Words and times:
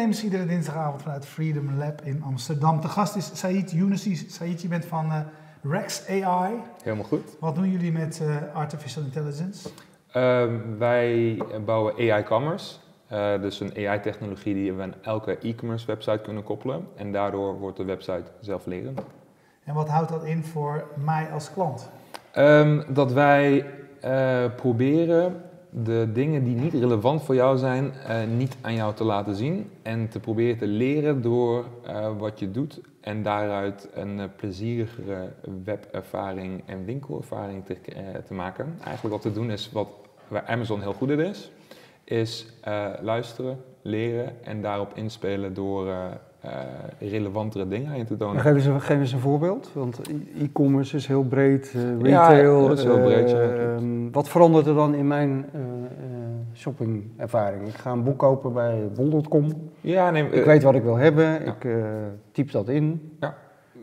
Topnames, 0.00 0.24
iedere 0.24 0.46
dinsdagavond 0.46 1.02
vanuit 1.02 1.26
Freedom 1.26 1.78
Lab 1.78 2.00
in 2.04 2.22
Amsterdam. 2.22 2.80
De 2.80 2.88
gast 2.88 3.16
is 3.16 3.30
Said 3.34 3.70
Younessi. 3.70 4.16
Said, 4.16 4.62
je 4.62 4.68
bent 4.68 4.84
van 4.84 5.06
uh, 5.06 5.20
Rex 5.62 6.08
AI. 6.08 6.52
Helemaal 6.82 7.04
goed. 7.04 7.36
Wat 7.40 7.54
doen 7.54 7.70
jullie 7.70 7.92
met 7.92 8.20
uh, 8.22 8.36
artificial 8.54 9.02
intelligence? 9.02 9.68
Uh, 10.16 10.44
wij 10.78 11.38
bouwen 11.64 11.94
AI 12.12 12.22
Commerce. 12.22 12.76
Uh, 13.12 13.40
dus 13.40 13.60
een 13.60 13.72
AI-technologie 13.76 14.54
die 14.54 14.72
we 14.72 14.82
aan 14.82 14.94
elke 15.02 15.38
e-commerce 15.38 15.86
website 15.86 16.20
kunnen 16.22 16.42
koppelen. 16.42 16.86
En 16.96 17.12
daardoor 17.12 17.58
wordt 17.58 17.76
de 17.76 17.84
website 17.84 18.24
zelflerend. 18.40 19.00
En 19.64 19.74
wat 19.74 19.88
houdt 19.88 20.08
dat 20.10 20.24
in 20.24 20.44
voor 20.44 20.84
mij 21.04 21.30
als 21.32 21.52
klant? 21.52 21.90
Um, 22.36 22.84
dat 22.88 23.12
wij 23.12 23.64
proberen 24.56 25.42
de 25.70 26.10
dingen 26.12 26.44
die 26.44 26.54
niet 26.54 26.72
relevant 26.72 27.22
voor 27.22 27.34
jou 27.34 27.58
zijn, 27.58 27.92
uh, 28.08 28.36
niet 28.36 28.56
aan 28.60 28.74
jou 28.74 28.94
te 28.94 29.04
laten 29.04 29.34
zien. 29.34 29.70
En 29.82 30.08
te 30.08 30.20
proberen 30.20 30.58
te 30.58 30.66
leren 30.66 31.22
door 31.22 31.64
wat 32.18 32.38
je 32.38 32.50
doet. 32.50 32.80
En 33.00 33.22
daaruit 33.22 33.88
een 33.94 34.20
plezierigere 34.36 35.32
webervaring 35.64 36.62
en 36.66 36.84
winkelervaring 36.84 37.64
te, 37.64 37.76
te 38.26 38.34
maken. 38.34 38.76
Eigenlijk 38.84 39.14
wat 39.14 39.24
we 39.24 39.32
doen 39.40 39.50
is 39.50 39.70
wat 39.72 39.88
waar 40.28 40.44
Amazon 40.46 40.80
heel 40.80 40.92
goed 40.92 41.10
in 41.10 41.20
is 41.20 41.50
is 42.10 42.46
luisteren, 43.00 43.64
leren 43.82 44.44
en 44.44 44.62
daarop 44.62 44.92
inspelen 44.94 45.54
door 45.54 45.94
uh, 46.44 46.50
relevantere 47.10 47.68
dingen 47.68 47.90
aan 47.90 47.98
je 47.98 48.04
te 48.04 48.16
tonen. 48.16 48.40
Geef 48.40 48.54
eens, 48.54 48.64
een, 48.64 48.80
geef 48.80 48.98
eens 48.98 49.12
een 49.12 49.18
voorbeeld, 49.18 49.70
want 49.72 50.00
e-commerce 50.38 50.96
is 50.96 51.06
heel 51.06 51.22
breed, 51.22 51.74
retail. 52.00 52.62
Ja, 52.62 52.68
dat 52.68 52.78
is 52.78 52.84
heel 52.84 53.00
breed. 53.00 53.30
Ja, 53.30 53.40
ehm, 53.40 54.10
wat 54.10 54.28
verandert 54.28 54.66
er 54.66 54.74
dan 54.74 54.94
in 54.94 55.06
mijn 55.06 55.46
shoppingervaring? 56.54 57.68
Ik 57.68 57.74
ga 57.74 57.92
een 57.92 58.02
boek 58.02 58.18
kopen 58.18 58.52
bij 58.52 58.88
bol.com. 58.94 59.70
Ja, 59.80 60.10
nee, 60.10 60.30
ik 60.30 60.44
weet 60.44 60.62
wat 60.62 60.74
ik 60.74 60.82
wil 60.82 60.96
hebben, 60.96 61.24
ja. 61.24 61.38
ik 61.38 61.66
typ 62.32 62.50
dat 62.50 62.68
in. 62.68 63.16
Ja. 63.20 63.36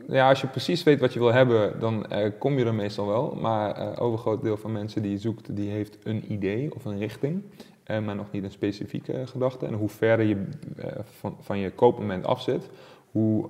Ja, 0.08 0.30
als 0.30 0.42
je 0.42 0.48
precies 0.48 0.84
weet 0.84 1.00
wat 1.00 1.14
je 1.14 1.20
wil 1.20 1.34
hebben, 1.34 1.80
dan 1.80 2.06
kom 2.40 2.58
je 2.58 2.66
er 2.66 2.74
meestal 2.74 3.08
wel. 3.08 3.38
Maar 3.42 4.00
overgroot 4.00 4.42
deel 4.42 4.58
van 4.58 4.72
mensen 4.72 5.02
die 5.02 5.12
je 5.12 5.18
zoekt, 5.18 5.56
die 5.56 5.70
heeft 5.70 5.98
een 6.04 6.32
idee 6.32 6.76
of 6.76 6.86
een 6.86 6.98
richting. 6.98 7.44
Uh, 7.92 8.00
maar 8.00 8.16
nog 8.16 8.32
niet 8.32 8.44
een 8.44 8.52
specifieke 8.52 9.28
gedachte. 9.28 9.66
En 9.66 9.74
hoe 9.74 9.90
verder 9.90 10.26
je 10.26 10.46
van, 11.04 11.38
van 11.40 11.58
je 11.58 11.72
koopmoment 11.72 12.26
af 12.26 12.42
zit, 12.42 12.70
hoe 13.12 13.50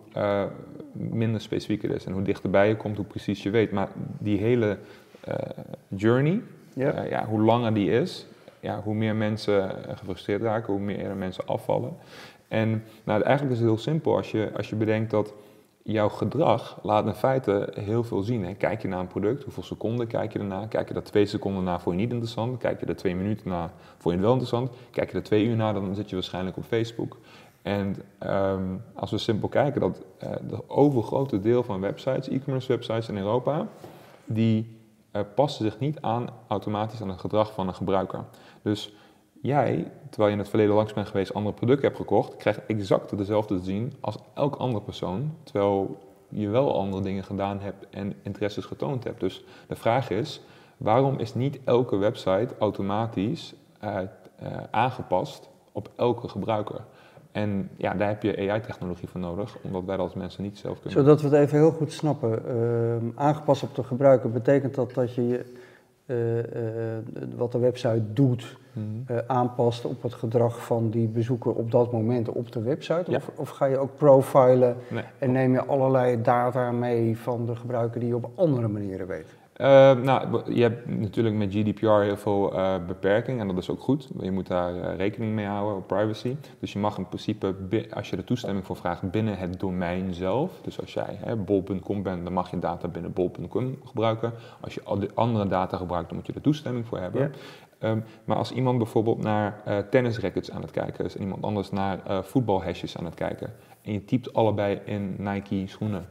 minder 0.91 1.41
specifiek 1.41 1.81
het 1.81 1.91
is. 1.91 2.05
En 2.05 2.13
hoe 2.13 2.21
dichterbij 2.21 2.67
je 2.67 2.75
komt, 2.75 2.97
hoe 2.97 3.05
precies 3.05 3.43
je 3.43 3.49
weet. 3.49 3.71
Maar 3.71 3.89
die 4.19 4.38
hele 4.38 4.77
journey, 5.88 6.41
ja, 6.73 7.25
hoe 7.25 7.41
langer 7.41 7.73
die 7.73 7.91
is, 7.91 8.27
ja, 8.59 8.81
hoe 8.81 8.95
meer 8.95 9.15
mensen 9.15 9.75
gefrustreerd 9.97 10.41
raken, 10.41 10.73
hoe 10.73 10.81
meer 10.81 11.15
mensen 11.15 11.47
afvallen. 11.47 11.93
En 12.47 12.83
nou, 13.03 13.21
eigenlijk 13.21 13.55
is 13.55 13.61
het 13.61 13.69
heel 13.69 13.77
simpel 13.77 14.15
als 14.15 14.31
je, 14.31 14.52
als 14.55 14.69
je 14.69 14.75
bedenkt 14.75 15.11
dat 15.11 15.33
jouw 15.91 16.09
gedrag 16.09 16.80
laat 16.83 17.05
in 17.05 17.13
feite 17.13 17.69
heel 17.73 18.03
veel 18.03 18.21
zien. 18.21 18.45
Hè. 18.45 18.53
Kijk 18.53 18.81
je 18.81 18.88
naar 18.88 18.99
een 18.99 19.07
product, 19.07 19.43
hoeveel 19.43 19.63
seconden 19.63 20.07
kijk 20.07 20.33
je 20.33 20.39
ernaar? 20.39 20.67
Kijk 20.67 20.88
je 20.88 20.93
er 20.93 21.03
twee 21.03 21.25
seconden 21.25 21.63
naar, 21.63 21.81
voor 21.81 21.91
je 21.91 21.99
niet 21.99 22.09
interessant? 22.09 22.57
Kijk 22.57 22.80
je 22.80 22.85
er 22.85 22.95
twee 22.95 23.16
minuten 23.16 23.49
naar, 23.49 23.71
voor 23.97 24.11
je 24.11 24.17
wel 24.17 24.31
interessant? 24.31 24.71
Kijk 24.91 25.11
je 25.11 25.17
er 25.17 25.23
twee 25.23 25.45
uur 25.45 25.55
naar, 25.55 25.73
dan 25.73 25.95
zit 25.95 26.09
je 26.09 26.15
waarschijnlijk 26.15 26.58
op 26.58 26.63
Facebook. 26.63 27.17
En 27.61 27.95
um, 28.27 28.83
als 28.93 29.11
we 29.11 29.17
simpel 29.17 29.47
kijken, 29.47 29.81
dat 29.81 30.02
uh, 30.23 30.30
de 30.49 30.70
overgrote 30.70 31.39
deel 31.39 31.64
van 31.64 31.81
websites, 31.81 32.30
e-commerce 32.30 32.67
websites 32.67 33.09
in 33.09 33.17
Europa, 33.17 33.67
die 34.26 34.77
uh, 35.11 35.21
passen 35.36 35.65
zich 35.65 35.80
niet 35.80 36.02
aan 36.02 36.27
automatisch 36.47 37.02
aan 37.02 37.09
het 37.09 37.20
gedrag 37.20 37.53
van 37.53 37.67
een 37.67 37.76
gebruiker. 37.76 38.23
Dus 38.61 38.93
jij, 39.47 39.91
terwijl 40.09 40.27
je 40.27 40.33
in 40.35 40.39
het 40.39 40.49
verleden 40.49 40.75
langs 40.75 40.93
bent 40.93 41.08
geweest, 41.08 41.33
andere 41.33 41.55
producten 41.55 41.85
hebt 41.85 41.97
gekocht, 41.97 42.35
krijgt 42.35 42.65
exact 42.67 43.17
dezelfde 43.17 43.58
te 43.58 43.63
zien 43.63 43.93
als 43.99 44.17
elk 44.33 44.55
andere 44.55 44.83
persoon. 44.83 45.33
Terwijl 45.43 45.97
je 46.30 46.49
wel 46.49 46.80
andere 46.80 47.03
dingen 47.03 47.23
gedaan 47.23 47.59
hebt 47.59 47.85
en 47.89 48.13
interesses 48.21 48.65
getoond 48.65 49.03
hebt. 49.03 49.19
Dus 49.19 49.43
de 49.67 49.75
vraag 49.75 50.09
is, 50.09 50.41
waarom 50.77 51.19
is 51.19 51.33
niet 51.33 51.59
elke 51.63 51.97
website 51.97 52.47
automatisch 52.59 53.53
uh, 53.83 53.99
uh, 54.43 54.47
aangepast 54.71 55.49
op 55.71 55.89
elke 55.95 56.27
gebruiker? 56.27 56.81
En 57.31 57.69
ja, 57.75 57.93
daar 57.93 58.08
heb 58.08 58.23
je 58.23 58.49
AI-technologie 58.49 59.08
voor 59.08 59.19
nodig, 59.19 59.58
omdat 59.61 59.83
wij 59.85 59.97
dat 59.97 60.05
als 60.05 60.15
mensen 60.15 60.43
niet 60.43 60.58
zelf 60.58 60.79
kunnen. 60.81 60.99
Zodat 60.99 61.21
we 61.21 61.27
het 61.27 61.37
even 61.37 61.58
heel 61.58 61.71
goed 61.71 61.91
snappen. 61.91 62.41
Uh, 62.47 63.19
aangepast 63.19 63.64
op 63.64 63.75
de 63.75 63.83
gebruiker 63.83 64.31
betekent 64.31 64.75
dat 64.75 64.93
dat 64.93 65.14
je 65.14 65.45
uh, 66.08 66.38
uh, 66.38 66.44
wat 67.36 67.52
de 67.52 67.58
website 67.58 68.14
doet, 68.14 68.58
mm 68.73 69.04
-hmm. 69.06 69.22
aanpast 69.28 69.86
op 69.86 70.04
het 70.04 70.14
gedrag 70.14 70.66
van 70.66 70.90
die 70.90 71.08
bezoeker 71.08 71.54
op 71.54 71.72
dat 71.72 71.92
moment 71.92 72.30
op 72.30 72.52
de 72.52 72.62
website? 72.62 73.12
Ja. 73.12 73.18
Of, 73.18 73.32
of, 73.36 73.50
ga 73.50 73.66
je 73.66 73.78
ook 73.78 73.98
profilen 73.98 74.76
nee. 74.90 75.04
en 75.20 75.32
neem 75.32 75.54
je 75.54 75.66
allerlei 75.66 76.22
data 76.22 76.72
mee 76.72 77.18
van 77.18 77.45
de 77.45 77.56
gebruiker 77.56 78.00
die 78.00 78.10
je 78.10 78.16
op 78.16 78.30
andere 78.36 78.68
manieren 78.68 79.08
weet? 79.08 79.36
Uh, 79.62 79.92
nou, 79.94 80.54
je 80.54 80.62
hebt 80.62 80.88
natuurlijk 81.00 81.36
met 81.36 81.54
GDPR 81.54 81.88
heel 81.88 82.18
veel 82.18 82.54
uh, 82.54 82.76
beperkingen 82.88 83.40
en 83.40 83.48
dat 83.48 83.58
is 83.58 83.70
ook 83.70 83.82
goed. 83.82 84.10
Je 84.20 84.32
moet 84.32 84.48
daar 84.48 84.76
uh, 84.76 84.95
rekening 84.95 85.34
mee 85.34 85.45
houden, 85.45 85.86
privacy. 85.86 86.36
Dus 86.60 86.73
je 86.73 86.80
mag 86.80 86.98
in 86.98 87.08
principe, 87.08 87.56
als 87.94 88.10
je 88.10 88.18
er 88.18 88.23
toestemming 88.23 88.66
voor 88.66 88.76
vraagt, 88.76 89.12
binnen 89.12 89.38
het 89.38 89.60
domein 89.60 90.14
zelf. 90.14 90.52
Dus 90.62 90.80
als 90.82 90.94
jij 90.94 91.20
bol.com 91.45 92.04
bent, 92.04 92.23
dan 92.23 92.34
mag 92.34 92.52
je 92.52 92.60
data 92.60 92.88
binnen 92.88 93.14
bol.com 93.14 93.78
gebruiken. 93.86 94.34
Als 94.60 94.73
je 94.73 94.82
andere 95.14 95.48
data 95.48 95.78
gebruikt, 95.78 96.08
dan 96.08 96.18
moet 96.18 96.28
je 96.28 96.34
er 96.34 96.42
toestemming 96.42 96.86
voor 96.86 97.00
hebben. 97.00 97.34
Um, 97.80 98.04
maar 98.26 98.38
als 98.38 98.52
iemand 98.52 98.78
bijvoorbeeld 98.78 99.24
naar 99.24 99.64
tennisrackets 99.89 100.52
aan 100.52 100.62
het 100.62 100.72
kijken 100.72 101.06
is 101.06 101.16
en 101.16 101.22
iemand 101.22 101.44
anders 101.44 101.72
naar 101.72 102.24
voetbalhashjes 102.24 102.98
aan 102.98 103.06
het 103.06 103.14
kijken 103.14 103.54
en 103.82 103.94
je 103.94 104.06
typt 104.06 104.34
allebei 104.34 104.80
in 104.86 105.16
Nike 105.18 105.64
schoenen 105.66 106.06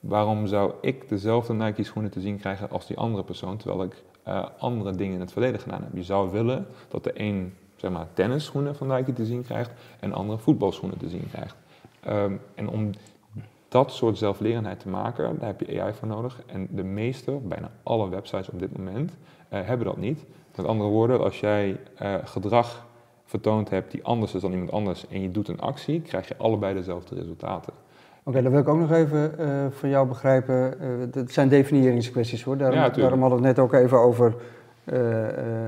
waarom 0.00 0.46
zou 0.46 0.72
ik 0.80 1.08
dezelfde 1.08 1.54
Nike 1.54 1.82
schoenen 1.82 2.10
te 2.10 2.20
zien 2.20 2.38
krijgen 2.38 2.70
als 2.70 2.86
die 2.86 2.96
andere 2.96 3.24
persoon, 3.24 3.56
terwijl 3.56 3.82
ik 3.82 4.02
uh, 4.28 4.44
andere 4.58 4.92
dingen 4.94 5.14
in 5.14 5.20
het 5.20 5.32
verleden 5.32 5.60
gedaan 5.60 5.82
heb? 5.82 5.94
Je 5.94 6.02
zou 6.02 6.30
willen 6.30 6.66
dat 6.88 7.04
de 7.04 7.12
een 7.14 7.54
zeg 7.76 7.90
maar, 7.90 8.06
tennisschoenen 8.12 8.76
van 8.76 8.86
Nike 8.86 9.12
te 9.12 9.24
zien 9.24 9.42
krijgt 9.42 9.70
en 10.00 10.08
de 10.08 10.14
andere 10.14 10.38
voetbalschoenen 10.38 10.98
te 10.98 11.08
zien 11.08 11.28
krijgt. 11.30 11.56
Um, 12.08 12.40
en 12.54 12.68
om 12.68 12.90
dat 13.68 13.92
soort 13.92 14.18
zelflerendheid 14.18 14.80
te 14.80 14.88
maken, 14.88 15.38
daar 15.38 15.48
heb 15.48 15.60
je 15.60 15.82
AI 15.82 15.92
voor 15.92 16.08
nodig. 16.08 16.42
En 16.46 16.68
de 16.70 16.84
meeste, 16.84 17.32
bijna 17.32 17.70
alle 17.82 18.08
websites 18.08 18.50
op 18.50 18.58
dit 18.58 18.76
moment, 18.78 19.10
uh, 19.10 19.60
hebben 19.66 19.86
dat 19.86 19.96
niet. 19.96 20.24
Met 20.56 20.66
andere 20.66 20.90
woorden, 20.90 21.20
als 21.20 21.40
jij 21.40 21.80
uh, 22.02 22.14
gedrag 22.24 22.86
vertoond 23.24 23.70
hebt 23.70 23.90
die 23.90 24.04
anders 24.04 24.34
is 24.34 24.40
dan 24.40 24.52
iemand 24.52 24.70
anders 24.70 25.06
en 25.08 25.22
je 25.22 25.30
doet 25.30 25.48
een 25.48 25.60
actie, 25.60 26.00
krijg 26.00 26.28
je 26.28 26.36
allebei 26.36 26.74
dezelfde 26.74 27.14
resultaten. 27.14 27.72
Oké, 28.20 28.28
okay, 28.28 28.42
dan 28.42 28.52
wil 28.52 28.60
ik 28.60 28.68
ook 28.68 28.78
nog 28.78 28.92
even 28.92 29.32
uh, 29.40 29.46
van 29.70 29.88
jou 29.88 30.08
begrijpen. 30.08 30.74
Uh, 30.80 30.88
het 31.12 31.32
zijn 31.32 31.48
definieringskwesties 31.48 32.42
hoor. 32.42 32.56
Daarom, 32.56 32.78
ja, 32.78 32.88
daarom 32.88 33.20
hadden 33.20 33.40
we 33.40 33.46
het 33.46 33.56
net 33.56 33.64
ook 33.64 33.72
even 33.72 33.98
over 33.98 34.34
uh, 34.84 34.98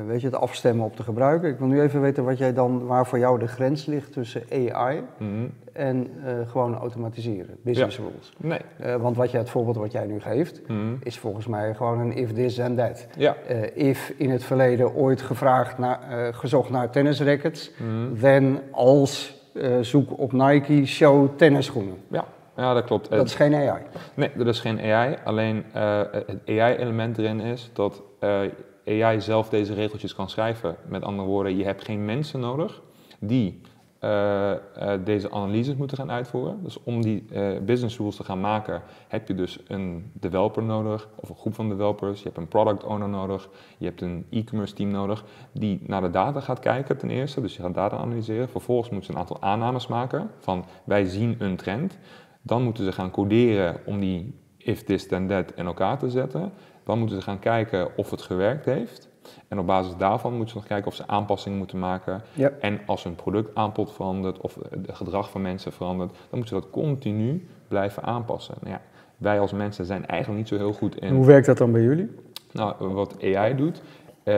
weet 0.06 0.20
je, 0.20 0.26
het 0.26 0.36
afstemmen 0.36 0.84
op 0.84 0.96
de 0.96 1.02
gebruiker. 1.02 1.48
Ik 1.48 1.58
wil 1.58 1.66
nu 1.66 1.80
even 1.80 2.00
weten 2.00 2.24
wat 2.24 2.38
jij 2.38 2.52
dan, 2.52 2.86
waar 2.86 3.06
voor 3.06 3.18
jou 3.18 3.38
de 3.38 3.46
grens 3.46 3.86
ligt 3.86 4.12
tussen 4.12 4.42
AI 4.50 5.00
mm 5.18 5.28
-hmm. 5.28 5.50
en 5.72 6.10
gewoon 6.46 6.74
automatiseren, 6.74 7.56
business 7.62 7.96
ja. 7.96 8.02
rules. 8.02 8.32
Nee. 8.36 8.98
want 8.98 9.16
wat 9.16 9.30
jij, 9.30 9.40
het 9.40 9.50
voorbeeld 9.50 9.76
wat 9.76 9.92
jij 9.92 10.06
nu 10.06 10.20
geeft, 10.20 10.60
mm 10.68 10.76
-hmm. 10.76 10.98
is 11.02 11.18
volgens 11.18 11.46
mij 11.46 11.74
gewoon 11.74 12.00
een 12.00 12.16
if 12.16 12.32
this 12.32 12.60
and 12.60 12.78
that. 12.78 13.06
Ja. 13.16 13.36
if 13.74 14.12
in 14.16 14.30
het 14.30 14.44
verleden 14.44 14.94
ooit 14.94 15.22
gevraagd 15.22 15.78
naar, 15.78 15.98
gezocht 16.34 16.70
naar 16.70 16.90
tennisrackets, 16.90 17.70
mm 17.78 17.88
-hmm. 17.88 18.18
then 18.18 18.60
als 18.70 19.40
zoek 19.80 20.18
op 20.18 20.32
Nike 20.32 20.86
show 20.86 21.28
tennisschoenen. 21.36 21.96
Ja. 22.08 22.24
Ja, 22.56 22.74
dat 22.74 22.84
klopt. 22.84 23.10
Dat 23.10 23.26
is 23.26 23.34
geen 23.34 23.54
AI? 23.54 23.82
Nee, 24.14 24.30
dat 24.36 24.46
is 24.46 24.60
geen 24.60 24.80
AI. 24.80 25.16
Alleen 25.24 25.64
uh, 25.76 26.00
het 26.12 26.40
AI-element 26.46 27.18
erin 27.18 27.40
is 27.40 27.70
dat 27.72 28.02
uh, 28.20 28.40
AI 28.86 29.20
zelf 29.20 29.48
deze 29.48 29.74
regeltjes 29.74 30.14
kan 30.14 30.30
schrijven. 30.30 30.76
Met 30.88 31.02
andere 31.02 31.28
woorden, 31.28 31.56
je 31.56 31.64
hebt 31.64 31.84
geen 31.84 32.04
mensen 32.04 32.40
nodig 32.40 32.82
die 33.18 33.60
uh, 34.00 34.52
deze 35.04 35.30
analyses 35.30 35.74
moeten 35.74 35.96
gaan 35.96 36.10
uitvoeren. 36.10 36.60
Dus 36.62 36.82
om 36.82 37.02
die 37.02 37.24
business 37.64 37.98
rules 37.98 38.16
te 38.16 38.24
gaan 38.24 38.40
maken, 38.40 38.82
heb 39.08 39.28
je 39.28 39.34
dus 39.34 39.58
een 39.68 40.10
developer 40.12 40.62
nodig, 40.62 41.08
of 41.14 41.28
een 41.28 41.36
groep 41.36 41.54
van 41.54 41.68
developers. 41.68 42.18
Je 42.18 42.24
hebt 42.24 42.36
een 42.36 42.48
product 42.48 42.84
owner 42.84 43.08
nodig, 43.08 43.48
je 43.78 43.86
hebt 43.86 44.00
een 44.00 44.26
e-commerce 44.30 44.74
team 44.74 44.90
nodig, 44.90 45.24
die 45.52 45.80
naar 45.86 46.00
de 46.00 46.10
data 46.10 46.40
gaat 46.40 46.58
kijken 46.58 46.98
ten 46.98 47.10
eerste. 47.10 47.40
Dus 47.40 47.56
je 47.56 47.62
gaat 47.62 47.74
data 47.74 47.96
analyseren. 47.96 48.48
Vervolgens 48.48 48.90
moeten 48.90 49.06
ze 49.06 49.12
een 49.12 49.20
aantal 49.20 49.42
aannames 49.42 49.86
maken 49.86 50.30
van 50.38 50.64
wij 50.84 51.04
zien 51.04 51.36
een 51.38 51.56
trend. 51.56 51.98
Dan 52.42 52.62
moeten 52.62 52.84
ze 52.84 52.92
gaan 52.92 53.10
coderen 53.10 53.76
om 53.84 54.00
die 54.00 54.34
if 54.56 54.82
this 54.82 55.06
then 55.06 55.26
that 55.26 55.52
in 55.54 55.66
elkaar 55.66 55.98
te 55.98 56.10
zetten. 56.10 56.52
Dan 56.84 56.98
moeten 56.98 57.16
ze 57.16 57.22
gaan 57.22 57.38
kijken 57.38 57.96
of 57.96 58.10
het 58.10 58.22
gewerkt 58.22 58.64
heeft. 58.64 59.08
En 59.48 59.58
op 59.58 59.66
basis 59.66 59.96
daarvan 59.96 60.30
moeten 60.32 60.50
ze 60.50 60.56
nog 60.56 60.66
kijken 60.66 60.86
of 60.86 60.94
ze 60.94 61.06
aanpassingen 61.06 61.58
moeten 61.58 61.78
maken. 61.78 62.22
En 62.60 62.80
als 62.86 63.04
hun 63.04 63.14
productaanbod 63.14 63.92
verandert 63.92 64.40
of 64.40 64.58
het 64.70 64.88
gedrag 64.92 65.30
van 65.30 65.42
mensen 65.42 65.72
verandert, 65.72 66.10
dan 66.10 66.38
moeten 66.38 66.56
ze 66.56 66.62
dat 66.62 66.70
continu 66.70 67.46
blijven 67.68 68.02
aanpassen. 68.02 68.54
Nou 68.60 68.72
ja, 68.72 68.80
wij 69.16 69.40
als 69.40 69.52
mensen 69.52 69.84
zijn 69.84 70.06
eigenlijk 70.06 70.38
niet 70.40 70.48
zo 70.48 70.56
heel 70.56 70.72
goed 70.72 71.00
in. 71.00 71.14
Hoe 71.14 71.26
werkt 71.26 71.46
dat 71.46 71.58
dan 71.58 71.72
bij 71.72 71.82
jullie? 71.82 72.10
Nou, 72.52 72.74
wat 72.78 73.16
AI 73.22 73.54
doet, 73.54 73.82
Uh, 74.24 74.34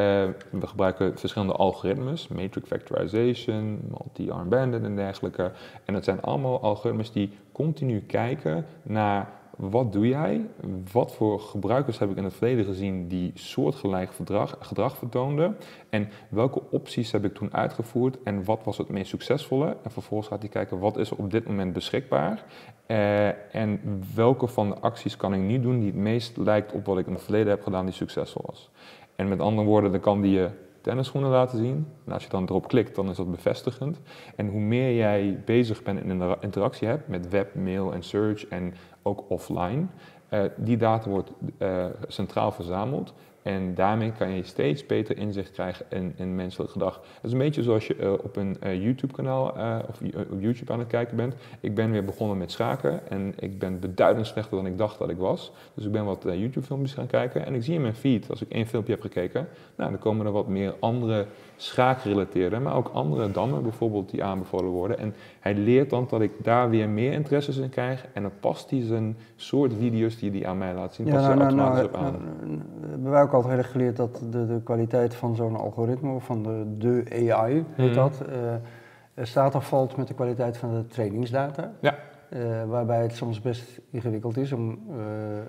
we 0.51 0.67
gebruiken 0.67 1.19
verschillende 1.19 1.53
algoritmes, 1.53 2.29
matrix 2.29 2.69
factorization, 2.69 3.81
multi-arm 3.89 4.49
bandit 4.49 4.83
en 4.83 4.97
dergelijke. 4.97 5.53
En 5.85 5.95
dat 5.95 6.05
zijn 6.05 6.21
allemaal 6.21 6.61
algoritmes 6.61 7.13
die 7.13 7.31
continu 7.53 8.01
kijken 8.01 8.67
naar 8.83 9.29
wat 9.57 9.93
doe 9.93 10.09
jij? 10.09 10.47
Wat 10.93 11.13
voor 11.13 11.41
gebruikers 11.41 11.99
heb 11.99 12.11
ik 12.11 12.17
in 12.17 12.25
het 12.25 12.35
verleden 12.35 12.65
gezien 12.65 13.09
die 13.09 13.31
soortgelijk 13.35 14.15
gedrag, 14.15 14.57
gedrag 14.61 14.97
vertoonden? 14.97 15.57
En 15.91 16.09
welke 16.29 16.63
opties 16.71 17.13
heb 17.13 17.25
ik 17.25 17.35
toen 17.35 17.55
uitgevoerd 17.55 18.23
en 18.23 18.45
wat 18.45 18.61
was 18.65 18.79
het 18.79 18.89
meest 18.89 19.09
succesvolle? 19.09 19.77
En 19.83 19.91
vervolgens 19.91 20.29
gaat 20.29 20.41
hij 20.41 20.49
kijken 20.49 20.79
wat 20.79 20.97
is 20.97 21.11
er 21.11 21.17
op 21.17 21.31
dit 21.31 21.47
moment 21.47 21.73
beschikbaar 21.73 22.45
uh, 22.87 23.55
en 23.55 23.81
welke 24.15 24.47
van 24.47 24.69
de 24.69 24.79
acties 24.79 25.17
kan 25.17 25.35
ik 25.35 25.41
nu 25.41 25.61
doen 25.61 25.79
die 25.79 25.87
het 25.87 26.01
meest 26.01 26.37
lijkt 26.37 26.73
op 26.73 26.87
wat 26.87 26.99
ik 26.99 27.07
in 27.07 27.13
het 27.13 27.23
verleden 27.23 27.49
heb 27.49 27.63
gedaan 27.63 27.85
die 27.85 27.95
succesvol 27.95 28.43
was. 28.47 28.71
En 29.17 29.29
met 29.29 29.41
andere 29.41 29.67
woorden, 29.67 29.91
dan 29.91 30.01
kan 30.01 30.21
die 30.21 30.33
je 30.33 30.51
tennisschoenen 30.81 31.31
laten 31.31 31.59
zien. 31.59 31.87
En 32.07 32.13
als 32.13 32.23
je 32.23 32.31
dan 32.31 32.43
erop 32.43 32.69
klikt, 32.69 32.95
dan 32.95 33.09
is 33.09 33.17
dat 33.17 33.31
bevestigend. 33.31 34.01
En 34.37 34.49
hoe 34.49 34.61
meer 34.61 34.95
jij 34.95 35.43
bezig 35.45 35.83
bent 35.83 36.01
en 36.01 36.11
een 36.11 36.37
interactie 36.41 36.89
hebt 36.89 37.09
met 37.09 37.29
web, 37.29 37.55
mail 37.55 37.93
en 37.93 38.03
search 38.03 38.49
en 38.49 38.75
ook 39.03 39.25
offline, 39.29 39.87
uh, 40.31 40.43
die 40.57 40.77
data 40.77 41.11
wordt 41.11 41.33
uh, 41.59 41.87
centraal 42.07 42.53
verzameld. 42.53 43.15
En 43.45 43.75
daarmee 43.75 44.13
kan 44.13 44.31
je 44.31 44.43
steeds 44.43 44.87
beter 44.87 45.19
inzicht 45.19 45.51
krijgen 45.51 45.87
in, 45.89 46.13
in 46.17 46.35
menselijk 46.35 46.71
gedrag. 46.71 46.95
Het 46.95 47.25
is 47.25 47.33
een 47.33 47.39
beetje 47.39 47.63
zoals 47.63 47.87
je 47.87 47.97
uh, 47.97 48.13
op 48.13 48.37
een 48.37 48.57
uh, 48.63 48.83
YouTube-kanaal 48.83 49.57
uh, 49.57 49.79
of 49.89 50.01
op 50.31 50.41
YouTube 50.41 50.73
aan 50.73 50.79
het 50.79 50.89
kijken 50.89 51.17
bent. 51.17 51.35
Ik 51.61 51.75
ben 51.75 51.91
weer 51.91 52.05
begonnen 52.05 52.39
met 52.39 52.51
schaken 52.51 53.11
en 53.11 53.35
ik 53.39 53.59
ben 53.59 53.81
beduidend 53.81 54.27
slechter 54.27 54.57
dan 54.57 54.67
ik 54.67 54.79
dacht 54.79 54.99
dat 54.99 55.11
ik 55.11 55.17
was. 55.17 55.53
Dus 55.75 55.85
ik 55.85 55.93
ben 55.93 56.05
wat 56.05 56.23
YouTube-filmpjes 56.23 56.95
gaan 56.95 57.07
kijken 57.07 57.47
en 57.47 57.55
ik 57.55 57.63
zie 57.63 57.75
in 57.75 57.81
mijn 57.81 57.95
feed, 57.95 58.31
als 58.31 58.43
ik 58.43 58.51
één 58.51 58.67
filmpje 58.67 58.93
heb 58.93 59.03
gekeken, 59.03 59.49
nou, 59.77 59.91
dan 59.91 60.01
komen 60.01 60.27
er 60.27 60.33
wat 60.33 60.49
meer 60.49 60.75
andere 60.81 61.27
schaakgerelateerde, 61.57 62.59
maar 62.59 62.75
ook 62.75 62.91
andere 62.93 63.31
dammen 63.31 63.63
bijvoorbeeld 63.63 64.11
die 64.11 64.25
aanbevolen 64.25 64.71
worden. 64.71 64.99
En 64.99 65.15
hij 65.41 65.55
leert 65.55 65.91
dan 65.91 66.07
dat 66.11 66.21
ik 66.21 66.33
daar 66.43 66.71
weer 66.71 66.89
meer 66.89 67.13
interesses 67.13 67.57
in 67.57 67.69
krijg 67.69 68.07
en 68.13 68.23
dan 68.23 68.31
past 68.41 68.71
hij 68.71 68.83
zijn 68.83 69.17
soort 69.37 69.73
video's 69.79 70.19
die 70.19 70.31
hij 70.31 70.47
aan 70.47 70.59
mij 70.59 70.75
laat 70.75 70.95
zien, 70.95 71.07
ja, 71.07 71.13
past 71.13 71.27
nou, 71.27 71.39
nou, 71.39 71.49
automatisch 71.49 71.91
nou, 71.93 71.95
op 71.95 72.15
aan. 72.15 72.23
Nou, 72.47 72.61
hebben 72.91 73.11
wij 73.11 73.23
ook 73.23 73.33
altijd 73.33 73.55
heel 73.55 73.63
geleerd 73.63 73.97
dat 73.97 74.23
de, 74.31 74.47
de 74.47 74.61
kwaliteit 74.65 75.15
van 75.15 75.37
zo'n 75.37 75.57
algoritme, 75.57 76.15
of 76.15 76.25
van 76.25 76.43
de, 76.43 76.65
de 76.79 77.33
AI 77.33 77.65
heet 77.75 77.89
mm. 77.89 77.95
dat, 77.95 78.23
uh, 78.29 79.25
staat 79.25 79.55
of 79.55 79.69
valt 79.69 79.97
met 79.97 80.09
de 80.09 80.15
kwaliteit 80.15 80.57
van 80.57 80.75
de 80.75 80.87
trainingsdata. 80.87 81.73
Ja. 81.81 81.95
Uh, 82.35 82.65
waarbij 82.65 83.03
het 83.03 83.17
soms 83.17 83.41
best 83.41 83.81
ingewikkeld 83.91 84.37
is 84.37 84.53
om 84.53 84.79
uh, 84.91 84.97
uh, 84.97 85.45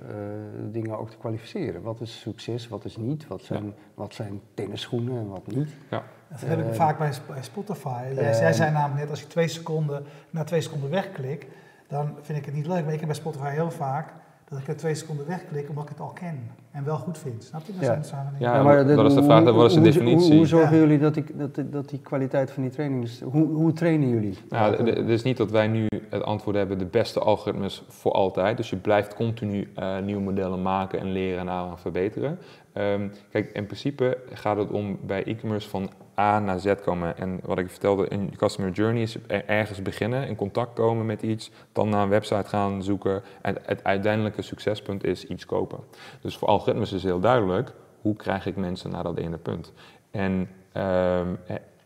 dingen 0.71 0.97
ook 0.97 1.09
te 1.09 1.17
kwalificeren. 1.17 1.81
Wat 1.81 2.01
is 2.01 2.19
succes, 2.19 2.67
wat 2.67 2.85
is 2.85 2.97
niet, 2.97 3.27
wat 3.27 3.41
zijn, 3.41 3.65
ja. 3.65 3.71
wat 3.93 4.13
zijn 4.13 4.41
tennisschoenen 4.53 5.17
en 5.17 5.27
wat 5.27 5.47
niet. 5.47 5.69
Ja. 5.89 6.03
Dat 6.29 6.39
heb 6.39 6.59
ik 6.67 6.73
vaak 6.73 6.97
bij, 6.97 7.13
Spotify. 7.41 8.03
Jij, 8.13 8.39
jij 8.39 8.53
zei 8.53 8.71
namelijk 8.71 8.99
net, 8.99 9.09
als 9.09 9.21
ik 9.23 9.29
twee 9.29 9.47
seconden, 9.47 10.03
na 10.29 10.43
twee 10.43 10.61
seconden 10.61 10.89
wegklik, 10.89 11.47
dan 11.87 12.15
vind 12.21 12.37
ik 12.37 12.45
het 12.45 12.53
niet 12.53 12.67
leuk. 12.67 12.83
Maar 12.83 12.93
ik 12.93 12.99
heb 12.99 13.07
bij 13.07 13.17
Spotify 13.17 13.49
heel 13.49 13.71
vaak 13.71 14.13
dat 14.49 14.59
ik 14.59 14.67
er 14.67 14.77
twee 14.77 14.95
seconden 14.95 15.27
wegklik 15.27 15.69
omdat 15.69 15.83
ik 15.83 15.89
het 15.89 15.99
al 15.99 16.11
ken 16.13 16.51
en 16.71 16.85
wel 16.85 16.97
goed 16.97 17.17
vind. 17.17 17.43
Snap 17.43 17.65
je? 17.65 17.73
Dat, 17.73 17.81
ja. 17.81 18.03
Zijn 18.03 18.27
ja, 18.39 18.63
maar 18.63 18.87
dat 18.87 19.05
is 19.05 19.13
de 19.13 19.23
vraag, 19.23 19.43
wat 19.43 19.69
is 19.69 19.73
de 19.73 19.81
definitie? 19.81 20.27
Hoe, 20.27 20.37
hoe 20.37 20.45
zorgen 20.45 20.77
jullie 20.77 20.99
dat 20.99 21.13
die, 21.13 21.23
dat, 21.33 21.59
dat 21.71 21.89
die 21.89 21.99
kwaliteit 21.99 22.51
van 22.51 22.63
die 22.63 22.71
training 22.71 23.03
is? 23.03 23.21
Hoe, 23.21 23.45
hoe 23.45 23.73
trainen 23.73 24.09
jullie? 24.09 24.37
Nou, 24.49 24.89
het 24.89 25.09
is 25.09 25.23
niet 25.23 25.37
dat 25.37 25.51
wij 25.51 25.67
nu 25.67 25.87
het 26.09 26.23
antwoord 26.23 26.55
hebben, 26.55 26.77
de 26.77 26.85
beste 26.85 27.19
algoritmes 27.19 27.83
voor 27.87 28.11
altijd. 28.11 28.57
Dus 28.57 28.69
je 28.69 28.75
blijft 28.75 29.15
continu 29.15 29.71
uh, 29.79 29.99
nieuwe 29.99 30.21
modellen 30.21 30.61
maken 30.61 30.99
en 30.99 31.11
leren 31.11 31.39
en 31.39 31.49
aan 31.49 31.79
verbeteren. 31.79 32.39
Um, 32.73 33.11
kijk, 33.29 33.49
in 33.53 33.65
principe 33.65 34.17
gaat 34.33 34.57
het 34.57 34.71
om 34.71 34.99
bij 35.05 35.23
e-commerce 35.23 35.69
van 35.69 35.89
A 36.17 36.39
naar 36.39 36.59
Z 36.59 36.73
komen. 36.83 37.17
En 37.17 37.39
wat 37.43 37.57
ik 37.57 37.69
vertelde 37.69 38.07
in 38.07 38.35
Customer 38.37 38.71
Journey 38.71 39.01
is 39.01 39.17
ergens 39.27 39.81
beginnen, 39.81 40.27
in 40.27 40.35
contact 40.35 40.73
komen 40.73 41.05
met 41.05 41.21
iets, 41.21 41.51
dan 41.71 41.89
naar 41.89 42.03
een 42.03 42.09
website 42.09 42.49
gaan 42.49 42.83
zoeken. 42.83 43.23
En 43.41 43.57
het 43.61 43.83
uiteindelijke 43.83 44.41
succespunt 44.41 45.03
is 45.03 45.25
iets 45.25 45.45
kopen. 45.45 45.79
Dus 46.21 46.37
voor 46.37 46.47
algoritmes 46.47 46.91
is 46.91 47.03
heel 47.03 47.19
duidelijk, 47.19 47.71
hoe 48.01 48.15
krijg 48.15 48.45
ik 48.45 48.55
mensen 48.55 48.91
naar 48.91 49.03
dat 49.03 49.17
ene 49.17 49.37
punt? 49.37 49.73
En 50.11 50.49
um, 50.77 51.37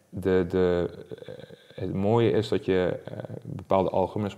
de, 0.10 0.46
de, 0.50 0.90
eh, 1.26 1.34
het 1.76 1.94
mooie 1.94 2.32
is 2.32 2.48
dat 2.48 2.66
je 2.66 3.00
uh, 3.12 3.18
bepaalde 3.44 3.90
algoritmes 3.90 4.34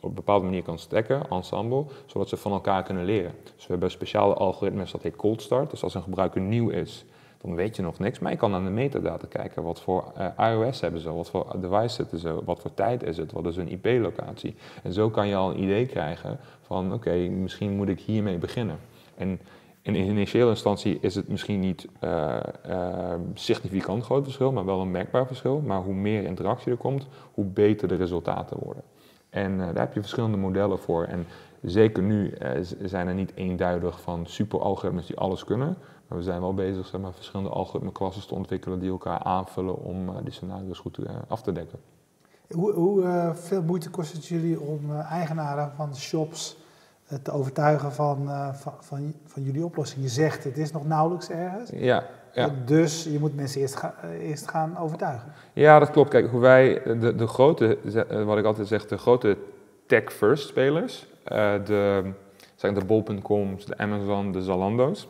op 0.00 0.08
een 0.08 0.14
bepaalde 0.14 0.44
manier 0.44 0.62
kan 0.62 0.78
strekken, 0.78 1.28
ensemble, 1.30 1.84
zodat 2.06 2.28
ze 2.28 2.36
van 2.36 2.52
elkaar 2.52 2.82
kunnen 2.82 3.04
leren. 3.04 3.32
Dus 3.54 3.66
we 3.66 3.70
hebben 3.72 3.90
speciale 3.90 4.34
algoritmes, 4.34 4.92
dat 4.92 5.02
heet 5.02 5.16
cold 5.16 5.42
start. 5.42 5.70
Dus 5.70 5.82
als 5.82 5.94
een 5.94 6.02
gebruiker 6.02 6.40
nieuw 6.40 6.68
is, 6.68 7.04
dan 7.42 7.54
weet 7.54 7.76
je 7.76 7.82
nog 7.82 7.98
niks. 7.98 8.18
Maar 8.18 8.30
je 8.30 8.38
kan 8.38 8.54
aan 8.54 8.64
de 8.64 8.70
metadata 8.70 9.26
kijken. 9.26 9.62
Wat 9.62 9.80
voor 9.80 10.12
uh, 10.18 10.50
iOS 10.50 10.80
hebben 10.80 11.00
ze, 11.00 11.12
wat 11.12 11.30
voor 11.30 11.56
device 11.60 11.94
zitten 11.94 12.18
ze, 12.18 12.44
wat 12.44 12.60
voor 12.60 12.74
tijd 12.74 13.02
is 13.02 13.16
het, 13.16 13.32
wat 13.32 13.46
is 13.46 13.56
hun 13.56 13.68
IP-locatie. 13.68 14.54
En 14.82 14.92
zo 14.92 15.10
kan 15.10 15.28
je 15.28 15.34
al 15.34 15.50
een 15.50 15.62
idee 15.62 15.86
krijgen 15.86 16.38
van 16.60 16.92
oké, 16.92 17.14
misschien 17.14 17.76
moet 17.76 17.88
ik 17.88 18.00
hiermee 18.00 18.38
beginnen. 18.38 18.78
En 19.14 19.40
in 19.82 19.94
initiële 19.94 20.48
instantie 20.48 20.98
is 21.00 21.14
het 21.14 21.28
misschien 21.28 21.60
niet 21.60 21.88
uh, 22.04 22.36
uh, 22.68 23.14
significant 23.34 24.04
groot 24.04 24.24
verschil, 24.24 24.52
maar 24.52 24.64
wel 24.64 24.80
een 24.80 24.90
merkbaar 24.90 25.26
verschil. 25.26 25.60
Maar 25.60 25.80
hoe 25.80 25.94
meer 25.94 26.24
interactie 26.24 26.72
er 26.72 26.78
komt, 26.78 27.06
hoe 27.34 27.44
beter 27.44 27.88
de 27.88 27.94
resultaten 27.94 28.56
worden. 28.60 28.82
En 29.30 29.58
daar 29.58 29.78
heb 29.78 29.94
je 29.94 30.00
verschillende 30.00 30.36
modellen 30.36 30.78
voor. 30.78 31.04
En 31.04 31.26
zeker 31.62 32.02
nu 32.02 32.34
zijn 32.82 33.08
er 33.08 33.14
niet 33.14 33.32
eenduidig 33.34 34.00
van 34.00 34.26
super 34.26 34.60
algoritmes 34.60 35.06
die 35.06 35.18
alles 35.18 35.44
kunnen. 35.44 35.76
Maar 36.12 36.20
we 36.20 36.26
zijn 36.26 36.40
wel 36.40 36.54
bezig 36.54 36.86
zeg 36.86 37.00
maar, 37.00 37.12
verschillende 37.12 37.50
algoritmeklassen 37.50 38.26
te 38.26 38.34
ontwikkelen 38.34 38.78
die 38.78 38.90
elkaar 38.90 39.18
aanvullen 39.18 39.78
om 39.78 40.08
uh, 40.08 40.14
die 40.22 40.32
scenario's 40.32 40.78
goed 40.78 40.98
uh, 40.98 41.10
af 41.28 41.42
te 41.42 41.52
dekken. 41.52 41.78
Hoe, 42.50 42.72
hoe 42.72 43.02
uh, 43.02 43.34
veel 43.34 43.62
moeite 43.62 43.90
kost 43.90 44.12
het 44.12 44.26
jullie 44.26 44.60
om 44.60 44.96
eigenaren 45.00 45.72
van 45.76 45.96
shops 45.96 46.56
te 47.22 47.30
overtuigen 47.30 47.92
van, 47.92 48.28
van, 48.54 48.72
van, 48.80 49.14
van, 49.24 49.42
jullie 49.42 49.64
oplossing? 49.64 50.02
Je 50.02 50.08
zegt 50.08 50.44
het 50.44 50.58
is 50.58 50.72
nog 50.72 50.86
nauwelijks 50.86 51.30
ergens. 51.30 51.70
Ja. 51.74 52.04
Ja. 52.32 52.50
Dus 52.64 53.04
je 53.04 53.18
moet 53.18 53.36
mensen 53.36 53.60
eerst, 53.60 53.76
ga, 53.76 53.94
eerst 54.20 54.50
gaan 54.50 54.78
overtuigen. 54.78 55.32
Ja, 55.52 55.78
dat 55.78 55.90
klopt. 55.90 56.10
Kijk, 56.10 56.30
hoe 56.30 56.40
wij, 56.40 56.82
de, 56.84 57.14
de 57.14 57.26
grote, 57.26 57.78
wat 58.24 58.38
ik 58.38 58.44
altijd 58.44 58.68
zeg, 58.68 58.86
de 58.86 58.98
grote 58.98 59.36
tech-first 59.86 60.48
spelers, 60.48 61.06
de, 61.64 62.12
zijn 62.54 62.74
de 62.74 62.84
bol.coms, 62.84 63.64
de 63.64 63.78
Amazon, 63.78 64.32
de 64.32 64.42
Zalando's, 64.42 65.08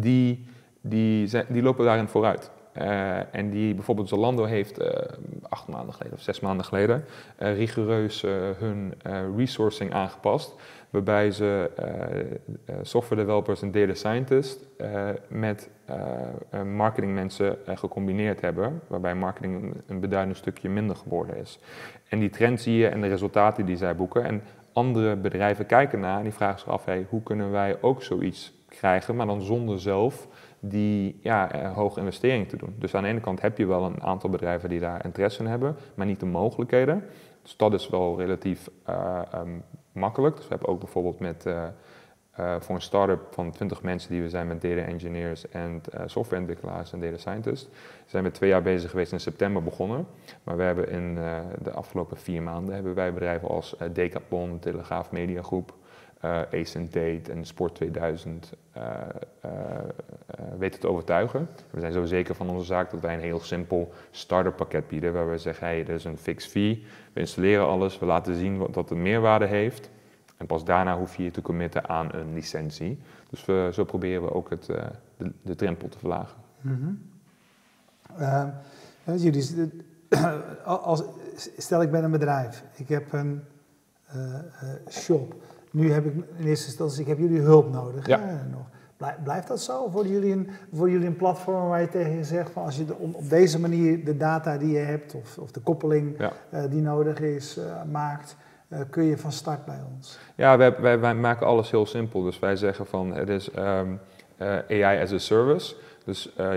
die, 0.00 0.46
die, 0.80 1.30
die 1.48 1.62
lopen 1.62 1.84
daarin 1.84 2.08
vooruit. 2.08 2.50
Uh, 2.78 3.34
en 3.34 3.50
die 3.50 3.74
bijvoorbeeld 3.74 4.08
Zalando 4.08 4.44
heeft 4.44 4.80
uh, 4.80 4.88
acht 5.48 5.68
maanden 5.68 5.94
geleden 5.94 6.18
of 6.18 6.22
zes 6.22 6.40
maanden 6.40 6.66
geleden 6.66 7.04
uh, 7.38 7.56
rigoureus 7.56 8.24
hun 8.58 8.94
resourcing 9.36 9.92
aangepast. 9.92 10.54
Waarbij 10.90 11.30
ze 11.30 11.70
software 12.82 13.20
developers 13.22 13.62
en 13.62 13.70
data 13.70 13.94
scientists 13.94 14.64
met 15.28 15.70
marketingmensen 16.64 17.56
gecombineerd 17.66 18.40
hebben. 18.40 18.80
Waarbij 18.86 19.14
marketing 19.14 19.74
een 19.86 20.00
beduidend 20.00 20.36
stukje 20.36 20.68
minder 20.68 20.96
geworden 20.96 21.36
is. 21.36 21.58
En 22.08 22.18
die 22.18 22.30
trend 22.30 22.60
zie 22.60 22.76
je 22.76 22.88
en 22.88 23.00
de 23.00 23.08
resultaten 23.08 23.66
die 23.66 23.76
zij 23.76 23.96
boeken. 23.96 24.24
En 24.24 24.42
andere 24.72 25.16
bedrijven 25.16 25.66
kijken 25.66 26.00
naar 26.00 26.16
en 26.16 26.22
die 26.22 26.32
vragen 26.32 26.58
zich 26.58 26.68
af: 26.68 26.84
hey, 26.84 27.06
hoe 27.08 27.22
kunnen 27.22 27.50
wij 27.50 27.76
ook 27.80 28.02
zoiets 28.02 28.55
krijgen, 28.76 29.16
maar 29.16 29.26
dan 29.26 29.42
zonder 29.42 29.80
zelf 29.80 30.28
die 30.60 31.18
ja, 31.22 31.52
eh, 31.52 31.72
hoge 31.72 32.00
investering 32.00 32.48
te 32.48 32.56
doen. 32.56 32.74
Dus 32.78 32.94
aan 32.94 33.02
de 33.02 33.08
ene 33.08 33.20
kant 33.20 33.40
heb 33.40 33.58
je 33.58 33.66
wel 33.66 33.84
een 33.84 34.02
aantal 34.02 34.30
bedrijven 34.30 34.68
die 34.68 34.80
daar 34.80 35.04
interesse 35.04 35.42
in 35.42 35.48
hebben, 35.48 35.76
maar 35.94 36.06
niet 36.06 36.20
de 36.20 36.26
mogelijkheden. 36.26 37.04
Dus 37.42 37.56
dat 37.56 37.72
is 37.72 37.88
wel 37.88 38.18
relatief 38.18 38.70
uh, 38.88 39.20
um, 39.34 39.62
makkelijk. 39.92 40.36
Dus 40.36 40.44
we 40.44 40.50
hebben 40.50 40.68
ook 40.68 40.80
bijvoorbeeld 40.80 41.18
met, 41.18 41.46
uh, 41.46 41.64
voor 42.58 42.74
een 42.74 42.80
start-up 42.80 43.20
van 43.30 43.50
20 43.50 43.82
mensen 43.82 44.10
die 44.10 44.22
we 44.22 44.28
zijn 44.28 44.46
met 44.46 44.62
data 44.62 44.80
engineers 44.80 45.48
en 45.48 45.82
softwareontwikkelaars 46.06 46.92
en 46.92 47.00
data 47.00 47.16
scientists, 47.16 47.68
zijn 48.06 48.24
we 48.24 48.30
twee 48.30 48.50
jaar 48.50 48.62
bezig 48.62 48.90
geweest 48.90 49.12
in 49.12 49.20
september 49.20 49.62
begonnen. 49.62 50.06
Maar 50.44 50.56
we 50.56 50.62
hebben 50.62 50.90
in 50.90 51.14
de 51.62 51.70
afgelopen 51.70 52.16
vier 52.16 52.42
maanden 52.42 52.74
hebben 52.74 52.94
wij 52.94 53.12
bedrijven 53.12 53.48
als 53.48 53.76
Decathlon, 53.92 54.58
Telegraaf 54.58 55.10
Media 55.10 55.42
Groep, 55.42 55.74
Ace 56.20 56.78
and 56.78 56.96
en 57.28 57.44
Sport 57.44 57.74
2000 57.74 58.52
uh, 58.76 58.82
uh, 59.44 59.50
weten 60.58 60.80
te 60.80 60.88
overtuigen. 60.88 61.48
We 61.70 61.80
zijn 61.80 61.92
zo 61.92 62.04
zeker 62.04 62.34
van 62.34 62.50
onze 62.50 62.66
zaak 62.66 62.90
dat 62.90 63.00
wij 63.00 63.14
een 63.14 63.20
heel 63.20 63.40
simpel 63.40 63.92
starter 64.10 64.52
pakket 64.52 64.88
bieden, 64.88 65.12
waar 65.12 65.30
we 65.30 65.38
zeggen, 65.38 65.66
hey, 65.66 65.80
er 65.80 65.94
is 65.94 66.04
een 66.04 66.18
fixed 66.18 66.50
fee, 66.50 66.84
we 67.12 67.20
installeren 67.20 67.66
alles, 67.66 67.98
we 67.98 68.06
laten 68.06 68.34
zien 68.34 68.58
wat, 68.58 68.74
dat 68.74 68.88
het 68.88 68.98
meerwaarde 68.98 69.46
heeft. 69.46 69.90
En 70.36 70.46
pas 70.46 70.64
daarna 70.64 70.98
hoef 70.98 71.16
je 71.16 71.22
je 71.22 71.30
te 71.30 71.42
committen 71.42 71.88
aan 71.88 72.14
een 72.14 72.34
licentie. 72.34 72.98
Dus 73.30 73.44
we, 73.44 73.70
zo 73.72 73.84
proberen 73.84 74.22
we 74.22 74.32
ook 74.32 74.50
het, 74.50 74.66
de, 75.16 75.32
de 75.42 75.54
drempel 75.54 75.88
te 75.88 75.98
verlagen. 75.98 76.38
Mm 76.60 77.14
jullie, 79.16 79.70
als, 80.64 81.02
stel 81.56 81.82
ik 81.82 81.90
ben 81.90 82.04
een 82.04 82.10
bedrijf, 82.10 82.64
ik 82.74 82.88
heb 82.88 83.12
een 83.12 83.42
shop 84.88 85.34
nu 85.70 85.92
heb 85.92 86.04
ik 86.04 86.12
in 86.14 86.46
eerste 86.46 86.66
instantie, 86.66 87.00
ik 87.00 87.06
heb 87.06 87.18
jullie 87.18 87.40
hulp 87.40 87.72
nodig. 87.72 88.06
Ja. 88.06 88.46
nog. 88.50 88.66
Blijft 89.24 89.48
dat 89.48 89.60
zo? 89.60 89.90
Worden 89.90 90.12
jullie 90.12 90.32
een, 90.32 90.48
worden 90.70 90.94
jullie 90.94 91.08
een 91.08 91.16
platform 91.16 91.68
waar 91.68 91.80
je 91.80 91.88
tegen 91.88 92.16
je 92.16 92.24
zegt 92.24 92.50
van 92.50 92.64
als 92.64 92.76
je 92.76 92.84
de, 92.84 92.94
op 92.94 93.28
deze 93.28 93.60
manier 93.60 94.04
de 94.04 94.16
data 94.16 94.58
die 94.58 94.70
je 94.70 94.78
hebt 94.78 95.14
of, 95.14 95.38
of 95.38 95.50
de 95.50 95.60
koppeling 95.60 96.20
uh, 96.20 96.30
die 96.70 96.80
nodig 96.80 97.20
is 97.20 97.58
uh, 97.58 97.64
maakt, 97.92 98.36
uh, 98.68 98.78
kun 98.90 99.04
je 99.04 99.18
van 99.18 99.32
start 99.32 99.64
bij 99.64 99.80
ons? 99.94 100.18
Ja, 100.34 100.56
wij, 100.56 100.80
wij, 100.80 101.00
wij, 101.00 101.14
maken 101.14 101.46
alles 101.46 101.70
heel 101.70 101.86
simpel. 101.86 102.22
Dus 102.22 102.38
wij 102.38 102.56
zeggen 102.56 102.86
van 102.86 103.14
het 103.14 103.28
is 103.28 103.50
um, 103.58 104.00
AI 104.68 105.02
as 105.02 105.12
a 105.12 105.18
service. 105.18 105.74
Dus 106.06 106.32
uh, 106.40 106.48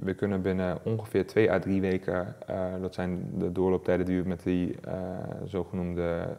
we 0.00 0.14
kunnen 0.14 0.42
binnen 0.42 0.78
ongeveer 0.82 1.26
twee 1.26 1.50
à 1.50 1.58
drie 1.58 1.80
weken, 1.80 2.36
uh, 2.50 2.56
dat 2.80 2.94
zijn 2.94 3.30
de 3.38 3.52
doorlooptijden 3.52 4.06
die 4.06 4.22
we 4.22 4.28
met 4.28 4.42
die 4.42 4.76
uh, 4.88 4.92
zogenoemde 5.44 6.36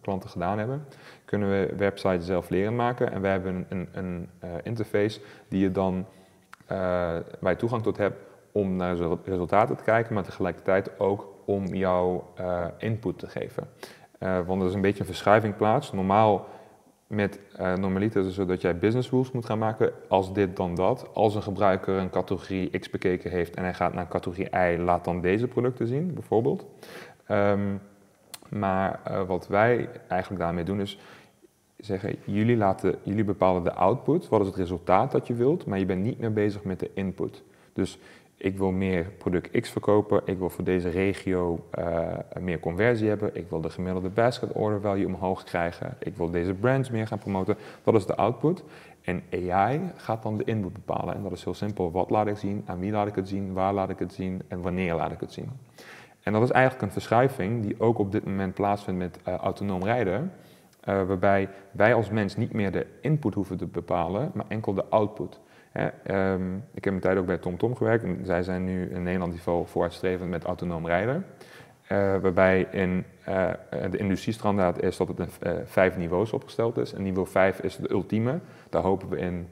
klanten 0.00 0.30
gedaan 0.30 0.58
hebben, 0.58 0.84
kunnen 1.24 1.50
we 1.50 1.74
websites 1.76 2.26
zelf 2.26 2.48
leren 2.48 2.76
maken. 2.76 3.12
En 3.12 3.20
wij 3.20 3.30
hebben 3.30 3.66
een, 3.68 3.88
een 3.92 4.28
interface 4.62 5.20
die 5.48 5.60
je 5.60 5.72
dan, 5.72 6.06
waar 7.38 7.50
je 7.50 7.56
toegang 7.56 7.82
tot 7.82 7.96
hebt 7.96 8.16
om 8.52 8.76
naar 8.76 8.96
resultaten 9.24 9.76
te 9.76 9.84
kijken, 9.84 10.14
maar 10.14 10.24
tegelijkertijd 10.24 10.98
ook 10.98 11.28
om 11.44 11.66
jouw 11.66 12.32
input 12.78 13.18
te 13.18 13.26
geven. 13.26 13.68
want 14.18 14.60
er 14.60 14.68
is 14.68 14.74
een 14.74 14.80
beetje 14.80 15.00
een 15.00 15.06
verschuiving 15.06 15.56
plaats. 15.56 15.92
Normaal 15.92 16.46
met 17.06 17.40
uh, 17.60 17.74
normaliter 17.74 18.20
is 18.20 18.26
het 18.26 18.34
zo 18.34 18.44
dat 18.44 18.60
jij 18.60 18.78
business 18.78 19.10
rules 19.10 19.30
moet 19.30 19.46
gaan 19.46 19.58
maken 19.58 19.92
als 20.08 20.32
dit 20.32 20.56
dan 20.56 20.74
dat. 20.74 21.08
Als 21.14 21.34
een 21.34 21.42
gebruiker 21.42 21.96
een 21.96 22.10
categorie 22.10 22.78
X 22.78 22.90
bekeken 22.90 23.30
heeft 23.30 23.54
en 23.54 23.62
hij 23.62 23.74
gaat 23.74 23.94
naar 23.94 24.08
categorie 24.08 24.48
Y, 24.50 24.78
laat 24.78 25.04
dan 25.04 25.20
deze 25.20 25.48
producten 25.48 25.86
zien, 25.86 26.14
bijvoorbeeld. 26.14 26.66
Um, 27.28 27.80
maar 28.48 29.00
uh, 29.10 29.22
wat 29.22 29.48
wij 29.48 29.88
eigenlijk 30.08 30.42
daarmee 30.42 30.64
doen 30.64 30.80
is 30.80 30.98
zeggen, 31.76 32.16
jullie, 32.24 32.56
laten, 32.56 32.94
jullie 33.02 33.24
bepalen 33.24 33.64
de 33.64 33.72
output, 33.72 34.28
wat 34.28 34.40
is 34.40 34.46
het 34.46 34.56
resultaat 34.56 35.12
dat 35.12 35.26
je 35.26 35.34
wilt, 35.34 35.66
maar 35.66 35.78
je 35.78 35.86
bent 35.86 36.02
niet 36.02 36.18
meer 36.18 36.32
bezig 36.32 36.64
met 36.64 36.80
de 36.80 36.90
input. 36.94 37.42
Dus 37.72 37.98
ik 38.44 38.58
wil 38.58 38.70
meer 38.70 39.04
product 39.18 39.60
X 39.60 39.70
verkopen, 39.70 40.22
ik 40.24 40.38
wil 40.38 40.50
voor 40.50 40.64
deze 40.64 40.88
regio 40.88 41.64
uh, 41.78 42.16
meer 42.40 42.60
conversie 42.60 43.08
hebben, 43.08 43.36
ik 43.36 43.46
wil 43.48 43.60
de 43.60 43.70
gemiddelde 43.70 44.08
basket 44.08 44.52
order 44.52 44.80
value 44.80 45.06
omhoog 45.06 45.44
krijgen, 45.44 45.96
ik 45.98 46.16
wil 46.16 46.30
deze 46.30 46.54
brands 46.54 46.90
meer 46.90 47.06
gaan 47.06 47.18
promoten. 47.18 47.56
Dat 47.82 47.94
is 47.94 48.06
de 48.06 48.16
output. 48.16 48.64
En 49.02 49.22
AI 49.32 49.80
gaat 49.96 50.22
dan 50.22 50.36
de 50.36 50.44
input 50.44 50.72
bepalen. 50.72 51.14
En 51.14 51.22
dat 51.22 51.32
is 51.32 51.44
heel 51.44 51.54
simpel. 51.54 51.90
Wat 51.90 52.10
laat 52.10 52.26
ik 52.26 52.36
zien, 52.36 52.62
aan 52.66 52.78
wie 52.78 52.90
laat 52.90 53.06
ik 53.06 53.14
het 53.14 53.28
zien, 53.28 53.52
waar 53.52 53.72
laat 53.72 53.90
ik 53.90 53.98
het 53.98 54.12
zien 54.12 54.42
en 54.48 54.60
wanneer 54.60 54.94
laat 54.94 55.12
ik 55.12 55.20
het 55.20 55.32
zien. 55.32 55.50
En 56.22 56.32
dat 56.32 56.42
is 56.42 56.50
eigenlijk 56.50 56.84
een 56.84 56.92
verschuiving 56.92 57.62
die 57.62 57.80
ook 57.80 57.98
op 57.98 58.12
dit 58.12 58.24
moment 58.24 58.54
plaatsvindt 58.54 59.00
met 59.00 59.18
uh, 59.28 59.34
autonoom 59.34 59.82
rijden. 59.82 60.32
Uh, 60.88 61.02
waarbij 61.02 61.48
wij 61.70 61.94
als 61.94 62.10
mens 62.10 62.36
niet 62.36 62.52
meer 62.52 62.72
de 62.72 62.86
input 63.00 63.34
hoeven 63.34 63.56
te 63.56 63.66
bepalen, 63.66 64.30
maar 64.34 64.44
enkel 64.48 64.74
de 64.74 64.84
output. 64.88 65.40
Ehm, 65.74 66.54
ik 66.74 66.84
heb 66.84 66.94
een 66.94 67.00
tijd 67.00 67.18
ook 67.18 67.26
bij 67.26 67.36
TomTom 67.36 67.58
Tom 67.58 67.76
gewerkt 67.76 68.04
en 68.04 68.20
zij 68.24 68.42
zijn 68.42 68.64
nu 68.64 68.90
in 68.90 69.02
Nederland 69.02 69.32
niveau 69.32 69.66
vooruitstrevend 69.66 70.30
met 70.30 70.44
autonoom 70.44 70.86
rijden. 70.86 71.26
Uh, 71.92 72.16
waarbij 72.16 72.68
uh, 72.72 73.50
de 73.90 73.98
industriestandaard 73.98 74.82
is 74.82 74.96
dat 74.96 75.08
het 75.08 75.18
in 75.18 75.28
uh, 75.42 75.52
vijf 75.64 75.96
niveaus 75.96 76.32
opgesteld 76.32 76.76
is. 76.76 76.92
En 76.92 77.02
niveau 77.02 77.28
5 77.28 77.60
is 77.60 77.76
de 77.76 77.90
ultieme. 77.90 78.38
Daar 78.70 78.82
hopen 78.82 79.08
we 79.08 79.18
in 79.18 79.48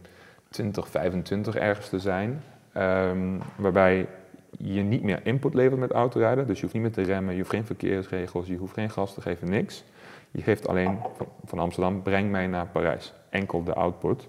2025 0.49 1.57
ergens 1.57 1.89
te 1.89 1.99
zijn. 1.99 2.43
Um, 2.77 3.41
waarbij 3.57 4.07
je 4.51 4.83
niet 4.83 5.03
meer 5.03 5.21
input 5.23 5.55
levert 5.55 5.81
met 5.81 5.91
autorijden. 5.91 6.47
Dus 6.47 6.57
je 6.57 6.63
hoeft 6.63 6.75
niet 6.75 6.83
meer 6.83 6.93
te 6.93 7.13
remmen, 7.13 7.33
je 7.33 7.39
hoeft 7.39 7.51
geen 7.51 7.65
verkeersregels, 7.65 8.47
je 8.47 8.57
hoeft 8.57 8.73
geen 8.75 8.91
gas 8.91 9.15
te 9.15 9.21
geven, 9.21 9.51
niks. 9.51 9.85
Je 10.31 10.43
geeft 10.43 10.69
alleen 10.69 10.99
van 11.45 11.59
Amsterdam, 11.59 12.03
breng 12.03 12.31
mij 12.31 12.47
naar 12.47 12.67
Parijs. 12.67 13.15
Enkel 13.31 13.65
de 13.65 13.75
output. 13.75 14.27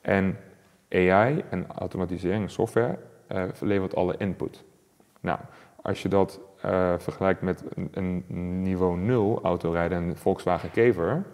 En 0.00 0.36
AI 0.90 1.42
en 1.50 1.66
automatisering 1.66 2.50
software 2.50 2.98
uh, 3.32 3.42
levert 3.60 3.94
alle 3.94 4.14
input. 4.18 4.64
Nou, 5.20 5.38
als 5.82 6.02
je 6.02 6.08
dat 6.08 6.40
uh, 6.64 6.94
vergelijkt 6.98 7.42
met 7.42 7.64
een, 7.90 8.24
niveau 8.62 8.98
0 8.98 9.40
autorijden, 9.42 10.02
een 10.02 10.16
Volkswagen 10.16 10.70
Kever, 10.70 11.24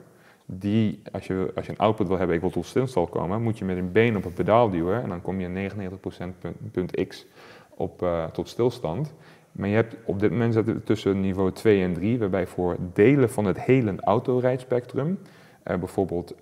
die, 0.47 1.03
als 1.13 1.27
je, 1.27 1.53
als 1.55 1.67
je 1.67 1.73
een 1.73 1.79
output 1.79 2.09
wil 2.09 2.19
hebben, 2.19 2.37
ik 2.37 2.43
wil 2.43 2.51
tot 2.51 2.67
stilstand 2.67 3.11
komen, 3.11 3.43
moet 3.43 3.59
je 3.59 3.65
met 3.65 3.77
een 3.77 3.93
been 3.93 4.17
op 4.17 4.25
het 4.25 4.35
pedaal 4.35 4.71
duwen 4.71 5.03
en 5.03 5.09
dan 5.09 5.23
kom 5.23 5.41
je 5.41 5.71
99% 5.71 6.39
punt, 6.39 6.73
punt 6.73 7.07
X 7.09 7.27
op, 7.69 8.03
uh, 8.03 8.25
tot 8.25 8.49
stilstand. 8.49 9.15
Maar 9.53 9.69
je 9.69 9.75
hebt 9.75 9.97
op 10.05 10.21
dit 10.21 10.31
moment 10.31 10.55
zitten 10.55 10.85
tussen 10.85 11.21
niveau 11.21 11.53
2 11.53 11.83
en 11.83 11.93
3, 11.93 12.19
waarbij 12.19 12.47
voor 12.47 12.77
delen 12.93 13.31
van 13.31 13.45
het 13.45 13.61
hele 13.61 13.95
autorijdspectrum, 14.01 15.19
uh, 15.67 15.77
bijvoorbeeld 15.77 16.35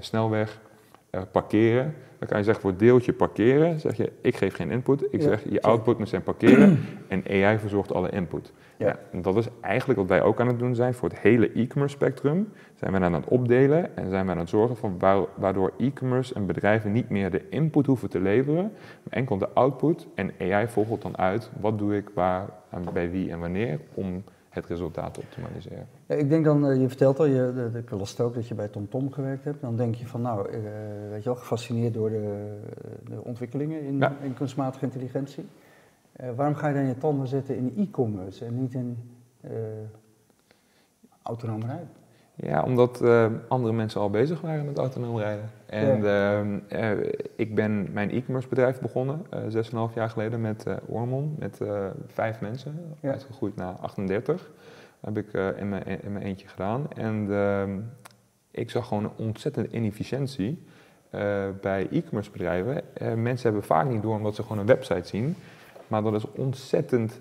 snelweg, 0.00 0.60
parkeren, 1.32 1.94
dan 2.18 2.28
kan 2.28 2.38
je 2.38 2.44
zeggen 2.44 2.62
voor 2.62 2.76
deeltje 2.76 3.12
parkeren, 3.12 3.80
zeg 3.80 3.96
je 3.96 4.12
ik 4.20 4.36
geef 4.36 4.54
geen 4.54 4.70
input. 4.70 5.06
Ik 5.10 5.22
zeg 5.22 5.42
je 5.50 5.62
output 5.62 5.98
moet 5.98 6.08
zijn 6.08 6.22
parkeren 6.22 6.78
en 7.08 7.24
AI 7.28 7.58
verzorgt 7.58 7.92
alle 7.92 8.10
input. 8.10 8.52
Ja. 8.76 8.98
en 9.10 9.22
dat 9.22 9.36
is 9.36 9.48
eigenlijk 9.60 9.98
wat 9.98 10.08
wij 10.08 10.22
ook 10.22 10.40
aan 10.40 10.46
het 10.46 10.58
doen 10.58 10.74
zijn 10.74 10.94
voor 10.94 11.08
het 11.08 11.18
hele 11.18 11.52
e-commerce 11.52 11.94
spectrum. 11.94 12.52
Zijn 12.74 12.92
we 12.92 12.98
aan 12.98 13.12
het 13.12 13.28
opdelen 13.28 13.96
en 13.96 14.10
zijn 14.10 14.26
we 14.26 14.32
aan 14.32 14.38
het 14.38 14.48
zorgen 14.48 14.76
van 14.76 14.98
waardoor 15.34 15.72
e-commerce 15.78 16.34
en 16.34 16.46
bedrijven 16.46 16.92
niet 16.92 17.08
meer 17.08 17.30
de 17.30 17.48
input 17.48 17.86
hoeven 17.86 18.10
te 18.10 18.20
leveren, 18.20 18.72
maar 19.02 19.12
enkel 19.12 19.38
de 19.38 19.48
output. 19.48 20.06
En 20.14 20.32
AI 20.40 20.68
volgt 20.68 21.02
dan 21.02 21.18
uit 21.18 21.50
wat 21.60 21.78
doe 21.78 21.96
ik 21.96 22.10
waar, 22.14 22.48
bij 22.92 23.10
wie 23.10 23.30
en 23.30 23.38
wanneer 23.38 23.80
om 23.94 24.24
het 24.52 24.66
resultaat 24.66 25.18
optimaliseren. 25.18 25.86
Ja, 26.06 26.14
ik 26.14 26.28
denk 26.28 26.44
dan, 26.44 26.66
eh, 26.66 26.80
je 26.80 26.88
vertelt 26.88 27.18
al, 27.18 27.24
je, 27.24 27.52
de, 27.54 27.84
de, 27.84 27.96
las 27.96 28.20
ook 28.20 28.34
dat 28.34 28.48
je 28.48 28.54
bij 28.54 28.68
TomTom 28.68 29.00
Tom 29.00 29.12
gewerkt 29.12 29.44
hebt. 29.44 29.60
Dan 29.60 29.76
denk 29.76 29.94
je 29.94 30.06
van, 30.06 30.20
nou, 30.20 30.48
uh, 30.48 30.54
weet 31.10 31.22
je 31.22 31.28
wel, 31.28 31.34
gefascineerd 31.34 31.94
door 31.94 32.10
de, 32.10 32.58
de 33.08 33.24
ontwikkelingen 33.24 33.82
in, 33.82 34.04
in, 34.22 34.34
kunstmatige 34.34 34.84
intelligentie. 34.84 35.44
Uh, 36.20 36.30
waarom 36.36 36.54
ga 36.54 36.68
je 36.68 36.74
dan 36.74 36.86
je 36.86 36.98
tanden 36.98 37.26
zetten 37.26 37.56
in 37.56 37.72
e-commerce 37.76 38.44
en 38.44 38.60
niet 38.60 38.74
in 38.74 38.98
uh, 39.44 39.50
autonoom 41.22 41.64
rijden? 41.64 42.01
Ja, 42.34 42.62
omdat 42.62 43.02
uh, 43.02 43.26
andere 43.48 43.72
mensen 43.72 44.00
al 44.00 44.10
bezig 44.10 44.40
waren 44.40 44.64
met 44.64 44.78
autonoom 44.78 45.18
rijden. 45.18 45.50
En 45.66 46.02
ja. 46.02 46.42
uh, 46.70 47.12
ik 47.36 47.54
ben 47.54 47.92
mijn 47.92 48.10
e-commerce 48.10 48.48
bedrijf 48.48 48.80
begonnen, 48.80 49.26
zes 49.48 49.70
en 49.70 49.76
half 49.76 49.94
jaar 49.94 50.10
geleden, 50.10 50.40
met 50.40 50.64
Ormon, 50.86 51.34
met 51.38 51.60
vijf 52.06 52.40
mensen, 52.40 52.96
ja. 53.00 53.10
uitgegroeid 53.10 53.56
naar 53.56 53.72
38. 53.72 54.50
Dat 55.00 55.14
heb 55.14 55.26
ik 55.26 55.58
in, 55.58 55.68
mijn, 55.68 55.84
in 55.86 56.12
mijn 56.12 56.24
eentje 56.24 56.48
gedaan. 56.48 56.86
En 56.96 57.26
ehm, 57.30 57.78
ik 58.50 58.70
zag 58.70 58.86
gewoon 58.86 59.04
een 59.04 59.26
ontzettende 59.26 59.68
inefficiëntie 59.70 60.62
bij 61.60 61.88
e-commerce 61.90 62.30
bedrijven. 62.30 62.82
mensen 63.22 63.50
hebben 63.50 63.62
vaak 63.62 63.88
niet 63.88 64.02
door 64.02 64.16
omdat 64.16 64.34
ze 64.34 64.42
gewoon 64.42 64.58
een 64.58 64.66
website 64.66 65.08
zien, 65.08 65.36
maar 65.86 66.02
dat 66.02 66.14
is 66.14 66.32
ontzettend 66.32 67.20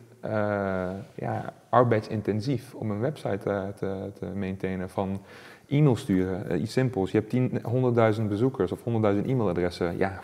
ja, 1.16 1.54
arbeidsintensief 1.70 2.74
om 2.74 2.92
een 2.92 3.00
website 3.00 3.38
te, 3.38 3.72
te, 3.76 4.12
te 4.20 4.26
maintainen 4.26 4.90
van 4.90 5.22
e-mail 5.68 5.96
sturen. 5.96 6.52
Uh, 6.52 6.62
iets 6.62 6.72
simpels. 6.72 7.12
Je 7.12 7.24
hebt 7.28 8.20
100.000 8.20 8.28
bezoekers 8.28 8.72
of 8.72 8.80
100.000 8.80 8.86
e-mailadressen. 9.26 9.98
Ja, 9.98 10.20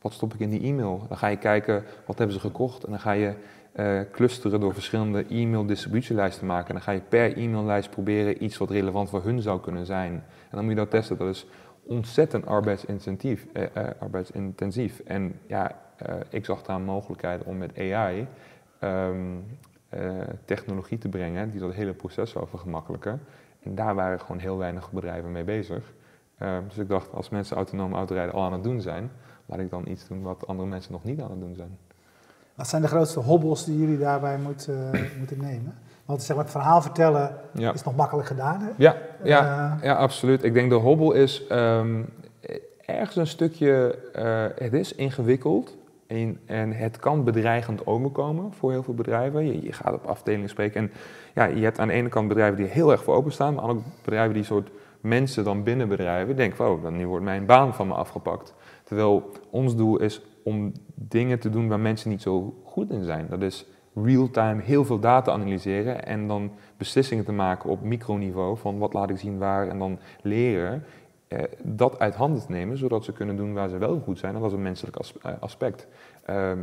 wat 0.00 0.12
stop 0.12 0.34
ik 0.34 0.40
in 0.40 0.50
die 0.50 0.62
e-mail? 0.62 1.04
Dan 1.08 1.16
ga 1.16 1.26
je 1.26 1.36
kijken 1.36 1.84
wat 2.06 2.18
hebben 2.18 2.36
ze 2.36 2.42
gekocht 2.42 2.84
en 2.84 2.90
dan 2.90 3.00
ga 3.00 3.12
je 3.12 3.34
clusteren 4.12 4.60
door 4.60 4.74
verschillende 4.74 5.24
e-mail 5.28 5.66
distributielijsten 5.66 6.46
maken. 6.46 6.68
En 6.68 6.74
dan 6.74 6.82
ga 6.82 6.90
je 6.92 7.00
per 7.08 7.36
e-maillijst 7.36 7.90
proberen 7.90 8.44
iets 8.44 8.56
wat 8.56 8.70
relevant 8.70 9.08
voor 9.08 9.22
hun 9.24 9.42
zou 9.42 9.60
kunnen 9.60 9.86
zijn. 9.86 10.12
En 10.12 10.50
dan 10.50 10.60
moet 10.60 10.72
je 10.72 10.78
dat 10.78 10.90
testen. 10.90 11.16
Dat 11.16 11.28
is 11.28 11.46
ontzettend 11.82 12.46
arbeidsintensief. 12.46 13.46
Arbeidsintensief. 13.98 15.00
En 15.00 15.38
ja, 15.46 15.76
ik 16.28 16.44
zag 16.44 16.62
daar 16.62 16.76
een 16.76 16.84
mogelijkheid 16.84 17.44
om 17.44 17.58
met 17.58 17.78
AI 17.78 18.26
um, 18.80 19.44
uh, 19.94 20.20
technologie 20.44 20.98
te 20.98 21.08
brengen 21.08 21.50
die 21.50 21.60
dat 21.60 21.72
hele 21.72 21.92
proces 21.92 22.30
zou 22.30 22.48
vergemakkelijken. 22.48 23.20
En 23.62 23.74
daar 23.74 23.94
waren 23.94 24.20
gewoon 24.20 24.38
heel 24.38 24.58
weinig 24.58 24.90
bedrijven 24.90 25.32
mee 25.32 25.44
bezig. 25.44 25.92
Uh, 26.42 26.56
dus 26.68 26.78
ik 26.78 26.88
dacht, 26.88 27.12
als 27.12 27.28
mensen 27.28 27.56
autonoom 27.56 27.94
autorijden 27.94 28.34
al 28.34 28.42
aan 28.42 28.52
het 28.52 28.62
doen 28.62 28.80
zijn, 28.80 29.10
laat 29.46 29.58
ik 29.58 29.70
dan 29.70 29.88
iets 29.88 30.08
doen 30.08 30.22
wat 30.22 30.46
andere 30.46 30.68
mensen 30.68 30.92
nog 30.92 31.04
niet 31.04 31.20
aan 31.20 31.30
het 31.30 31.40
doen 31.40 31.54
zijn. 31.54 31.78
Wat 32.54 32.68
zijn 32.68 32.82
de 32.82 32.88
grootste 32.88 33.20
hobbels 33.20 33.64
die 33.64 33.78
jullie 33.78 33.98
daarbij 33.98 34.38
moet, 34.38 34.68
uh, 34.68 34.76
moeten 35.18 35.40
nemen? 35.40 35.74
Want 36.04 36.22
zeg 36.22 36.36
maar, 36.36 36.44
het 36.44 36.54
verhaal 36.54 36.82
vertellen 36.82 37.36
ja. 37.52 37.72
is 37.72 37.82
nog 37.82 37.96
makkelijk 37.96 38.28
gedaan. 38.28 38.60
Hè? 38.60 38.68
Ja, 38.76 38.96
ja, 39.22 39.78
ja, 39.82 39.94
absoluut. 39.94 40.42
Ik 40.42 40.54
denk 40.54 40.70
de 40.70 40.76
hobbel 40.76 41.12
is 41.12 41.42
um, 41.50 42.08
ergens 42.84 43.16
een 43.16 43.26
stukje, 43.26 43.98
het 44.54 44.72
is 44.72 44.94
ingewikkeld, 44.94 45.76
en, 46.06 46.38
en, 46.44 46.72
het 46.72 46.96
kan 46.96 47.24
bedreigend 47.24 47.86
overkomen 47.86 48.52
voor 48.52 48.70
heel 48.70 48.82
veel 48.82 48.94
bedrijven. 48.94 49.62
Je, 49.62 49.72
gaat 49.72 49.94
op 49.94 50.04
afdelingen 50.04 50.48
spreken 50.48 50.80
en 50.80 50.90
ja, 51.34 51.44
je 51.44 51.62
hebt 51.62 51.78
aan 51.78 51.88
de 51.88 51.94
ene 51.94 52.08
kant 52.08 52.28
bedrijven 52.28 52.56
die 52.56 52.66
heel 52.66 52.90
erg 52.90 53.04
voor 53.04 53.14
openstaan, 53.14 53.54
maar 53.54 53.62
andere 53.62 53.88
bedrijven 54.04 54.34
die 54.34 54.44
soort 54.44 54.70
mensen 55.00 55.44
dan 55.44 55.62
binnen 55.62 55.88
bedrijven 55.88 56.36
denken, 56.36 56.70
oh, 56.70 56.82
dan 56.82 56.96
nu 56.96 57.06
wordt 57.06 57.24
mijn 57.24 57.46
baan 57.46 57.74
van 57.74 57.88
me 57.88 57.94
afgepakt. 57.94 58.54
Terwijl 58.84 59.30
ons 59.50 59.76
doel 59.76 59.98
is 59.98 60.22
om 60.42 60.72
dingen 60.94 61.38
te 61.38 61.50
doen 61.50 61.68
waar 61.68 61.80
mensen 61.80 62.10
niet 62.10 62.22
zo 62.22 62.54
goed 62.64 62.90
in 62.90 63.04
zijn. 63.04 63.26
Dat 63.28 63.42
is 63.42 63.66
real-time 63.94 64.62
heel 64.62 64.84
veel 64.84 64.98
data 64.98 65.32
analyseren 65.32 66.06
en 66.06 66.26
dan 66.26 66.50
beslissingen 66.76 67.24
te 67.24 67.32
maken 67.32 67.70
op 67.70 67.82
microniveau 67.82 68.56
van 68.56 68.78
wat 68.78 68.92
laat 68.92 69.10
ik 69.10 69.18
zien 69.18 69.38
waar 69.38 69.68
en 69.68 69.78
dan 69.78 69.98
leren. 70.22 70.84
Eh, 71.36 71.44
dat 71.62 71.98
uit 71.98 72.14
handen 72.14 72.46
te 72.46 72.52
nemen, 72.52 72.78
zodat 72.78 73.04
ze 73.04 73.12
kunnen 73.12 73.36
doen 73.36 73.52
waar 73.52 73.68
ze 73.68 73.78
wel 73.78 74.00
goed 74.00 74.18
zijn, 74.18 74.34
dat 74.34 74.44
is 74.44 74.52
een 74.52 74.62
menselijk 74.62 74.96
eh, 74.96 75.32
aspect. 75.40 75.86
Ehm, 76.24 76.58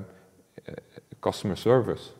eh, 0.63 0.73
customer 1.19 1.57
service 1.57 2.11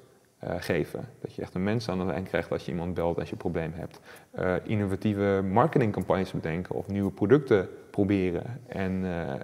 geven. 0.58 1.06
Dat 1.22 1.34
je 1.36 1.42
echt 1.42 1.56
een 1.56 1.64
mens 1.64 1.90
aan 1.90 1.98
de 1.98 2.06
lijn 2.06 2.24
krijgt 2.24 2.52
als 2.52 2.66
je 2.66 2.72
iemand 2.72 2.94
belt 2.94 3.18
als 3.18 3.26
je 3.26 3.32
een 3.32 3.38
probleem 3.38 3.74
hebt. 3.76 4.00
Innovatieve 4.68 5.42
marketingcampagnes 5.52 6.32
bedenken 6.32 6.76
of 6.76 6.88
nieuwe 6.88 7.12
producten 7.12 7.70
proberen. 7.90 8.62
En, 8.68 9.04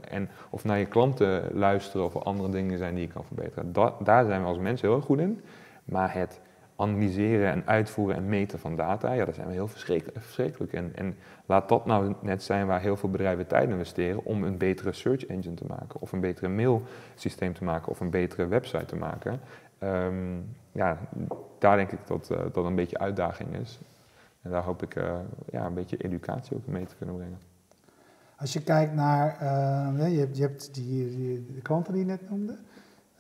en 0.09 0.29
of 0.49 0.63
naar 0.63 0.79
je 0.79 0.85
klanten 0.85 1.43
luisteren 1.53 2.05
of 2.05 2.15
er 2.15 2.21
andere 2.21 2.49
dingen 2.49 2.77
zijn 2.77 2.95
die 2.95 3.07
je 3.07 3.13
kan 3.13 3.23
verbeteren. 3.23 3.73
Da- 3.73 3.95
daar 4.03 4.25
zijn 4.25 4.41
we 4.41 4.47
als 4.47 4.57
mensen 4.57 4.87
heel 4.87 4.97
erg 4.97 5.05
goed 5.05 5.19
in. 5.19 5.41
Maar 5.83 6.13
het 6.13 6.39
analyseren 6.79 7.51
en 7.51 7.63
uitvoeren 7.65 8.15
en 8.15 8.29
meten 8.29 8.59
van 8.59 8.75
data, 8.75 9.13
ja, 9.13 9.25
daar 9.25 9.33
zijn 9.33 9.47
we 9.47 9.53
heel 9.53 9.67
verschrikkelijk, 9.67 10.73
in. 10.73 10.95
En 10.95 11.17
laat 11.45 11.69
dat 11.69 11.85
nou 11.85 12.15
net 12.21 12.43
zijn 12.43 12.67
waar 12.67 12.81
heel 12.81 12.97
veel 12.97 13.09
bedrijven 13.09 13.47
tijd 13.47 13.63
in 13.63 13.71
investeren 13.71 14.25
om 14.25 14.43
een 14.43 14.57
betere 14.57 14.93
search 14.93 15.25
engine 15.25 15.55
te 15.55 15.65
maken, 15.67 16.01
of 16.01 16.11
een 16.11 16.19
betere 16.19 16.47
mailsysteem 16.47 17.53
te 17.53 17.63
maken, 17.63 17.91
of 17.91 17.99
een 17.99 18.09
betere 18.09 18.47
website 18.47 18.85
te 18.85 18.95
maken. 18.95 19.39
Ehm, 19.79 20.37
ja, 20.71 20.97
daar 21.59 21.77
denk 21.77 21.91
ik 21.91 22.07
dat 22.07 22.29
eh, 22.29 22.39
dat 22.53 22.65
een 22.65 22.75
beetje 22.75 22.97
uitdaging 22.97 23.55
is. 23.55 23.79
En 24.41 24.51
daar 24.51 24.63
hoop 24.63 24.83
ik 24.83 24.95
eh, 24.95 25.15
ja, 25.51 25.65
een 25.65 25.73
beetje 25.73 25.97
educatie 25.97 26.55
ook 26.55 26.67
mee 26.67 26.85
te 26.85 26.95
kunnen 26.95 27.15
brengen. 27.15 27.39
Als 28.35 28.53
je 28.53 28.61
kijkt 28.61 28.93
naar, 28.93 29.37
eh, 29.39 30.11
je, 30.11 30.19
hebt, 30.19 30.37
je 30.37 30.41
hebt 30.41 30.73
die, 30.73 31.15
die, 31.15 31.45
de 31.55 31.61
klanten 31.61 31.93
die 31.93 32.01
je 32.01 32.07
net 32.07 32.29
noemde. 32.29 32.57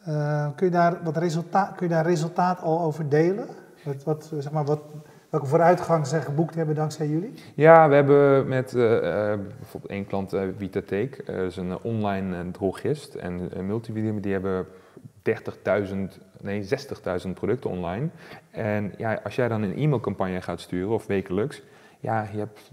Eh, 0.09 0.47
kun, 0.55 0.65
je 0.65 0.71
daar 0.71 1.03
wat 1.03 1.17
resultaat, 1.17 1.75
kun 1.75 1.87
je 1.87 1.93
daar 1.93 2.05
resultaat 2.05 2.61
al 2.61 2.79
over 2.81 3.09
delen? 3.09 3.47
Wat, 3.83 4.03
wat, 4.03 4.31
zeg 4.39 4.51
maar, 4.51 4.65
wat, 4.65 4.81
welke 5.29 5.45
vooruitgang 5.45 6.07
ze 6.07 6.21
geboekt 6.21 6.55
hebben 6.55 6.75
dankzij 6.75 7.07
jullie? 7.07 7.33
Ja, 7.55 7.89
we 7.89 7.95
hebben 7.95 8.47
met 8.47 8.75
eh, 8.75 9.31
eh, 9.31 9.39
bijvoorbeeld 9.57 9.91
één 9.91 10.07
klant, 10.07 10.33
uh, 10.33 10.41
Vitateek, 10.57 11.25
dat 11.25 11.35
is 11.35 11.57
een 11.57 11.81
online 11.81 12.51
drogist 12.51 13.15
en 13.15 13.49
multimedia, 13.65 14.11
die 14.19 14.31
hebben 14.31 14.65
30.000, 15.29 15.95
nee 16.41 16.67
60.000 17.25 17.29
producten 17.33 17.69
online. 17.69 18.09
En 18.51 18.93
ja, 18.97 19.19
als 19.23 19.35
jij 19.35 19.47
dan 19.47 19.61
een 19.61 19.77
e-mailcampagne 19.77 20.41
gaat 20.41 20.61
sturen 20.61 20.93
of 20.93 21.05
wekelijks, 21.05 21.61
ja, 21.99 22.27
je 22.31 22.37
hebt 22.37 22.71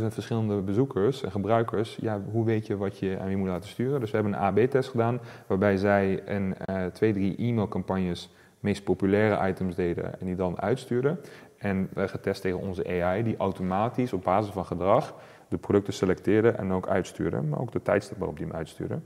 10.000 0.00 0.06
verschillende 0.06 0.60
bezoekers 0.60 1.22
en 1.22 1.30
gebruikers. 1.30 1.96
Ja, 2.00 2.20
hoe 2.30 2.44
weet 2.44 2.66
je 2.66 2.76
wat 2.76 2.98
je 2.98 3.18
aan 3.20 3.26
wie 3.26 3.36
moet 3.36 3.48
laten 3.48 3.68
sturen? 3.68 4.00
Dus 4.00 4.10
we 4.10 4.16
hebben 4.16 4.34
een 4.34 4.40
AB-test 4.40 4.88
gedaan 4.88 5.20
waarbij 5.46 5.76
zij 5.76 6.22
een, 6.26 6.54
uh, 6.70 6.86
twee, 6.86 7.12
drie 7.12 7.36
e-mailcampagnes 7.36 8.30
meest 8.60 8.84
populaire 8.84 9.48
items 9.48 9.74
deden 9.74 10.20
en 10.20 10.26
die 10.26 10.36
dan 10.36 10.60
uitstuurden. 10.60 11.20
En 11.58 11.88
we 11.92 12.08
getest 12.08 12.42
tegen 12.42 12.58
onze 12.58 13.02
AI 13.02 13.22
die 13.22 13.36
automatisch 13.36 14.12
op 14.12 14.24
basis 14.24 14.52
van 14.52 14.64
gedrag 14.66 15.14
de 15.48 15.56
producten 15.56 15.92
selecteerde 15.92 16.50
en 16.50 16.72
ook 16.72 16.88
uitstuurde, 16.88 17.40
maar 17.42 17.60
ook 17.60 17.72
de 17.72 17.82
tijdstip 17.82 18.18
waarop 18.18 18.36
die 18.36 18.46
hem 18.46 18.56
uitstuurde. 18.56 18.98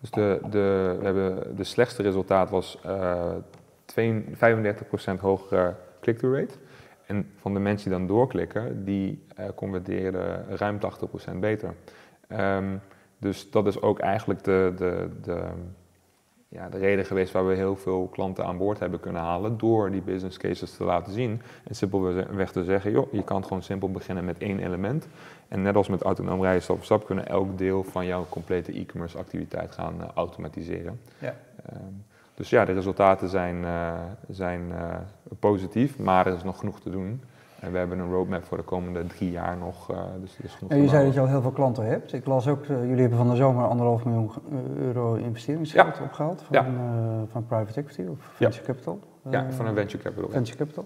Dus 0.00 0.10
de, 0.10 0.40
de, 0.50 0.96
we 0.98 1.04
hebben, 1.04 1.56
de 1.56 1.64
slechtste 1.64 2.02
resultaat 2.02 2.50
was 2.50 2.78
uh, 2.86 3.34
35% 5.16 5.20
hogere 5.20 5.74
click-through 6.00 6.38
rate. 6.38 6.54
En 7.10 7.26
van 7.36 7.54
de 7.54 7.60
mensen 7.60 7.90
die 7.90 7.98
dan 7.98 8.08
doorklikken, 8.08 8.84
die 8.84 9.22
uh, 9.38 9.46
converteerden 9.54 10.56
ruim 10.56 10.78
80% 11.34 11.38
beter. 11.38 11.74
Um, 12.32 12.80
dus 13.18 13.50
dat 13.50 13.66
is 13.66 13.80
ook 13.82 13.98
eigenlijk 13.98 14.44
de, 14.44 14.72
de, 14.76 15.08
de, 15.22 15.42
ja, 16.48 16.68
de 16.68 16.78
reden 16.78 17.04
geweest 17.04 17.32
waar 17.32 17.46
we 17.46 17.54
heel 17.54 17.76
veel 17.76 18.08
klanten 18.12 18.44
aan 18.44 18.58
boord 18.58 18.78
hebben 18.78 19.00
kunnen 19.00 19.22
halen 19.22 19.58
door 19.58 19.90
die 19.90 20.00
business 20.00 20.38
cases 20.38 20.76
te 20.76 20.84
laten 20.84 21.12
zien. 21.12 21.42
En 21.64 21.74
simpelweg 21.74 22.52
te 22.52 22.64
zeggen, 22.64 22.90
joh, 22.90 23.12
je 23.12 23.24
kan 23.24 23.42
gewoon 23.42 23.62
simpel 23.62 23.90
beginnen 23.90 24.24
met 24.24 24.38
één 24.38 24.58
element. 24.58 25.08
En 25.48 25.62
net 25.62 25.76
als 25.76 25.88
met 25.88 26.02
autonoom 26.02 26.42
rijden 26.42 26.62
stap 26.62 26.76
voor 26.76 26.84
stap 26.84 27.06
kunnen 27.06 27.26
elk 27.26 27.58
deel 27.58 27.84
van 27.84 28.06
jouw 28.06 28.26
complete 28.28 28.72
e-commerce 28.72 29.18
activiteit 29.18 29.72
gaan 29.72 29.94
uh, 30.00 30.08
automatiseren. 30.14 31.00
Ja. 31.18 31.36
Um, 31.72 32.04
dus 32.40 32.50
ja, 32.50 32.64
de 32.64 32.72
resultaten 32.72 33.28
zijn, 33.28 33.56
uh, 33.62 33.92
zijn 34.28 34.60
uh, 34.68 34.76
positief, 35.38 35.98
maar 35.98 36.26
er 36.26 36.34
is 36.34 36.42
nog 36.42 36.58
genoeg 36.58 36.80
te 36.80 36.90
doen. 36.90 37.22
En 37.60 37.72
we 37.72 37.78
hebben 37.78 37.98
een 37.98 38.10
roadmap 38.10 38.44
voor 38.44 38.56
de 38.56 38.62
komende 38.62 39.06
drie 39.06 39.30
jaar 39.30 39.56
nog. 39.56 39.90
Uh, 39.90 39.98
dus 40.20 40.36
is 40.42 40.54
genoeg 40.54 40.70
en 40.72 40.82
je 40.82 40.88
zei 40.88 41.04
dat 41.04 41.14
je 41.14 41.20
al 41.20 41.26
heel 41.26 41.40
veel 41.40 41.50
klanten 41.50 41.84
hebt. 41.86 42.12
Ik 42.12 42.26
las 42.26 42.48
ook, 42.48 42.64
jullie 42.66 43.00
hebben 43.00 43.18
van 43.18 43.30
de 43.30 43.36
zomer 43.36 43.64
anderhalf 43.66 44.04
miljoen 44.04 44.30
euro 44.78 45.14
investeringsgeld 45.14 45.96
Ja. 45.96 46.02
opgehaald 46.04 46.42
van, 46.42 46.56
Ja. 46.56 46.66
van 47.32 47.46
private 47.46 47.80
equity 47.80 48.10
of 48.10 48.18
venture 48.34 48.64
capital. 48.64 48.98
ja, 49.30 49.44
Eh, 49.46 49.52
van 49.52 49.66
een 49.66 49.74
venture 49.74 50.02
capital. 50.02 50.28
venture 50.30 50.56
capital. 50.58 50.84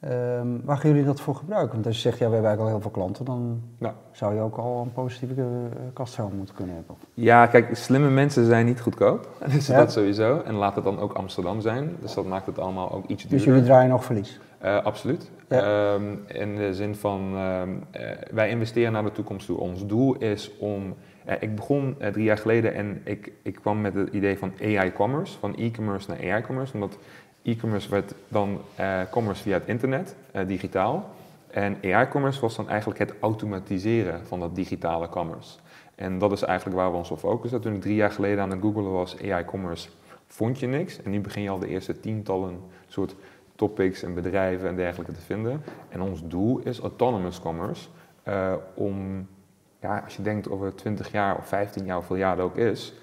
Ehm, 0.00 0.46
waar 0.64 0.76
gaan 0.76 0.90
jullie 0.90 1.04
dat 1.04 1.20
voor 1.20 1.34
gebruiken? 1.34 1.72
Want 1.74 1.86
als 1.86 1.94
je 1.96 2.00
zegt, 2.02 2.18
ja, 2.18 2.26
we 2.26 2.32
hebben 2.32 2.50
eigenlijk 2.50 2.76
al 2.76 2.80
heel 2.80 2.90
veel 2.92 3.02
klanten, 3.02 3.24
dan 3.24 3.62
Ja. 3.78 3.94
zou 4.12 4.34
je 4.34 4.40
ook 4.40 4.56
al 4.56 4.82
een 4.82 4.92
positieve 4.92 5.34
uh, 5.40 5.46
kaststroom 5.92 6.32
moeten 6.36 6.54
kunnen 6.54 6.74
hebben. 6.74 6.94
Ja, 7.14 7.46
kijk, 7.46 7.76
slimme 7.76 8.10
mensen 8.10 8.46
zijn 8.46 8.66
niet 8.66 8.80
goedkoop. 8.80 9.28
Dus 9.52 9.66
Ja. 9.66 9.76
dat 9.76 9.92
sowieso. 9.92 10.40
En 10.40 10.54
laat 10.54 10.74
het 10.74 10.84
dan 10.84 10.98
ook 10.98 11.12
Amsterdam 11.12 11.60
zijn. 11.60 11.96
Dus 12.00 12.14
dat 12.14 12.26
maakt 12.26 12.46
het 12.46 12.58
allemaal 12.58 12.92
ook 12.92 13.06
iets 13.06 13.22
Dus 13.22 13.30
duurder. 13.30 13.48
jullie 13.48 13.64
draaien 13.64 13.90
nog 13.90 14.04
verlies. 14.04 14.40
Eh, 14.58 14.84
absoluut. 14.84 15.30
Ja. 15.48 15.92
Ehm, 15.94 16.04
in 16.26 16.56
de 16.56 16.74
zin 16.74 16.94
van, 16.94 17.32
ehm, 17.36 17.68
eh, 17.90 18.10
wij 18.32 18.48
investeren 18.50 18.92
naar 18.92 19.04
de 19.04 19.12
toekomst 19.12 19.46
toe. 19.46 19.58
Ons 19.58 19.86
doel 19.86 20.14
is 20.16 20.56
om... 20.58 20.94
eh, 21.24 21.36
ik 21.40 21.54
begon 21.56 21.94
eh, 21.98 22.12
drie 22.12 22.24
jaar 22.24 22.38
geleden 22.38 22.74
en 22.74 23.00
ik, 23.04 23.32
ik 23.42 23.54
kwam 23.54 23.80
met 23.80 23.94
het 23.94 24.08
idee 24.12 24.38
van 24.38 24.52
AI-commerce. 24.62 25.38
Van 25.38 25.54
e-commerce 25.56 26.10
naar 26.10 26.18
AI-commerce. 26.32 26.74
Omdat 26.74 26.98
e-commerce 27.48 27.90
werd 27.90 28.14
dan 28.28 28.60
eh, 28.74 29.00
commerce 29.10 29.42
via 29.42 29.54
het 29.54 29.66
internet, 29.66 30.16
eh, 30.30 30.46
digitaal. 30.46 31.10
En 31.50 31.76
AI-commerce 31.82 32.40
was 32.40 32.56
dan 32.56 32.68
eigenlijk 32.68 32.98
het 32.98 33.14
automatiseren 33.20 34.26
van 34.26 34.40
dat 34.40 34.54
digitale 34.54 35.08
commerce. 35.08 35.58
En 35.94 36.18
dat 36.18 36.32
is 36.32 36.42
eigenlijk 36.42 36.78
waar 36.78 36.90
we 36.90 36.96
ons 36.96 37.10
op 37.10 37.18
focussen. 37.18 37.60
Toen 37.60 37.74
ik 37.74 37.80
drie 37.80 37.94
jaar 37.94 38.10
geleden 38.10 38.42
aan 38.42 38.50
het 38.50 38.60
googelen 38.60 38.92
was, 38.92 39.16
AI-commerce, 39.22 39.88
vond 40.26 40.58
je 40.58 40.66
niks. 40.66 41.02
En 41.02 41.10
nu 41.10 41.20
begin 41.20 41.42
je 41.42 41.50
al 41.50 41.58
de 41.58 41.68
eerste 41.68 42.00
tientallen 42.00 42.60
soort 42.88 43.14
topics 43.54 44.02
en 44.02 44.14
bedrijven 44.14 44.68
en 44.68 44.76
dergelijke 44.76 45.12
te 45.12 45.20
vinden. 45.20 45.62
En 45.88 46.00
ons 46.00 46.20
doel 46.28 46.58
is 46.58 46.78
autonomous 46.78 47.40
commerce. 47.40 47.88
Uh, 48.28 48.52
om, 48.74 49.26
ja, 49.80 49.98
als 50.04 50.16
je 50.16 50.22
denkt 50.22 50.50
over 50.50 50.74
20 50.74 51.12
jaar 51.12 51.36
of 51.36 51.46
15 51.46 51.84
jaar, 51.84 51.96
hoeveel 51.96 52.16
jaar 52.16 52.36
dat 52.36 52.44
ook 52.44 52.56
is, 52.56 52.94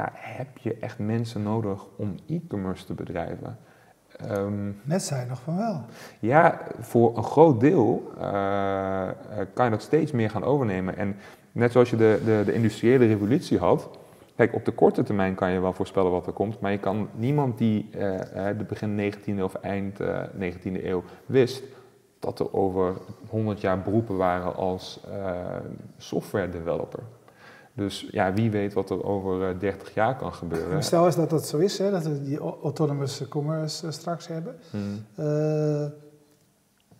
ja, 0.00 0.10
heb 0.14 0.58
je 0.58 0.74
echt 0.74 0.98
mensen 0.98 1.42
nodig 1.42 1.86
om 1.96 2.14
e-commerce 2.28 2.84
te 2.84 2.94
bedrijven. 2.94 3.58
Um, 4.30 4.80
Net 4.82 5.02
zei 5.02 5.20
je 5.20 5.26
nog 5.26 5.40
van 5.40 5.56
wel. 5.56 5.84
Ja, 6.20 6.60
voor 6.80 7.16
een 7.16 7.24
groot 7.24 7.60
deel 7.60 8.12
uh, 8.16 9.08
kan 9.54 9.64
je 9.64 9.70
dat 9.70 9.82
steeds 9.82 10.12
meer 10.12 10.30
gaan 10.30 10.44
overnemen. 10.44 10.96
En 10.96 11.16
net 11.52 11.72
zoals 11.72 11.90
je 11.90 11.96
de, 11.96 12.20
de, 12.24 12.42
de 12.44 12.52
industriële 12.52 13.06
revolutie 13.06 13.58
had, 13.58 13.88
Kijk, 14.36 14.54
op 14.54 14.64
de 14.64 14.72
korte 14.72 15.02
termijn 15.02 15.34
kan 15.34 15.50
je 15.50 15.60
wel 15.60 15.72
voorspellen 15.72 16.10
wat 16.10 16.26
er 16.26 16.32
komt, 16.32 16.60
maar 16.60 16.70
je 16.70 16.78
kan 16.78 17.08
niemand 17.14 17.58
die 17.58 17.88
uh, 17.94 18.20
de 18.58 18.64
begin 18.68 19.12
19e 19.14 19.42
of 19.42 19.54
eind 19.54 20.00
uh, 20.00 20.22
19e 20.40 20.84
eeuw 20.84 21.02
wist 21.26 21.62
dat 22.18 22.38
er 22.38 22.52
over 22.52 22.96
100 23.28 23.60
jaar 23.60 23.82
beroepen 23.82 24.16
waren 24.16 24.56
als 24.56 25.00
software 25.96 26.48
developer. 26.48 27.02
Dus 27.80 28.08
ja, 28.10 28.32
wie 28.32 28.50
weet 28.50 28.72
wat 28.72 28.90
er 28.90 29.04
over 29.04 29.58
30 29.58 29.94
jaar 29.94 30.16
kan 30.16 30.32
gebeuren. 30.32 30.82
Stel 30.82 31.06
eens 31.06 31.16
dat 31.16 31.30
dat 31.30 31.46
zo 31.46 31.58
is, 31.58 31.78
hè, 31.78 31.90
dat 31.90 32.02
we 32.02 32.22
die 32.22 32.38
autonomous 32.38 33.28
commerce 33.28 33.90
straks 33.90 34.26
hebben. 34.28 34.56
Hmm. 34.70 35.04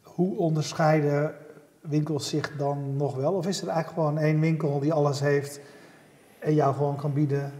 hoe 0.03 0.37
onderscheiden 0.37 1.35
winkels 1.81 2.29
zich 2.29 2.57
dan 2.57 2.97
nog 2.97 3.17
wel? 3.17 3.33
Of 3.33 3.47
is 3.47 3.63
er 3.63 3.69
eigenlijk 3.69 3.99
gewoon 4.01 4.19
één 4.19 4.41
winkel 4.41 4.79
die 4.79 4.93
alles 4.93 5.21
heeft 5.21 5.61
en 6.39 6.55
jou 6.55 6.75
gewoon 6.75 6.97
kan 6.97 7.13
bieden 7.13 7.53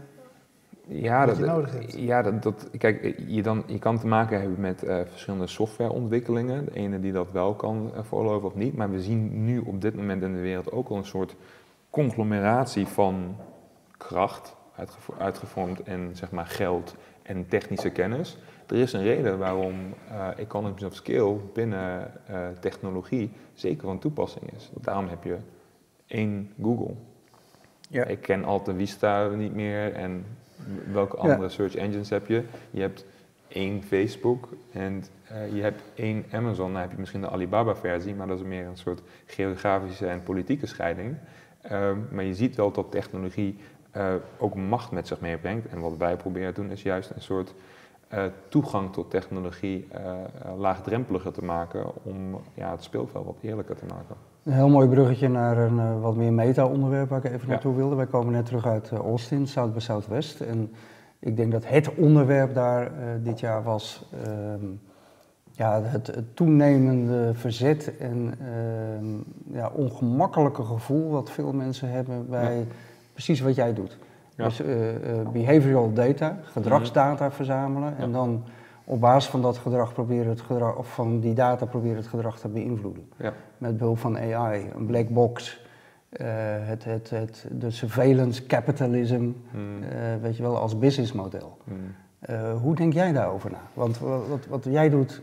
ja, 0.87 1.19
wat 1.19 1.27
dat, 1.27 1.37
je 1.37 1.51
nodig 1.51 1.71
hebt? 1.71 1.93
Ja, 1.97 2.21
dat, 2.21 2.43
dat, 2.43 2.69
kijk, 2.77 3.15
je, 3.27 3.41
dan, 3.41 3.63
je 3.65 3.79
kan 3.79 3.99
te 3.99 4.07
maken 4.07 4.39
hebben 4.39 4.59
met 4.59 4.83
uh, 4.83 4.99
verschillende 5.09 5.47
softwareontwikkelingen. 5.47 6.65
De 6.65 6.71
ene 6.73 6.99
die 6.99 7.11
dat 7.11 7.31
wel 7.31 7.53
kan 7.53 7.91
uh, 7.95 8.03
veroorloven 8.03 8.47
of 8.47 8.55
niet. 8.55 8.75
Maar 8.75 8.91
we 8.91 9.01
zien 9.01 9.45
nu 9.45 9.59
op 9.59 9.81
dit 9.81 9.95
moment 9.95 10.23
in 10.23 10.33
de 10.33 10.39
wereld 10.39 10.71
ook 10.71 10.89
al 10.89 10.97
een 10.97 11.05
soort 11.05 11.35
conglomeratie 11.91 12.87
van 12.87 13.35
kracht, 13.97 14.55
uitgevo 14.75 15.13
uitgevormd 15.17 15.87
in 15.87 16.09
zeg 16.13 16.31
maar, 16.31 16.45
geld 16.45 16.95
en 17.23 17.47
technische 17.47 17.89
kennis. 17.89 18.37
Er 18.67 18.77
is 18.77 18.93
een 18.93 19.03
reden 19.03 19.37
waarom 19.37 19.75
uh, 20.11 20.27
economies 20.37 20.83
of 20.83 20.95
scale 20.95 21.37
binnen 21.53 22.11
technologie 22.59 23.31
zeker 23.53 23.87
van 23.87 23.99
toepassing 23.99 24.53
is. 24.55 24.69
Daarom 24.81 25.07
heb 25.07 25.23
je 25.23 25.37
één 26.07 26.53
Google. 26.61 26.93
Ja. 27.89 28.05
Ik 28.05 28.21
ken 28.21 28.43
Alta 28.43 28.73
Vista 28.73 29.27
niet 29.27 29.53
meer 29.53 29.93
en 29.93 30.25
welke 30.91 31.17
andere 31.17 31.41
ja. 31.41 31.49
search 31.49 31.75
engines 31.75 32.09
heb 32.09 32.27
je? 32.27 32.43
Je 32.71 32.81
hebt 32.81 33.05
één 33.47 33.83
Facebook 33.83 34.49
en 34.71 35.03
uh, 35.35 35.55
je 35.55 35.61
hebt 35.61 35.81
één 35.95 36.25
Amazon. 36.31 36.71
Dan 36.71 36.81
heb 36.81 36.91
je 36.91 36.97
misschien 36.97 37.21
de 37.21 37.29
Alibaba-versie, 37.29 38.15
maar 38.15 38.27
dat 38.27 38.39
is 38.39 38.45
meer 38.45 38.65
een 38.65 38.77
soort 38.77 39.01
geografische 39.25 40.07
en 40.07 40.23
politieke 40.23 40.65
scheiding. 40.65 41.15
Uh, 41.71 41.91
maar 42.11 42.23
je 42.23 42.35
ziet 42.35 42.55
wel 42.55 42.71
dat 42.71 42.91
technologie 42.91 43.57
uh, 43.97 44.13
ook 44.37 44.55
macht 44.55 44.91
met 44.91 45.07
zich 45.07 45.19
meebrengt. 45.19 45.67
En 45.67 45.79
wat 45.79 45.97
wij 45.97 46.15
proberen 46.15 46.53
te 46.53 46.61
doen 46.61 46.71
is 46.71 46.81
juist 46.81 47.09
een 47.09 47.21
soort 47.21 47.53
uh, 48.13 48.23
toegang 48.47 48.93
tot 48.93 49.09
technologie 49.09 49.87
laagdrempeliger 50.57 51.31
te 51.31 51.43
maken 51.43 52.03
om 52.03 52.41
ja, 52.53 52.71
het 52.71 52.83
speelveld 52.83 53.25
wat 53.25 53.37
eerlijker 53.41 53.75
te 53.75 53.85
maken. 53.85 54.15
Een 54.43 54.53
heel 54.53 54.69
mooi 54.69 54.87
bruggetje 54.87 55.29
naar 55.29 55.57
een 55.57 56.01
wat 56.01 56.15
meer 56.15 56.33
meta-onderwerp 56.33 57.09
waar 57.09 57.25
ik 57.25 57.31
even 57.31 57.49
naartoe 57.49 57.75
wilde. 57.75 57.95
Wij 57.95 58.05
komen 58.05 58.33
net 58.33 58.45
terug 58.45 58.65
uit 58.65 58.91
Austin, 58.91 59.47
South 59.47 59.73
by 59.73 59.79
Southwest. 59.79 60.41
En 60.41 60.71
ik 61.19 61.37
denk 61.37 61.51
dat 61.51 61.67
het 61.67 61.95
onderwerp 61.95 62.53
daar 62.53 62.91
dit 63.23 63.39
jaar 63.39 63.63
was 63.63 64.05
ehm, 64.25 64.65
ja, 65.61 65.81
het, 65.83 66.07
het, 66.07 66.35
toenemende 66.35 67.31
verzet 67.33 67.97
en 67.97 68.33
ehm, 68.39 69.57
ja, 69.57 69.69
ongemakkelijke 69.73 70.63
gevoel 70.63 71.09
wat 71.09 71.29
veel 71.29 71.53
mensen 71.53 71.89
hebben 71.89 72.29
bij 72.29 72.57
ja. 72.57 72.63
precies 73.13 73.39
wat 73.39 73.55
jij 73.55 73.73
doet. 73.73 73.97
Ja. 74.35 74.43
Dus 74.43 74.61
behavioral 75.31 75.93
data, 75.93 76.37
gedragsdata 76.43 77.25
mm. 77.25 77.31
verzamelen 77.31 77.97
en 77.97 78.11
dan 78.11 78.43
op 78.83 78.99
basis 78.99 79.29
van 79.29 79.41
dat 79.41 79.57
gedrag 79.57 79.93
proberen 79.93 80.29
het 80.29 80.41
gedrag, 80.41 80.75
of 80.75 80.93
van 80.93 81.19
die 81.19 81.33
data 81.33 81.65
proberen 81.65 81.97
het 81.97 82.07
gedrag 82.07 82.39
te 82.39 82.47
beïnvloeden. 82.47 83.03
Ja. 83.17 83.33
Met 83.57 83.77
behulp 83.77 83.97
van 83.97 84.17
AI, 84.17 84.69
een 84.75 84.85
black 84.85 85.09
box, 85.09 85.61
uh, 86.11 86.27
het, 86.67 86.83
het, 86.83 87.09
het, 87.09 87.47
de 87.51 87.71
surveillance 87.71 88.45
capitalism, 88.45 89.21
mm. 89.21 89.33
uh, 89.83 89.89
weet 90.21 90.37
je 90.37 90.43
wel, 90.43 90.57
als 90.57 90.77
businessmodel. 90.77 91.57
Mm. 91.63 91.75
Uh, 92.29 92.61
hoe 92.61 92.75
denk 92.75 92.93
jij 92.93 93.11
daarover 93.11 93.51
na? 93.51 93.61
Want 93.73 93.99
wat, 93.99 94.45
wat, 94.49 94.65
jij 94.69 94.89
doet 94.89 95.21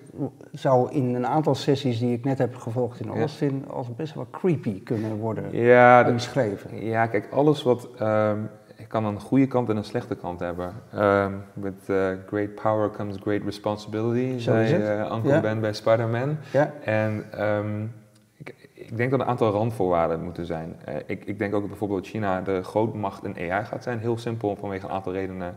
zou 0.52 0.92
in 0.92 1.14
een 1.14 1.26
aantal 1.26 1.54
sessies 1.54 1.98
die 1.98 2.12
ik 2.12 2.24
net 2.24 2.38
heb 2.38 2.56
gevolgd 2.56 3.00
in 3.00 3.08
Austin 3.08 3.64
ja. 3.66 3.72
als 3.72 3.94
best 3.94 4.14
wel 4.14 4.26
creepy 4.30 4.82
kunnen 4.82 5.16
worden 5.16 5.56
ja, 5.56 6.12
beschreven. 6.12 6.84
Ja, 6.84 7.06
kijk, 7.06 7.28
alles 7.32 7.62
wat 7.62 7.88
um, 8.00 8.50
kan 8.88 9.04
een 9.04 9.20
goede 9.20 9.46
kant 9.46 9.68
en 9.68 9.76
een 9.76 9.84
slechte 9.84 10.14
kant 10.14 10.40
hebben. 10.40 10.72
Um, 10.94 11.42
with 11.52 11.88
uh, 11.88 12.08
great 12.26 12.54
power 12.54 12.90
comes 12.90 13.16
great 13.20 13.42
responsibility, 13.44 14.38
Zo 14.38 14.52
zei 14.52 15.00
uh, 15.00 15.12
Uncle 15.14 15.40
Ben 15.40 15.60
bij 15.60 15.72
Spider-Man. 15.72 16.36
Ja. 16.52 16.72
En 16.84 17.24
um, 17.44 17.92
ik, 18.36 18.54
ik, 18.74 18.96
denk 18.96 19.10
dat 19.10 19.20
een 19.20 19.26
aantal 19.26 19.50
randvoorwaarden 19.50 20.22
moeten 20.22 20.46
zijn. 20.46 20.76
Ik, 21.06 21.24
ik, 21.24 21.38
denk 21.38 21.54
ook 21.54 21.60
dat 21.60 21.70
bijvoorbeeld 21.70 22.06
China 22.06 22.40
de 22.40 22.62
grootmacht 22.62 23.24
in 23.24 23.50
AI 23.50 23.64
gaat 23.64 23.82
zijn. 23.82 23.98
Heel 23.98 24.18
simpel 24.18 24.56
vanwege 24.56 24.86
een 24.86 24.92
aantal 24.92 25.12
redenen. 25.12 25.56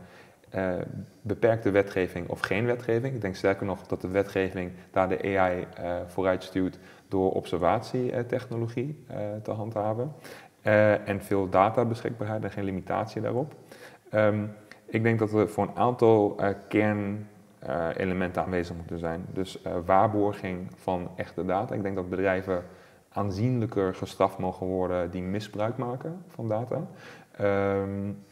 Uh, 0.56 0.74
beperkte 1.22 1.72
wetgeving 1.72 2.30
of 2.30 2.40
geen 2.40 2.66
wetgeving. 2.66 3.14
Ik 3.16 3.22
denk 3.22 3.36
sterker 3.36 3.66
nog 3.66 3.88
dat 3.88 4.02
de 4.02 4.08
wetgeving 4.08 4.72
daar 4.92 5.10
de 5.10 5.38
AI 5.38 5.60
uh, 5.60 5.96
vooruit 6.08 6.44
stuurt 6.44 6.80
door 7.08 7.32
observatietechnologie 7.32 9.04
uh, 9.12 9.18
te 9.44 9.52
handhaven. 9.52 10.12
En 11.06 11.22
veel 11.22 11.50
data 11.50 11.86
beschikbaarheid 11.86 12.44
en 12.44 12.52
geen 12.52 12.64
limitatie 12.64 13.22
daarop. 13.22 13.54
Um, 14.14 14.54
ik 14.86 15.04
denk 15.04 15.20
dat 15.20 15.34
er 15.34 15.50
voor 15.50 15.64
een 15.64 15.76
aantal 15.76 16.40
kernelementen 16.68 18.44
aanwezig 18.44 18.76
moeten 18.76 19.00
zijn. 19.00 19.26
Dus 19.34 19.62
waarborging 19.86 20.68
van 20.76 21.10
echte 21.16 21.46
data. 21.46 21.76
Ik 21.76 21.84
denk 21.84 21.96
dat 21.96 22.10
bedrijven 22.10 22.64
aanzienlijker 23.10 23.96
gestraft 23.96 24.38
mogen 24.38 24.68
worden 24.68 25.12
die 25.12 25.22
misbruik 25.22 25.78
maken 25.78 26.24
van 26.28 26.48
data. 26.48 26.88
Um, 27.42 28.24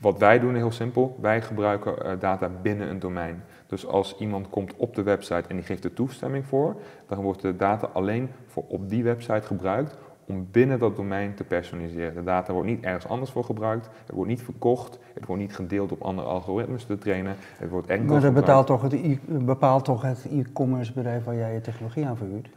wat 0.00 0.18
wij 0.18 0.38
doen 0.38 0.54
heel 0.54 0.72
simpel, 0.72 1.16
wij 1.20 1.42
gebruiken 1.42 2.18
data 2.18 2.50
binnen 2.62 2.88
een 2.88 2.98
domein. 2.98 3.42
Dus 3.66 3.86
als 3.86 4.16
iemand 4.18 4.48
komt 4.48 4.76
op 4.76 4.94
de 4.94 5.02
website 5.02 5.48
en 5.48 5.56
die 5.56 5.64
geeft 5.64 5.84
er 5.84 5.92
toestemming 5.92 6.46
voor, 6.46 6.76
dan 7.08 7.18
wordt 7.18 7.42
de 7.42 7.56
data 7.56 7.88
alleen 7.92 8.30
voor 8.46 8.64
op 8.68 8.88
die 8.88 9.04
website 9.04 9.46
gebruikt 9.46 9.96
om 10.26 10.48
binnen 10.50 10.78
dat 10.78 10.96
domein 10.96 11.34
te 11.34 11.44
personaliseren. 11.44 12.14
De 12.14 12.22
data 12.22 12.52
wordt 12.52 12.68
niet 12.68 12.84
ergens 12.84 13.08
anders 13.08 13.30
voor 13.30 13.44
gebruikt, 13.44 13.88
het 14.06 14.14
wordt 14.14 14.30
niet 14.30 14.42
verkocht, 14.42 14.98
het 15.14 15.26
wordt 15.26 15.42
niet 15.42 15.54
gedeeld 15.54 15.92
op 15.92 16.02
andere 16.02 16.28
algoritmes 16.28 16.84
te 16.84 16.98
trainen. 16.98 17.34
Het 17.56 17.70
wordt 17.70 17.88
enkel 17.88 18.06
maar 18.06 18.20
dat 18.20 18.34
bepaalt 18.34 18.66
toch 18.66 18.82
het 18.82 19.18
bepaalt 19.44 19.84
toch 19.84 20.02
het 20.02 20.26
e-commerce 20.30 20.92
bedrijf 20.92 21.24
waar 21.24 21.34
jij 21.34 21.54
je 21.54 21.60
technologie 21.60 22.06
aan 22.06 22.16
verhuurt? 22.16 22.48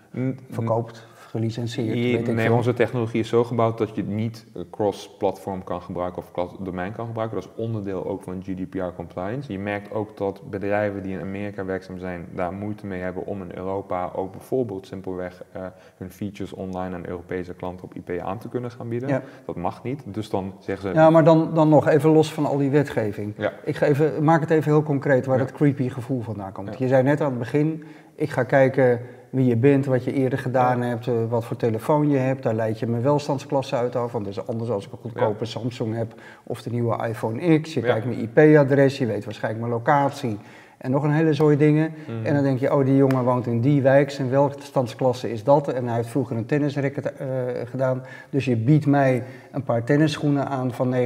Verkoopt, 0.49 1.07
gelicentieerd? 1.35 2.33
Nee, 2.33 2.53
onze 2.53 2.73
technologie 2.73 3.19
is 3.19 3.29
zo 3.29 3.43
gebouwd 3.43 3.77
dat 3.77 3.95
je 3.95 4.01
het 4.01 4.09
niet 4.09 4.45
cross-platform 4.71 5.63
kan 5.63 5.81
gebruiken 5.81 6.21
of 6.21 6.31
cross-domein 6.31 6.93
kan 6.93 7.05
gebruiken. 7.05 7.37
Dat 7.37 7.45
is 7.45 7.63
onderdeel 7.63 8.05
ook 8.05 8.23
van 8.23 8.43
GDPR 8.43 8.95
compliance. 8.95 9.51
Je 9.51 9.59
merkt 9.59 9.91
ook 9.91 10.17
dat 10.17 10.41
bedrijven 10.49 11.03
die 11.03 11.13
in 11.13 11.21
Amerika 11.21 11.65
werkzaam 11.65 11.99
zijn, 11.99 12.25
daar 12.35 12.53
moeite 12.53 12.85
mee 12.85 13.01
hebben 13.01 13.25
om 13.25 13.41
in 13.41 13.51
Europa 13.55 14.11
ook 14.15 14.31
bijvoorbeeld 14.31 14.87
simpelweg 14.87 15.43
uh, 15.55 15.61
hun 15.97 16.11
features 16.11 16.53
online 16.53 16.95
aan 16.95 17.07
Europese 17.07 17.53
klanten 17.53 17.85
op 17.85 17.93
IP 17.93 18.19
aan 18.19 18.37
te 18.37 18.49
kunnen 18.49 18.71
gaan 18.71 18.89
bieden. 18.89 19.09
Ja. 19.09 19.21
Dat 19.45 19.55
mag 19.55 19.83
niet. 19.83 20.03
Dus 20.05 20.29
dan 20.29 20.53
zeggen 20.59 20.89
ze. 20.89 20.95
Ja, 20.95 21.09
maar 21.09 21.23
dan, 21.23 21.53
dan 21.53 21.69
nog 21.69 21.87
even 21.87 22.09
los 22.09 22.33
van 22.33 22.45
al 22.45 22.57
die 22.57 22.69
wetgeving. 22.69 23.33
Ja. 23.37 23.53
Ik 23.63 23.75
ga 23.75 23.85
even, 23.85 24.23
maak 24.23 24.41
het 24.41 24.49
even 24.49 24.71
heel 24.71 24.83
concreet 24.83 25.25
waar 25.25 25.37
ja. 25.37 25.43
het 25.43 25.53
creepy 25.53 25.89
gevoel 25.89 26.21
vandaan 26.21 26.51
komt. 26.51 26.77
Je 26.77 26.87
zei 26.87 27.03
net 27.03 27.21
aan 27.21 27.29
het 27.29 27.39
begin, 27.39 27.83
ik 28.15 28.29
ga 28.29 28.43
kijken 28.43 28.99
wie 29.29 29.45
je 29.45 29.55
bent, 29.55 29.85
wat 29.85 30.03
je 30.03 30.13
eerder 30.13 30.39
gedaan 30.39 30.81
hebt, 30.81 31.07
eh, 31.07 31.13
wat 31.29 31.45
voor 31.45 31.57
telefoon 31.57 32.09
je 32.09 32.17
hebt. 32.17 32.43
Daar 32.43 32.53
leid 32.53 32.79
je 32.79 32.87
mijn 32.87 33.03
welstandsklasse 33.03 33.75
uit 33.75 33.95
af. 33.95 34.11
Want 34.11 34.25
dat 34.25 34.33
is 34.33 34.47
anders 34.47 34.69
als 34.69 34.85
ik 34.85 34.91
een 34.91 34.97
goedkope 34.97 35.45
Samsung 35.45 35.95
heb 35.95 36.13
of 36.43 36.61
de 36.61 36.69
nieuwe 36.69 37.07
iPhone 37.07 37.59
X. 37.59 37.73
Je 37.73 37.81
kijkt 37.81 38.05
mijn 38.05 38.19
IP-adres, 38.19 38.97
je 38.97 39.05
weet 39.05 39.25
waarschijnlijk 39.25 39.63
mijn 39.63 39.75
locatie. 39.75 40.37
En 40.85 40.91
nog 40.91 41.03
een 41.03 41.11
hele 41.11 41.33
zooi 41.33 41.57
dingen. 41.57 41.93
Mhm. 42.07 42.25
En 42.25 42.33
dan 42.33 42.43
denk 42.43 42.59
je, 42.59 42.73
oh 42.73 42.85
die 42.85 42.95
jongen 42.95 43.23
woont 43.23 43.47
in 43.47 43.61
die 43.61 43.81
wijk, 43.81 44.11
zijn 44.11 44.29
welstandsklasse 44.29 45.31
is 45.31 45.43
dat. 45.43 45.67
En 45.67 45.85
hij 45.87 45.95
heeft 45.95 46.09
vroeger 46.09 46.37
een 46.37 46.45
tennisracket 46.45 47.05
uh, 47.21 47.27
gedaan. 47.65 48.01
Dus 48.29 48.45
je 48.45 48.55
biedt 48.55 48.85
mij 48.85 49.23
een 49.51 49.63
paar 49.63 49.83
tennisschoenen 49.83 50.47
aan 50.47 50.73
van 50.73 50.93
49,95 50.93 50.99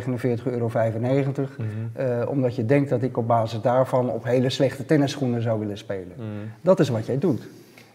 euro. 0.43 0.71
Mm 0.73 1.67
uh, 1.99 2.29
omdat 2.29 2.55
je 2.55 2.65
denkt 2.65 2.89
dat 2.89 3.01
ik 3.01 3.17
op 3.17 3.27
basis 3.27 3.61
daarvan 3.61 4.09
op 4.09 4.23
hele 4.23 4.49
slechte 4.49 4.85
tennisschoenen 4.85 5.41
zou 5.41 5.59
willen 5.59 5.77
spelen. 5.77 6.13
Mhm. 6.15 6.27
Dat 6.61 6.79
is 6.79 6.89
wat 6.89 7.05
jij 7.05 7.17
doet. 7.17 7.47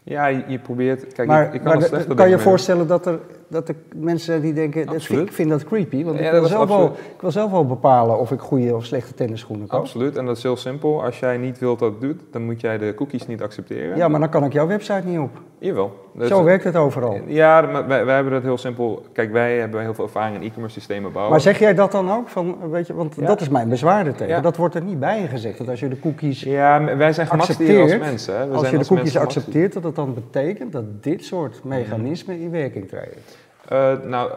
Ja, 0.03 0.27
je, 0.27 0.59
probeert. 0.59 1.13
Kijk, 1.13 1.29
maar, 1.29 1.55
ik 1.55 1.61
kan, 1.61 1.79
maar 1.91 2.15
kan 2.15 2.29
je 2.29 2.39
voorstellen 2.39 2.87
dat 2.87 3.07
er, 3.07 3.19
dat 3.55 3.69
er 3.69 3.75
mensen 3.97 4.41
die 4.41 4.53
denken: 4.53 4.87
dat 4.87 5.09
ik 5.09 5.33
vind 5.33 5.51
dat 5.51 5.65
creepy. 5.65 6.05
Want 6.05 6.21
ik, 6.21 6.31
wil 6.31 6.47
zelf 6.47 6.69
wel, 6.69 6.87
ik 7.15 7.21
wil 7.21 7.31
zelf 7.31 7.51
wel 7.51 7.67
bepalen 7.67 8.19
of 8.19 8.31
ik 8.31 8.41
goede 8.41 8.75
of 8.75 8.85
slechte 8.85 9.15
tennisschoenen 9.15 9.67
koop. 9.67 9.81
Absoluut, 9.81 10.17
en 10.17 10.27
dat 10.27 10.37
is 10.37 10.43
heel 10.43 10.57
simpel. 10.57 11.05
Als 11.05 11.19
jij 11.19 11.37
niet 11.37 11.59
wilt 11.59 11.79
dat 11.79 11.93
het 11.93 12.01
doet, 12.01 12.21
dan 12.31 12.45
moet 12.45 12.61
jij 12.61 12.79
de 12.79 12.95
cookies 12.95 13.27
niet 13.27 13.43
accepteren. 13.43 13.97
Ja, 13.97 14.09
maar 14.09 14.21
dan 14.21 14.29
kan 14.29 14.45
ik 14.45 14.53
jouw 14.53 14.67
website 14.67 15.07
niet 15.07 15.19
op. 15.19 15.41
Jawel. 15.59 16.11
Dus 16.15 16.29
Zo 16.29 16.45
werkt 16.45 16.65
het 16.65 16.77
overal. 16.77 17.19
Ja, 17.27 17.61
maar 17.61 17.87
wij, 17.87 18.05
wij, 18.05 18.15
hebben 18.15 18.33
dat 18.33 18.43
heel 18.43 18.59
simpel. 18.59 19.05
Kijk, 19.13 19.33
wij 19.33 19.59
hebben 19.59 19.81
heel 19.81 19.95
veel 19.95 20.05
ervaring 20.05 20.37
in 20.37 20.43
e-commerce 20.43 20.79
systemen 20.79 21.13
bouwen. 21.13 21.33
Maar 21.33 21.41
zeg 21.41 21.59
jij 21.59 21.75
dat 21.75 21.93
dan 21.93 22.11
ook? 22.11 22.29
Van, 22.29 22.71
weet 22.71 22.87
je, 22.87 22.95
want 22.95 23.27
dat 23.27 23.41
is 23.41 23.49
mijn 23.49 23.69
bezwaar 23.69 24.15
tegen. 24.15 24.43
Dat 24.43 24.57
wordt 24.57 24.75
er 24.75 24.83
niet 24.83 25.01
bij 25.01 25.27
gezegd. 25.27 25.59
Dat 25.59 25.69
als 25.69 25.81
je 25.81 25.89
de 25.89 26.01
cookies 26.01 26.43
Ja, 26.43 26.97
wij 26.97 27.13
zijn 27.13 27.27
geaccepteerd 27.27 27.83
als 27.83 27.99
mensen. 27.99 28.51
We 28.51 28.57
als 28.57 28.71
je 28.71 28.79
de 28.79 28.87
cookies 28.87 29.17
accepteert, 29.17 29.73
dat 29.73 29.85
het 29.85 29.95
dan 29.95 30.15
betekent 30.15 30.73
dat 30.73 31.03
dit 31.03 31.25
soort 31.25 31.65
mechanismen 31.65 32.41
in 32.41 32.51
werking 32.51 32.89
treden. 32.89 33.19
Uh, 33.73 34.01
nou, 34.01 34.33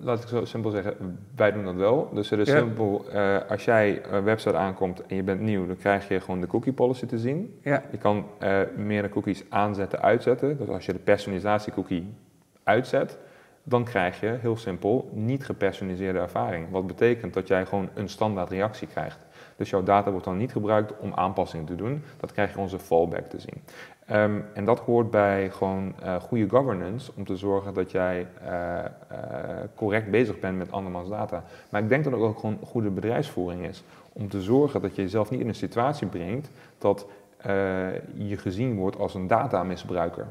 laat 0.00 0.22
ik 0.22 0.28
zo 0.28 0.44
simpel 0.44 0.70
zeggen, 0.70 1.18
wij 1.36 1.52
doen 1.52 1.64
dat 1.64 1.74
wel. 1.74 2.10
Dus 2.12 2.30
het 2.30 2.40
is 2.40 2.50
simpel, 2.50 3.04
uh, 3.14 3.36
als 3.48 3.64
jij 3.64 4.02
een 4.10 4.24
website 4.24 4.56
aankomt 4.56 5.06
en 5.06 5.16
je 5.16 5.22
bent 5.22 5.40
nieuw, 5.40 5.66
dan 5.66 5.76
krijg 5.76 6.08
je 6.08 6.20
gewoon 6.20 6.40
de 6.40 6.46
cookie 6.46 6.72
policy 6.72 7.06
te 7.06 7.18
zien. 7.18 7.58
Ja. 7.62 7.82
Je 7.90 7.98
kan 7.98 8.26
uh, 8.42 8.60
meerdere 8.76 9.12
cookies 9.12 9.44
aanzetten, 9.48 10.02
uitzetten. 10.02 10.56
Dus 10.56 10.68
als 10.68 10.86
je 10.86 10.92
de 10.92 10.98
personalisatie 10.98 11.72
cookie 11.72 12.14
uitzet, 12.62 13.18
dan 13.62 13.84
krijg 13.84 14.20
je 14.20 14.36
heel 14.40 14.56
simpel 14.56 15.10
niet 15.12 15.44
gepersonaliseerde 15.44 16.18
ervaring. 16.18 16.70
Wat 16.70 16.86
betekent 16.86 17.34
dat 17.34 17.48
jij 17.48 17.66
gewoon 17.66 17.88
een 17.94 18.08
standaard 18.08 18.50
reactie 18.50 18.88
krijgt. 18.88 19.26
Dus 19.56 19.70
jouw 19.70 19.82
data 19.82 20.10
wordt 20.10 20.26
dan 20.26 20.36
niet 20.36 20.52
gebruikt 20.52 20.98
om 20.98 21.12
aanpassingen 21.14 21.66
te 21.66 21.74
doen. 21.74 22.02
Dat 22.16 22.32
krijg 22.32 22.52
je 22.52 22.58
onze 22.58 22.78
fallback 22.78 23.24
te 23.24 23.40
zien. 23.40 23.62
Um, 24.12 24.44
en 24.54 24.64
dat 24.64 24.78
hoort 24.78 25.10
bij 25.10 25.50
gewoon 25.50 25.94
uh, 26.02 26.16
goede 26.16 26.48
governance 26.48 27.12
om 27.16 27.24
te 27.24 27.36
zorgen 27.36 27.74
dat 27.74 27.90
jij 27.90 28.26
uh, 28.42 28.48
uh, 28.48 29.18
correct 29.74 30.10
bezig 30.10 30.40
bent 30.40 30.58
met 30.58 30.72
andermans 30.72 31.08
data. 31.08 31.44
Maar 31.70 31.82
ik 31.82 31.88
denk 31.88 32.04
dat 32.04 32.12
het 32.12 32.22
ook 32.22 32.38
gewoon 32.38 32.58
goede 32.64 32.90
bedrijfsvoering 32.90 33.66
is 33.66 33.84
om 34.12 34.28
te 34.28 34.42
zorgen 34.42 34.82
dat 34.82 34.96
je 34.96 35.02
jezelf 35.02 35.30
niet 35.30 35.40
in 35.40 35.48
een 35.48 35.54
situatie 35.54 36.06
brengt 36.06 36.50
dat 36.78 37.06
je 38.14 38.36
gezien 38.36 38.76
wordt 38.76 38.98
als 38.98 39.14
een 39.14 39.26
datamisbruiker. 39.26 40.26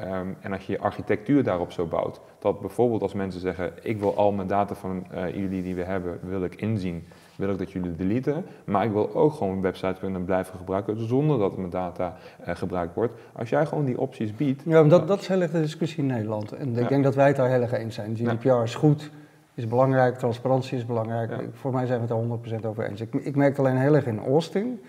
Um, 0.00 0.36
en 0.40 0.52
als 0.52 0.66
je 0.66 0.72
je 0.72 0.78
architectuur 0.78 1.42
daarop 1.42 1.72
zo 1.72 1.86
bouwt, 1.86 2.20
dat 2.38 2.60
bijvoorbeeld 2.60 3.02
als 3.02 3.14
mensen 3.14 3.40
zeggen: 3.40 3.72
Ik 3.82 3.98
wil 3.98 4.16
al 4.16 4.32
mijn 4.32 4.48
data 4.48 4.74
van 4.74 5.06
jullie 5.12 5.62
die 5.62 5.74
we 5.74 5.82
hebben, 5.82 6.18
wil 6.22 6.44
ik 6.44 6.54
inzien 6.54 7.06
wil 7.38 7.48
ik 7.48 7.58
dat 7.58 7.72
jullie 7.72 7.96
deleten. 7.96 8.44
Maar 8.64 8.84
ik 8.84 8.92
wil 8.92 9.14
ook 9.14 9.32
gewoon 9.32 9.52
een 9.52 9.60
website 9.60 9.96
kunnen 10.00 10.24
blijven 10.24 10.58
gebruiken 10.58 11.06
zonder 11.06 11.38
dat 11.38 11.56
mijn 11.56 11.70
data 11.70 12.16
uh, 12.48 12.56
gebruikt 12.56 12.94
wordt. 12.94 13.12
Als 13.32 13.48
jij 13.48 13.66
gewoon 13.66 13.84
die 13.84 14.00
opties 14.00 14.36
biedt. 14.36 14.62
Ja, 14.64 14.82
dat, 14.82 15.08
dat 15.08 15.20
is 15.20 15.28
heel 15.28 15.40
erg 15.40 15.50
de 15.50 15.60
discussie 15.60 15.98
in 15.98 16.06
Nederland. 16.06 16.52
En 16.52 16.76
ik 16.76 16.88
denk 16.88 17.04
dat 17.04 17.14
wij 17.14 17.26
het 17.26 17.36
daar 17.36 17.50
heel 17.50 17.60
erg 17.60 17.72
eens 17.72 17.94
zijn. 17.94 18.16
GDPR 18.16 18.62
is 18.62 18.74
goed, 18.74 19.10
is 19.54 19.66
belangrijk, 19.66 20.18
transparantie 20.18 20.78
is 20.78 20.86
belangrijk. 20.86 21.32
Voor 21.52 21.72
mij 21.72 21.86
zijn 21.86 22.06
we 22.06 22.14
het 22.14 22.52
er 22.52 22.60
100% 22.62 22.66
over 22.66 22.84
eens. 22.84 23.00
Ik, 23.00 23.14
ik 23.14 23.36
merk 23.36 23.58
alleen 23.58 23.76
heel 23.76 23.94
erg 23.94 24.06
in 24.06 24.18
Austin 24.18 24.80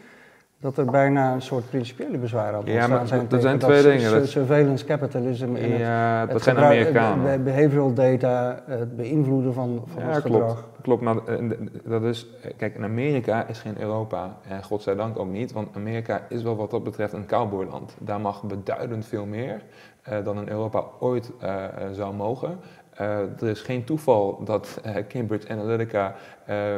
dat 0.60 0.78
er 0.78 0.86
bijna 0.86 1.34
een 1.34 1.42
soort 1.42 1.70
principiële 1.70 2.18
bezwaren 2.18 2.60
aan 2.60 2.66
Ja, 2.66 2.88
maar 2.88 3.08
zijn. 3.08 3.28
er 3.32 3.42
zijn 3.42 3.60
twee 3.60 3.82
dat 3.84 3.92
dingen. 3.92 4.10
su- 4.10 4.16
Dat- 4.20 4.28
surveillance 4.28 4.86
capitalism 4.86 5.56
en 5.56 5.72
het, 5.72 5.80
Ja, 5.80 6.26
dat 6.26 6.34
het 6.34 6.44
zijn 6.44 6.56
gebruik- 6.56 6.80
Amerikanen. 6.80 7.44
be- 7.44 7.52
behavioral 7.52 7.94
data, 7.94 8.64
het 8.66 8.96
beïnvloeden 8.96 9.54
van, 9.54 9.84
van 9.86 10.04
Ja, 10.04 10.10
het 10.10 10.24
klopt. 10.24 10.40
gedrag. 10.42 10.68
Klopt, 10.82 11.02
maar 11.02 11.16
eh, 11.28 11.50
dat 11.86 12.04
is, 12.04 12.28
kijk, 12.58 12.76
in 12.76 12.84
Amerika 12.84 13.48
is 13.48 13.60
geen 13.60 13.82
Europa 13.82 14.38
en 14.48 14.64
godzijdank 14.64 15.20
ook 15.20 15.30
niet, 15.30 15.52
want 15.52 15.76
Amerika 15.76 16.22
is 16.30 16.44
wel 16.44 16.56
wat 16.56 16.72
dat 16.72 16.84
betreft 16.84 17.14
een 17.14 17.26
cowboyland. 17.26 17.96
Daar 18.00 18.22
mag 18.22 18.44
beduidend 18.44 19.06
veel 19.06 19.26
meer 19.26 19.62
eh, 20.04 20.24
dan 20.24 20.38
in 20.38 20.50
Europa 20.50 20.84
ooit 21.00 21.32
eh, 21.40 21.64
zou 21.92 22.14
mogen. 22.14 22.60
Eh, 23.00 23.42
er 23.42 23.48
is 23.48 23.62
geen 23.62 23.84
toeval 23.84 24.44
dat 24.44 24.80
eh, 24.84 24.96
Cambridge 25.08 25.50
Analytica 25.50 26.16
eh, 26.46 26.76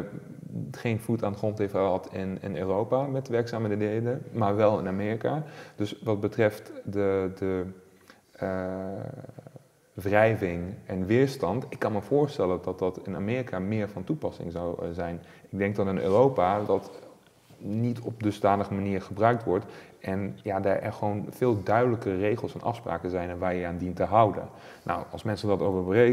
geen 0.72 1.00
voet 1.00 1.24
aan 1.24 1.32
de 1.32 1.38
grond 1.38 1.58
heeft 1.58 1.72
gehad 1.72 2.10
in, 2.12 2.38
in 2.42 2.58
Europa 2.58 3.04
met 3.04 3.28
werkzaamheden, 3.28 4.22
maar 4.32 4.56
wel 4.56 4.80
in 4.80 4.88
Amerika. 4.88 5.44
Dus 5.76 6.02
wat 6.04 6.20
betreft 6.20 6.72
de, 6.84 7.32
de 7.36 7.66
wrijving 9.94 10.74
en 10.86 11.06
weerstand, 11.06 11.66
ik 11.70 11.80
kan 11.80 11.92
me 11.92 12.02
voorstellen 12.02 12.60
dat 12.62 12.80
dat 12.80 13.00
in 13.04 13.16
Amerika 13.16 13.60
meer 13.60 13.90
van 13.90 14.04
toepassing 14.04 14.52
zou 14.52 14.94
zijn. 14.94 15.22
Ik 15.50 15.58
denk 15.58 15.76
dat 15.76 15.88
in 15.88 15.98
Europa 15.98 16.64
dat 16.64 16.92
niet 17.64 18.00
op 18.00 18.24
dusdanige 18.24 18.74
manier 18.74 19.02
gebruikt 19.02 19.44
wordt 19.44 19.66
en 20.00 20.38
ja, 20.44 20.60
daar 20.60 20.80
er 20.80 20.94
gewoon 20.94 21.26
veel 21.30 21.64
duidelijkere 21.64 22.18
regels 22.18 22.54
en 22.54 22.62
afspraken 22.62 23.10
zijn 23.10 23.30
en 23.30 23.38
waar 23.40 23.56
je 23.56 23.66
aan 23.66 23.78
dient 23.78 23.96
te 23.96 24.04
houden. 24.04 24.44
Nou, 24.84 25.04
als 25.12 25.24
mensen 25.24 25.48
dat 25.48 25.62
eh, 25.62 25.68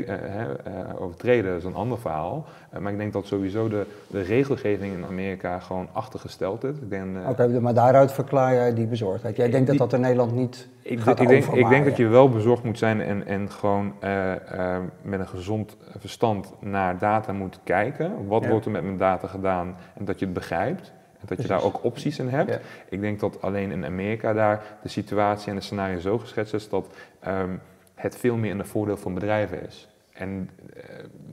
hè, 0.06 0.54
eh, 0.56 1.02
overtreden, 1.02 1.56
is 1.56 1.64
een 1.64 1.74
ander 1.74 1.98
verhaal. 1.98 2.44
Eh, 2.70 2.80
maar 2.80 2.92
ik 2.92 2.98
denk 2.98 3.12
dat 3.12 3.26
sowieso 3.26 3.68
de, 3.68 3.86
de 4.06 4.20
regelgeving 4.20 4.92
in 4.94 5.04
Amerika 5.04 5.58
gewoon 5.58 5.88
achtergesteld 5.92 6.64
is. 6.64 6.76
Ik 6.76 6.90
denk, 6.90 7.16
eh, 7.16 7.28
Oké, 7.28 7.60
maar 7.60 7.74
daaruit 7.74 8.12
verklaar 8.12 8.54
jij 8.54 8.74
die 8.74 8.86
bezorgdheid. 8.86 9.36
Jij 9.36 9.50
denkt 9.50 9.66
dat 9.66 9.76
Die- 9.76 9.84
dat 9.86 9.92
in 9.92 10.00
Nederland 10.00 10.34
niet 10.34 10.68
ik, 10.82 11.00
gaat 11.00 11.20
ik, 11.20 11.28
denk, 11.28 11.30
ik 11.42 11.48
overwaaien. 11.48 11.70
denk 11.70 11.84
dat 11.84 11.96
je 11.96 12.06
wel 12.06 12.28
bezorgd 12.30 12.62
moet 12.62 12.78
zijn 12.78 13.00
en, 13.00 13.26
en 13.26 13.50
gewoon 13.50 13.92
eh, 14.00 14.32
eh, 14.76 14.82
met 15.02 15.20
een 15.20 15.28
gezond 15.28 15.76
verstand 15.98 16.52
naar 16.60 16.98
data 16.98 17.32
moet 17.32 17.60
kijken. 17.64 18.26
Wat 18.26 18.42
Ja. 18.42 18.48
wordt 18.50 18.64
er 18.66 18.70
met 18.70 18.82
mijn 18.82 18.96
data 18.98 19.26
gedaan 19.28 19.76
en 19.98 20.04
dat 20.04 20.18
je 20.18 20.24
het 20.24 20.34
begrijpt. 20.34 20.92
En 21.20 21.24
dat 21.26 21.42
je 21.42 21.48
daar 21.48 21.62
ook 21.62 21.84
opties 21.84 22.18
in 22.18 22.28
hebt. 22.28 22.50
Ja. 22.50 22.58
Ik 22.88 23.00
denk 23.00 23.20
dat 23.20 23.42
alleen 23.42 23.70
in 23.70 23.84
Amerika 23.84 24.32
daar 24.32 24.62
de 24.82 24.88
situatie 24.88 25.48
en 25.48 25.54
het 25.54 25.64
scenario 25.64 25.98
zo 25.98 26.18
geschetst 26.18 26.54
is 26.54 26.68
dat 26.68 26.88
ehm, 27.20 27.56
het 27.94 28.16
veel 28.16 28.36
meer 28.36 28.50
in 28.50 28.58
het 28.58 28.68
voordeel 28.68 28.96
van 28.96 29.14
bedrijven 29.14 29.66
is. 29.66 29.88
En 30.12 30.50
eh, 30.74 30.82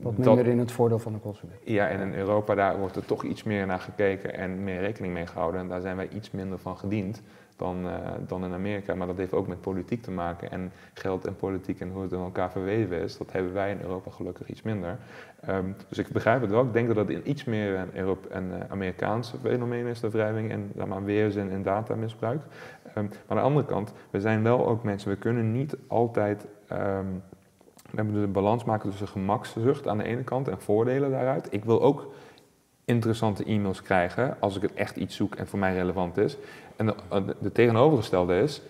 wat 0.02 0.16
dat- 0.16 0.26
minder 0.26 0.46
in 0.52 0.58
het 0.58 0.72
voordeel 0.72 0.98
van 0.98 1.12
de 1.12 1.18
consument. 1.20 1.58
ja, 1.64 1.88
en 1.88 2.00
in 2.00 2.14
Europa 2.14 2.54
daar 2.54 2.78
wordt 2.78 2.96
er 2.96 3.04
toch 3.04 3.22
iets 3.24 3.42
meer 3.42 3.66
naar 3.66 3.80
gekeken 3.80 4.34
en 4.34 4.64
meer 4.64 4.80
rekening 4.80 5.12
mee 5.12 5.26
gehouden. 5.26 5.60
En 5.60 5.68
daar 5.68 5.80
zijn 5.80 5.96
wij 5.96 6.08
iets 6.08 6.30
minder 6.30 6.58
van 6.58 6.76
gediend 6.76 7.22
dan, 7.56 7.88
eh, 7.88 8.10
dan 8.26 8.44
in 8.44 8.52
Amerika. 8.52 8.94
Maar 8.94 9.06
dat 9.06 9.16
heeft 9.16 9.32
ook 9.32 9.46
met 9.46 9.60
politiek 9.60 10.02
te 10.02 10.10
maken. 10.10 10.50
En 10.50 10.72
geld 10.94 11.26
en 11.26 11.36
politiek 11.36 11.80
en 11.80 11.90
hoe 11.90 12.02
het 12.02 12.12
in 12.12 12.18
elkaar 12.18 12.50
verweven 12.50 13.00
is, 13.00 13.18
dat 13.18 13.32
hebben 13.32 13.52
wij 13.52 13.70
in 13.70 13.80
Europa 13.80 14.10
gelukkig 14.10 14.48
iets 14.48 14.62
minder. 14.62 14.98
Ehm, 15.40 15.64
dus 15.88 15.98
ik 15.98 16.08
begrijp 16.08 16.40
het 16.40 16.50
wel. 16.50 16.62
Ik 16.62 16.72
denk 16.72 16.94
dat 16.94 17.10
in 17.10 17.30
iets 17.30 17.44
meer 17.44 17.74
een, 17.74 17.96
Europe- 17.96 18.34
een 18.34 18.52
eh, 18.52 18.70
Amerikaans 18.70 19.34
fenomeen 19.42 19.86
is, 19.86 20.00
de 20.00 20.10
wrijving 20.10 20.50
en 20.50 20.70
zeg 20.76 20.86
maar, 20.86 21.04
weerzin 21.04 21.50
en 21.50 21.62
datamisbruik. 21.62 22.42
Ehm, 22.82 23.04
maar 23.04 23.12
aan 23.26 23.36
de 23.36 23.42
andere 23.42 23.66
kant, 23.66 23.92
we 24.10 24.20
zijn 24.20 24.42
wel 24.42 24.66
ook 24.66 24.82
mensen, 24.82 25.10
we 25.10 25.16
kunnen 25.16 25.52
niet 25.52 25.76
altijd... 25.86 26.46
ehm, 26.68 27.06
we 27.90 28.02
hebben 28.02 28.20
de 28.20 28.26
balans 28.26 28.64
maken 28.64 28.90
tussen 28.90 29.08
gemakszucht 29.08 29.88
aan 29.88 29.98
de 29.98 30.04
ene 30.04 30.24
kant 30.24 30.48
en 30.48 30.60
voordelen 30.60 31.10
daaruit. 31.10 31.46
Ik 31.50 31.64
wil 31.64 31.82
ook 31.82 32.12
interessante 32.86 33.44
e-mails 33.44 33.82
krijgen 33.82 34.36
als 34.40 34.56
ik 34.56 34.62
het 34.62 34.74
echt 34.74 34.96
iets 34.96 35.16
zoek 35.16 35.34
en 35.34 35.46
voor 35.46 35.58
mij 35.58 35.74
relevant 35.74 36.16
is. 36.16 36.36
En 36.76 36.86
de, 36.86 36.94
de, 37.10 37.36
de 37.40 37.52
tegenovergestelde 37.52 38.40
is, 38.40 38.62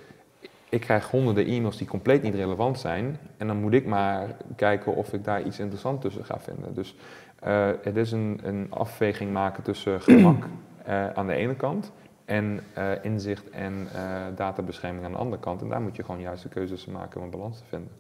ik 0.69 0.81
krijg 0.81 1.11
honderden 1.11 1.47
e-mails 1.47 1.77
die 1.77 1.87
compleet 1.87 2.23
niet 2.23 2.35
relevant 2.35 2.79
zijn. 2.79 3.19
En 3.37 3.47
dan 3.47 3.57
moet 3.57 3.73
ik 3.73 3.87
maar 3.87 4.37
kijken 4.57 4.95
of 4.95 5.13
ik 5.13 5.25
daar 5.25 5.43
iets 5.43 5.59
interessants 5.59 6.03
tussen 6.03 6.25
ga 6.25 6.39
vinden. 6.41 6.75
Dus 6.75 6.97
eh, 7.41 7.69
het 7.83 7.97
is 7.97 8.13
een, 8.13 8.41
een 8.43 8.67
afweging 8.71 9.33
maken 9.33 9.63
tussen 9.63 10.01
gemak 10.03 10.45
eh, 10.85 11.09
aan 11.11 11.27
de 11.27 11.35
ene 11.35 11.55
kant 11.55 11.93
en 12.25 12.61
eh, 12.73 12.91
inzicht 13.03 13.51
en 13.51 13.89
eh, 13.95 14.01
databescherming 14.37 15.05
aan 15.05 15.13
de 15.13 15.19
andere 15.19 15.43
kant. 15.43 15.63
En 15.63 15.69
daar 15.69 15.81
moet 15.81 15.97
je 15.97 16.05
gewoon 16.05 16.21
juiste 16.21 16.49
keuzes 16.49 16.87
maken 16.87 17.19
om 17.19 17.25
een 17.25 17.31
balans 17.31 17.59
te 17.59 17.65
vinden. 17.69 17.91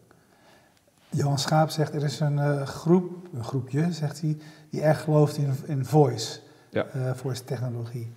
Johan 1.10 1.38
Schaap 1.38 1.68
zegt, 1.70 1.94
er 1.94 2.04
is 2.04 2.20
een 2.20 2.38
eh, 2.38 2.62
groep, 2.62 3.12
een 3.34 3.44
groepje, 3.44 3.92
zegt 3.92 4.20
hij, 4.20 4.36
die 4.70 4.82
erg 4.82 5.00
gelooft 5.02 5.36
in, 5.36 5.50
in 5.66 5.84
voice, 5.84 6.38
Ja. 6.68 6.84
eh, 6.92 7.14
voice 7.14 7.44
technologie. 7.44 8.12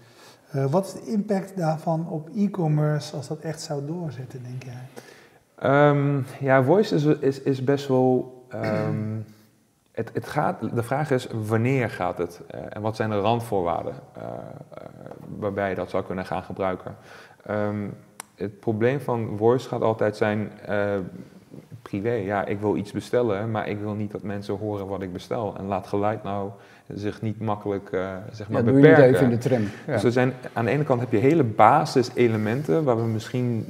Eh, 0.52 0.66
wat 0.66 0.86
is 0.86 0.94
de 0.94 1.12
impact 1.12 1.58
daarvan 1.58 2.08
op 2.10 2.30
e-commerce 2.36 3.16
als 3.16 3.28
dat 3.28 3.40
echt 3.40 3.62
zou 3.62 3.86
doorzetten, 3.86 4.44
denk 4.44 4.64
jij? 4.64 4.88
Ehm, 5.56 6.22
ja, 6.40 6.64
voice 6.64 6.96
is, 6.96 7.06
is, 7.06 7.42
is 7.42 7.64
best 7.64 7.88
wel. 7.88 8.44
ehm, 8.50 9.18
het, 9.92 10.10
het 10.14 10.28
gaat, 10.28 10.76
de 10.76 10.84
vraag 10.84 11.12
is 11.12 11.28
wanneer 11.48 11.90
gaat 11.90 12.18
het 12.18 12.42
eh, 12.48 12.60
en 12.70 12.82
wat 12.82 12.96
zijn 12.96 13.10
de 13.10 13.20
randvoorwaarden 13.20 13.94
eh, 14.14 14.24
waarbij 15.38 15.70
je 15.70 15.76
dat 15.76 15.90
zou 15.90 16.04
kunnen 16.04 16.26
gaan 16.26 16.44
gebruiken. 16.44 16.96
Ehm, 17.46 17.88
het 18.36 18.60
probleem 18.60 19.02
van 19.02 19.36
voice 19.38 19.68
gaat 19.68 19.82
altijd 19.82 20.18
zijn 20.18 20.52
privé. 21.90 22.12
Ja, 22.12 22.46
ik 22.46 22.60
wil 22.60 22.76
iets 22.76 22.92
bestellen, 22.92 23.52
maar 23.52 23.68
ik 23.68 23.80
wil 23.80 23.94
niet 23.94 24.12
dat 24.12 24.22
mensen 24.24 24.58
horen 24.58 24.88
wat 24.88 25.02
ik 25.02 25.14
bestel. 25.14 25.56
En 25.58 25.66
laat 25.66 25.88
geluid 25.88 26.24
nou 26.24 26.50
zich 26.88 27.22
niet 27.22 27.40
makkelijk 27.40 27.92
eh, 27.92 28.16
zeg 28.32 28.50
maar 28.50 28.64
Ja, 28.64 28.72
doe 28.72 28.76
je 28.76 28.82
beperken. 28.82 29.14
even 29.14 29.24
in 29.24 29.30
de 29.30 29.38
tram. 29.38 29.62
Ja. 29.62 29.94
Dus 29.94 30.04
er 30.04 30.12
zijn, 30.12 30.34
aan 30.54 30.66
de 30.66 30.72
ene 30.72 30.84
kant 30.84 31.00
heb 31.00 31.12
je 31.12 31.18
hele 31.18 31.44
basiselementen 31.44 32.84
waar 32.84 32.96
we 32.96 33.08
misschien 33.08 33.66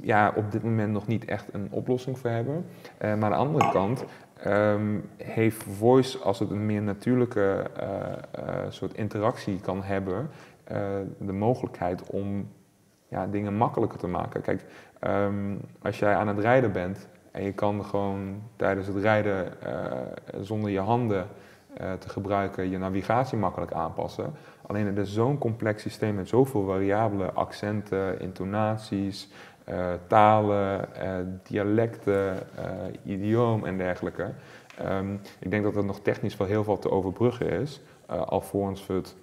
ja, 0.00 0.32
op 0.36 0.52
dit 0.52 0.62
moment 0.62 0.92
nog 0.92 1.06
niet 1.06 1.24
echt 1.24 1.48
een 1.52 1.68
oplossing 1.70 2.18
voor 2.18 2.30
hebben. 2.30 2.64
Eh, 2.98 3.14
maar 3.14 3.32
aan 3.32 3.40
de 3.40 3.46
andere 3.46 3.70
kant 3.70 4.04
ehm, 4.36 4.98
heeft 5.16 5.64
voice, 5.78 6.18
als 6.18 6.38
het 6.38 6.50
een 6.50 6.66
meer 6.66 6.82
natuurlijke 6.82 7.70
eh, 7.76 8.44
soort 8.68 8.94
interactie 8.94 9.60
kan 9.60 9.82
hebben, 9.82 10.30
de 11.18 11.32
mogelijkheid 11.32 12.02
om 12.06 12.48
ja, 13.08 13.26
dingen 13.26 13.56
makkelijker 13.56 13.98
te 13.98 14.06
maken. 14.06 14.40
Kijk, 14.40 14.64
ehm, 15.00 15.54
als 15.82 15.98
jij 15.98 16.14
aan 16.14 16.28
het 16.28 16.38
rijden 16.38 16.72
bent 16.72 17.08
en 17.34 17.44
je 17.44 17.52
kan 17.52 17.84
gewoon 17.84 18.42
tijdens 18.56 18.86
het 18.86 18.96
rijden 18.96 19.62
eh, 19.62 20.00
zonder 20.40 20.70
je 20.70 20.80
handen 20.80 21.26
eh, 21.74 21.92
te 21.92 22.08
gebruiken 22.08 22.70
je 22.70 22.78
navigatie 22.78 23.38
makkelijk 23.38 23.72
aanpassen. 23.72 24.32
Alleen 24.66 24.86
het 24.86 24.98
is 24.98 25.12
zo'n 25.12 25.38
complex 25.38 25.82
systeem 25.82 26.14
met 26.14 26.28
zoveel 26.28 26.64
variabelen, 26.64 27.34
accenten, 27.34 28.20
intonaties, 28.20 29.28
eh, 29.64 29.92
talen, 30.06 30.88
dialecten, 31.42 32.56
eh, 32.56 32.68
idioom 33.04 33.64
en 33.64 33.76
dergelijke. 33.76 34.30
Ehm, 34.78 35.14
ik 35.38 35.50
denk 35.50 35.64
dat 35.64 35.76
er 35.76 35.84
nog 35.84 36.00
technisch 36.00 36.36
wel 36.36 36.46
heel 36.46 36.64
veel 36.64 36.78
te 36.78 36.90
overbruggen 36.90 37.50
is, 37.50 37.80
alvorens 38.06 38.86
we 38.86 38.92
het 38.92 39.16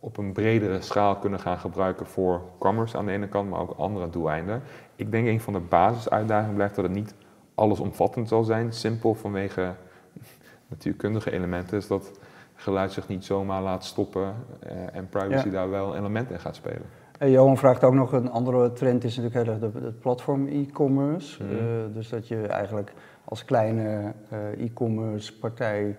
op 0.00 0.16
een 0.16 0.32
bredere 0.32 0.80
schaal 0.80 1.16
kunnen 1.16 1.40
gaan 1.40 1.58
gebruiken 1.58 2.06
voor 2.06 2.40
commerce 2.58 2.96
aan 2.96 3.06
de 3.06 3.12
ene 3.12 3.28
kant, 3.28 3.50
maar 3.50 3.60
ook 3.60 3.74
andere 3.76 4.10
doeleinden. 4.10 4.62
Ik 4.96 5.10
denk 5.10 5.26
een 5.26 5.40
van 5.40 5.52
de 5.52 5.58
basisuitdagingen 5.60 6.54
blijft 6.54 6.74
dat 6.74 6.84
het 6.84 6.94
niet 6.94 7.14
allesomvattend 7.54 8.28
zal 8.28 8.44
zijn, 8.44 8.72
simpel 8.72 9.14
vanwege 9.14 9.72
natuurkundige 10.70 11.30
elementen, 11.32 11.76
is 11.78 11.86
dat 11.86 12.18
geluid 12.54 12.92
zich 12.92 13.08
niet 13.08 13.24
zomaar 13.24 13.62
laat 13.62 13.84
stoppen 13.84 14.34
eh, 14.60 14.72
en 14.96 15.08
privacy 15.08 15.46
Ja. 15.46 15.52
daar 15.52 15.70
wel 15.70 15.92
een 15.92 15.98
element 15.98 16.30
in 16.30 16.38
gaat 16.40 16.56
spelen. 16.56 16.82
En 17.18 17.30
Johan 17.30 17.56
vraagt 17.58 17.84
ook 17.84 17.94
nog 17.94 18.12
een 18.12 18.30
andere 18.30 18.72
trend, 18.72 19.04
is 19.04 19.16
natuurlijk 19.16 19.44
heel 19.44 19.54
erg 19.54 19.72
de- 19.72 19.84
het 19.84 20.00
platform 20.00 20.46
e-commerce. 20.46 21.42
Mhm. 21.44 21.52
Eh, 21.54 21.58
dus 21.94 22.08
dat 22.08 22.28
je 22.28 22.46
eigenlijk 22.46 22.92
als 23.24 23.44
kleine 23.44 24.12
eh, 24.28 24.38
e-commerce 24.64 25.38
partij 25.38 25.96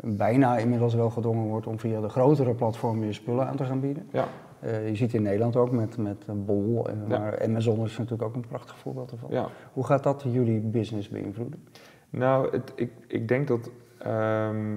bijna 0.00 0.58
inmiddels 0.58 0.94
wel 0.94 1.10
gedwongen 1.10 1.46
wordt 1.46 1.66
om 1.66 1.78
via 1.78 2.00
de 2.00 2.08
grotere 2.08 2.54
platformen 2.54 3.06
je 3.06 3.12
spullen 3.12 3.46
aan 3.46 3.56
te 3.56 3.64
gaan 3.64 3.80
bieden. 3.80 4.08
Ja. 4.12 4.28
Eh, 4.60 4.88
je 4.88 4.94
ziet 4.94 5.14
in 5.14 5.22
Nederland 5.22 5.56
ook 5.56 5.70
met, 5.70 5.96
met 5.96 6.24
eh, 6.26 6.34
Bol, 6.36 6.88
eh, 6.88 6.94
Ja. 7.08 7.18
maar 7.18 7.42
Amazon 7.42 7.84
is 7.84 7.98
natuurlijk 7.98 8.28
ook 8.28 8.34
een 8.34 8.46
prachtig 8.48 8.78
voorbeeld 8.78 9.10
ervan. 9.10 9.30
Ja. 9.30 9.48
Hoe 9.72 9.84
gaat 9.84 10.02
dat 10.02 10.24
jullie 10.28 10.60
business 10.60 11.08
beïnvloeden? 11.08 11.68
Nou, 12.10 12.50
het, 12.50 12.72
ik, 12.74 12.92
ik 13.06 13.28
denk 13.28 13.48
dat 13.48 13.70
ehm, 13.98 14.76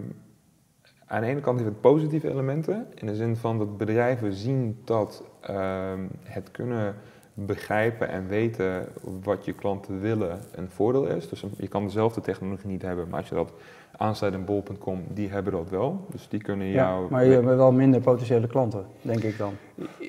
aan 1.06 1.22
de 1.22 1.28
ene 1.28 1.40
kant 1.40 1.60
heeft 1.60 1.72
het 1.72 1.82
positieve 1.82 2.30
elementen, 2.30 2.88
in 2.96 3.08
de 3.08 3.16
zin 3.16 3.36
van 3.36 3.58
dat 3.58 3.78
bedrijven 3.78 4.34
zien 4.34 4.80
dat 4.84 5.24
ehm, 5.42 6.08
het 6.24 6.52
kunnen 6.52 6.96
begrijpen 7.34 8.10
en 8.10 8.28
weten 8.28 8.88
wat 9.24 9.46
je 9.46 9.54
klanten 9.54 10.00
willen 10.00 10.40
een 10.52 10.70
voordeel 10.70 11.06
is. 11.06 11.30
Dus 11.30 11.46
je 11.58 11.68
kan 11.68 11.84
dezelfde 11.84 12.22
technologie 12.22 12.68
niet 12.68 12.82
hebben, 12.82 13.10
maar 13.10 13.20
als 13.20 13.30
je 13.30 13.36
dat 13.36 13.54
aansluiten 14.00 14.46
bol.com, 14.46 15.04
die 15.08 15.30
hebben 15.30 15.54
dat 15.54 15.70
wel. 15.70 16.06
Dus 16.12 16.28
die 16.30 16.42
kunnen 16.42 16.68
Ja, 16.68 16.74
jou... 16.74 17.10
maar 17.10 17.26
je 17.26 17.32
hebt 17.32 17.46
wel 17.46 17.72
minder 17.72 18.02
potentiële 18.02 18.48
klanten, 18.48 18.86
denk 19.02 19.24
ik 19.24 19.38
dan. 19.38 19.54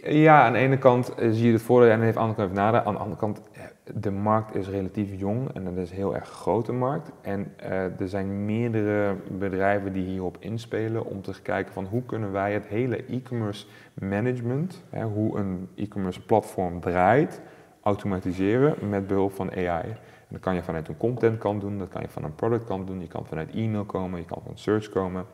Ja, 0.03 0.45
aan 0.45 0.53
de 0.53 0.59
ene 0.59 0.79
kant 0.79 1.15
eh, 1.15 1.31
zie 1.31 1.47
je 1.47 1.53
het 1.53 1.63
voordeel 1.63 1.91
en 1.91 2.01
aan 2.01 2.13
de 2.13 2.19
andere 2.19 2.35
kant 2.35 2.51
even 2.51 2.63
nadeel. 2.63 2.81
Aan 2.81 2.95
de 2.95 3.01
andere 3.01 3.21
kant, 3.21 3.43
eh, 3.53 3.63
de 3.95 4.11
markt 4.11 4.55
is 4.55 4.69
relatief 4.69 5.09
jong 5.21 5.55
en 5.55 5.67
het 5.67 5.77
is 5.77 5.91
een 5.91 5.97
heel 5.97 6.15
erg 6.15 6.29
grote 6.29 6.73
markt. 6.73 7.11
En 7.21 7.53
eh, 7.57 8.01
er 8.01 8.09
zijn 8.09 8.45
meerdere 8.45 9.17
bedrijven 9.39 9.93
die 9.93 10.05
hierop 10.05 10.37
inspelen 10.41 11.07
om 11.07 11.23
te 11.23 11.43
kijken 11.43 11.73
van 11.73 11.85
hoe 11.85 12.03
kunnen 12.03 12.33
wij 12.33 12.53
het 12.53 12.67
hele 12.67 13.05
e-commerce 13.05 13.67
management, 13.95 14.85
hè, 14.91 15.05
hoe 15.05 15.39
een 15.39 15.69
e-commerce 15.75 16.21
platform 16.21 16.81
draait, 16.81 17.41
automatiseren 17.83 18.89
met 18.89 19.07
behulp 19.07 19.33
van 19.33 19.51
AI. 19.51 19.97
Dat 20.31 20.41
kan 20.41 20.55
je 20.55 20.63
vanuit 20.63 20.89
een 20.89 20.97
content 20.97 21.39
kant 21.39 21.61
doen, 21.61 21.79
dat 21.79 21.89
kan 21.89 22.03
je 22.03 22.09
van 22.09 22.25
een 22.25 22.35
product 22.35 22.65
kant 22.65 22.87
doen, 22.87 23.01
je 23.01 23.07
kan 23.07 23.27
vanuit 23.27 23.51
e-mail 23.51 23.85
komen, 23.85 24.21
je 24.21 24.27
kan 24.27 24.43
van 24.45 24.59
search 24.59 24.89
komen. 24.89 25.27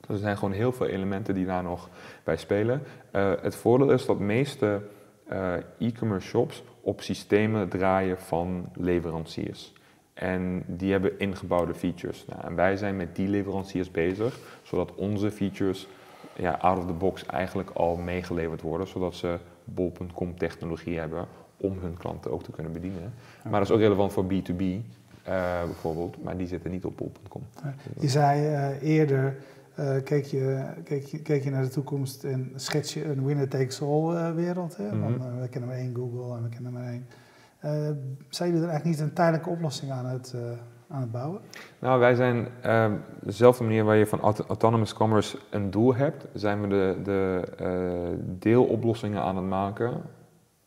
Dus 0.00 0.08
er 0.08 0.16
zijn 0.16 0.36
gewoon 0.36 0.54
heel 0.54 0.72
veel 0.72 0.86
elementen 0.86 1.34
die 1.34 1.46
daar 1.46 1.62
nog 1.62 1.88
bij 2.24 2.36
spelen. 2.36 2.82
Uh, 3.12 3.32
het 3.40 3.56
voordeel 3.56 3.90
is 3.90 4.06
dat 4.06 4.18
meeste 4.18 4.82
uh, 5.32 5.52
e-commerce 5.78 6.28
shops 6.28 6.62
op 6.80 7.00
systemen 7.00 7.68
draaien 7.68 8.18
van 8.18 8.68
leveranciers. 8.74 9.72
En 10.14 10.64
die 10.66 10.92
hebben 10.92 11.18
ingebouwde 11.18 11.74
features. 11.74 12.26
Nou, 12.26 12.40
en 12.44 12.54
wij 12.54 12.76
zijn 12.76 12.96
met 12.96 13.16
die 13.16 13.28
leveranciers 13.28 13.90
bezig, 13.90 14.38
zodat 14.62 14.94
onze 14.94 15.30
features 15.30 15.88
ja, 16.34 16.52
out 16.52 16.78
of 16.78 16.86
the 16.86 16.92
box 16.92 17.26
eigenlijk 17.26 17.70
al 17.70 17.96
meegeleverd 17.96 18.62
worden, 18.62 18.86
zodat 18.86 19.14
ze 19.14 19.38
bol.com 19.64 20.38
technologie 20.38 20.98
hebben 20.98 21.26
om 21.60 21.78
hun 21.80 21.96
klanten 21.96 22.30
ook 22.30 22.42
te 22.42 22.50
kunnen 22.50 22.72
bedienen. 22.72 23.12
Maar 23.42 23.60
dat 23.60 23.68
is 23.68 23.70
ook 23.70 23.80
relevant 23.80 24.12
voor 24.12 24.24
B2B 24.24 24.62
uh, 25.28 25.64
bijvoorbeeld, 25.64 26.22
maar 26.22 26.36
die 26.36 26.46
zitten 26.46 26.70
niet 26.70 26.84
op 26.84 26.96
bol.com. 26.96 27.42
Je 28.00 28.08
zei 28.08 28.40
uh, 28.40 28.82
eerder, 28.82 29.36
uh, 29.78 30.02
keek, 30.04 30.24
je, 30.24 30.64
keek, 30.84 31.04
je, 31.04 31.22
keek 31.22 31.44
je 31.44 31.50
naar 31.50 31.62
de 31.62 31.68
toekomst 31.68 32.24
en 32.24 32.52
schets 32.54 32.94
je 32.94 33.04
een 33.04 33.24
winner-takes-all 33.24 34.34
wereld. 34.34 34.76
Hè? 34.76 34.92
Mhm. 34.92 35.00
Want, 35.00 35.16
we 35.40 35.48
kennen 35.48 35.68
maar 35.68 35.78
één 35.78 35.94
Google 35.94 36.36
en 36.36 36.42
we 36.42 36.48
kennen 36.48 36.72
maar 36.72 36.86
één. 36.86 37.06
zijn 38.28 38.48
jullie 38.50 38.64
er 38.64 38.70
eigenlijk 38.70 38.84
niet 38.84 39.00
een 39.00 39.14
tijdelijke 39.14 39.50
oplossing 39.50 39.90
aan 39.90 40.06
het, 40.06 40.34
aan 40.88 41.00
het 41.00 41.12
bouwen? 41.12 41.40
Nou, 41.78 42.00
wij 42.00 42.14
zijn 42.14 42.48
uh, 42.66 42.92
dezelfde 43.22 43.64
manier 43.64 43.84
waar 43.84 43.96
je 43.96 44.06
van 44.06 44.20
aut 44.20 44.40
autonomous 44.40 44.92
commerce 44.92 45.38
een 45.50 45.70
doel 45.70 45.94
hebt, 45.94 46.26
zijn 46.34 46.60
we 46.60 46.68
de, 46.68 46.96
de 47.02 47.42
uh, 47.60 48.18
deeloplossingen 48.38 49.22
aan 49.22 49.36
het 49.36 49.46
maken 49.46 50.02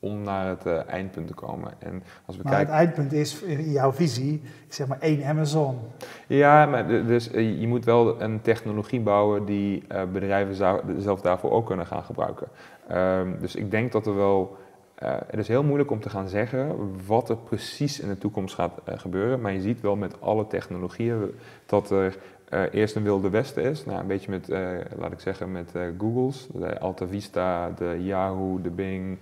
om 0.04 0.22
naar 0.22 0.48
het 0.48 0.66
uh, 0.66 0.90
eindpunt 0.90 1.28
te 1.28 1.34
komen. 1.34 1.72
En 1.80 2.04
als 2.26 2.38
we 2.38 2.44
maar 2.44 2.54
kijken... 2.54 2.74
het 2.74 2.84
eindpunt 2.84 3.14
is 3.14 3.42
in 3.42 3.72
jouw 3.72 3.92
visie, 3.92 4.42
zeg 4.68 4.88
maar 4.88 5.00
één 5.00 5.24
Amazon. 5.24 5.80
Ja, 6.28 6.66
maar 6.66 6.88
dus 6.88 7.32
uh, 7.32 7.62
je 7.62 7.68
moet 7.68 7.86
wel 7.86 8.22
een 8.22 8.42
technologie 8.42 9.00
bouwen 9.00 9.46
die 9.46 9.84
uh, 9.92 10.02
bedrijven 10.14 10.56
zou, 10.56 10.82
zelf 10.98 11.22
daarvoor 11.22 11.52
ook 11.52 11.66
kunnen 11.66 11.86
gaan 11.86 12.04
gebruiken. 12.04 12.48
Um, 12.92 13.38
dus 13.40 13.56
ik 13.56 13.72
denk 13.72 13.92
dat 13.92 14.06
er 14.06 14.16
wel... 14.16 14.58
het 15.04 15.40
is 15.40 15.48
heel 15.48 15.64
moeilijk 15.64 15.92
om 15.92 16.00
te 16.00 16.10
gaan 16.10 16.28
zeggen 16.28 16.76
wat 17.08 17.30
er 17.30 17.38
precies 17.38 18.00
in 18.00 18.08
de 18.08 18.18
toekomst 18.18 18.56
gaat 18.56 18.82
gebeuren. 18.86 19.42
Maar 19.42 19.54
je 19.54 19.62
ziet 19.62 19.82
wel 19.82 19.96
met 19.96 20.22
alle 20.22 20.48
technologieën 20.48 21.32
dat 21.66 21.90
er 21.90 22.18
eerst 22.72 22.96
een 22.96 23.04
wilde 23.04 23.30
westen 23.30 23.64
is. 23.64 23.86
Nou, 23.86 24.00
een 24.00 24.08
beetje 24.08 24.32
met, 24.32 24.50
uh, 24.50 24.78
laat 24.98 25.12
ik 25.12 25.20
zeggen, 25.20 25.52
met 25.52 25.72
uh, 25.76 25.82
Google's. 25.98 26.48
De 26.54 26.80
Alta 26.80 27.08
Vista, 27.08 27.70
de 27.70 27.98
Yahoo, 28.00 28.62
de 28.62 28.70
Bing, 28.70 29.18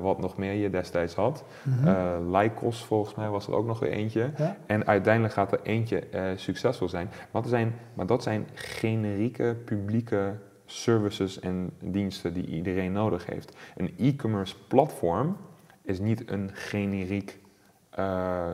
wat 0.00 0.18
nog 0.18 0.36
meer 0.36 0.52
je 0.52 0.70
destijds 0.70 1.14
had. 1.14 1.44
Mm 1.62 1.72
-hmm. 1.72 2.36
Lycos 2.36 2.84
volgens 2.84 3.14
mij 3.14 3.28
was 3.28 3.46
er 3.46 3.54
ook 3.54 3.66
nog 3.66 3.78
weer 3.78 3.90
eentje. 3.90 4.30
Ja? 4.36 4.56
En 4.66 4.86
uiteindelijk 4.86 5.34
gaat 5.34 5.52
er 5.52 5.60
eentje 5.62 6.02
succesvol 6.36 6.88
zijn. 6.88 7.10
Zijn. 7.44 7.74
maar 7.94 8.06
dat 8.06 8.22
zijn 8.22 8.46
generieke 8.54 9.56
publieke 9.64 10.34
services 10.66 11.40
en 11.40 11.70
diensten 11.80 12.34
die 12.34 12.46
iedereen 12.46 12.92
nodig 12.92 13.26
heeft. 13.26 13.56
Een 13.76 13.94
e-commerce 13.98 14.54
platform 14.68 15.36
is 15.82 15.98
niet 15.98 16.30
een 16.30 16.50
generiek 16.52 17.38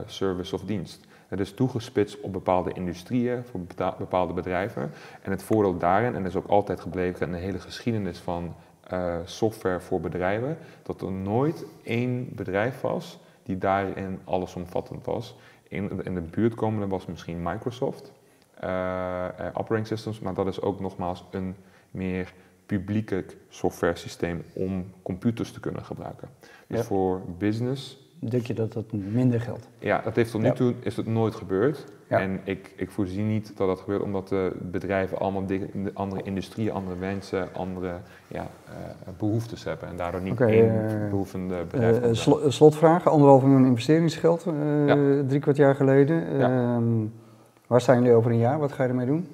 service 0.07 0.55
of 0.55 0.65
dienst. 0.65 1.07
Het 1.29 1.41
is 1.41 1.53
toegespitst 1.53 2.21
op 2.21 2.33
bepaalde 2.33 2.73
industrieën, 2.73 3.45
voor 3.45 3.61
bepaalde 3.99 4.33
bedrijven. 4.33 4.91
En 5.23 5.31
het 5.31 5.43
voordeel 5.43 5.79
daarin, 5.79 6.15
en 6.15 6.23
dat 6.23 6.31
is 6.31 6.37
ook 6.37 6.47
altijd 6.47 6.81
gebleven 6.81 7.27
in 7.27 7.33
de 7.33 7.39
hele 7.39 7.59
geschiedenis 7.59 8.19
van 8.19 8.55
uh, 8.93 9.17
software 9.25 9.81
voor 9.81 10.01
bedrijven, 10.01 10.59
dat 10.83 11.03
er 11.03 11.13
nooit 11.13 11.65
één 11.83 12.29
bedrijf 12.35 12.81
was 12.81 13.19
die 13.43 13.59
daarin 13.59 14.21
allesomvattend 14.25 15.05
was. 15.05 15.37
In, 15.69 16.05
in 16.05 16.15
de 16.15 16.21
buurt 16.21 16.55
komende 16.55 16.87
was 16.87 17.07
misschien 17.07 17.43
Microsoft, 17.43 18.13
uh, 18.65 18.69
uh, 18.71 19.47
operating 19.53 19.87
systems, 19.87 20.21
maar 20.21 20.35
dat 20.35 20.47
is 20.47 20.61
ook 20.61 20.81
nogmaals 20.81 21.25
een 21.31 21.57
meer 21.91 22.33
publieke 22.67 23.25
software 23.49 23.97
systeem 23.97 24.43
om 24.53 24.93
computers 25.03 25.53
te 25.53 25.61
kunnen 25.61 25.85
gebruiken. 25.85 26.29
Dus 26.67 26.79
Ja. 26.79 26.85
voor 26.85 27.21
business 27.39 28.08
Denk 28.21 28.47
je 28.47 28.55
dat 28.55 28.73
dat 28.73 28.93
minder 28.93 29.41
geldt? 29.41 29.69
ja, 29.79 30.01
dat 30.05 30.17
heeft 30.17 30.31
tot 30.31 30.41
nu 30.43 30.53
toe 30.53 30.75
is 30.81 30.97
het 30.97 31.07
nooit 31.07 31.35
gebeurd. 31.35 31.85
Ja. 32.09 32.21
En 32.21 32.41
ik, 32.45 32.73
ik 32.77 32.91
voorzie 32.91 33.23
niet 33.23 33.57
dat 33.57 33.67
dat 33.67 33.81
gebeurt 33.81 34.03
omdat 34.03 34.29
de 34.29 34.53
bedrijven 34.61 35.19
allemaal 35.19 35.47
di- 35.47 35.69
in 35.73 35.85
de 35.85 35.91
andere 35.95 36.23
industrieën, 36.23 36.73
andere 36.73 36.97
mensen, 36.97 37.49
andere 37.55 37.93
ja, 38.29 38.47
eh, 38.67 38.73
behoeftes 39.19 39.65
hebben. 39.65 39.89
En 39.89 39.97
daardoor 39.97 40.21
niet 40.21 40.33
Oké, 40.33 40.45
één 40.47 40.89
eh, 40.89 41.11
behoevende 41.11 41.65
bedrijf. 41.71 42.17
Slo- 42.17 42.39
eh, 42.41 42.51
slotvraag, 42.51 43.09
anderhalve 43.09 43.47
miljoen 43.47 43.67
investeringsgeld, 43.67 44.45
Ja. 44.87 44.97
drie 45.27 45.41
kwart 45.41 45.57
jaar 45.57 45.75
geleden. 45.75 46.39
Ja. 46.39 46.75
Ehm, 46.75 46.85
waar 47.67 47.81
staan 47.81 47.97
jullie 47.99 48.13
over 48.17 48.31
een 48.31 48.39
jaar? 48.39 48.59
Wat 48.59 48.73
ga 48.73 48.83
je 48.83 48.89
ermee 48.89 49.07
doen? 49.07 49.29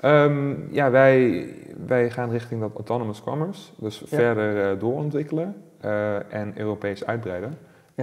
Ehm, 0.00 0.54
ja, 0.70 0.90
wij, 0.90 1.48
wij 1.86 2.10
gaan 2.10 2.30
richting 2.30 2.60
dat 2.60 2.70
autonomous 2.74 3.22
commerce. 3.22 3.70
Dus 3.78 4.02
verder 4.06 4.78
doorontwikkelen 4.78 5.54
en 6.30 6.52
Europees 6.56 7.06
uitbreiden. 7.06 7.54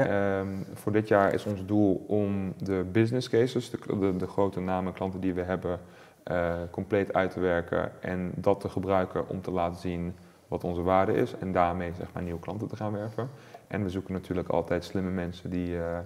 Ehm, 0.06 0.48
voor 0.74 0.92
dit 0.92 1.08
jaar 1.08 1.34
is 1.34 1.46
ons 1.46 1.66
doel 1.66 2.06
om 2.08 2.54
de 2.58 2.86
business 2.92 3.30
cases, 3.30 3.70
de, 3.70 3.78
de, 4.00 4.16
de 4.16 4.28
grote 4.28 4.60
namen 4.60 4.94
klanten 4.94 5.20
die 5.20 5.34
we 5.34 5.42
hebben, 5.42 5.80
eh, 6.24 6.56
compleet 6.72 7.14
uit 7.14 7.32
te 7.32 7.40
werken 7.40 7.92
en 8.02 8.32
dat 8.36 8.60
te 8.60 8.70
gebruiken 8.70 9.30
om 9.30 9.42
te 9.42 9.52
laten 9.52 9.80
zien 9.80 10.16
wat 10.48 10.64
onze 10.64 10.82
waarde 10.82 11.14
is 11.14 11.38
en 11.38 11.52
daarmee 11.52 11.92
zeg 11.98 12.08
maar, 12.14 12.24
nieuwe 12.24 12.40
klanten 12.40 12.68
te 12.68 12.76
gaan 12.76 12.92
werven. 12.92 13.30
En 13.68 13.84
we 13.84 13.90
zoeken 13.90 14.14
natuurlijk 14.14 14.50
altijd 14.50 14.84
slimme 14.84 15.10
mensen 15.10 15.50
die 15.50 15.78
eh, 15.78 16.00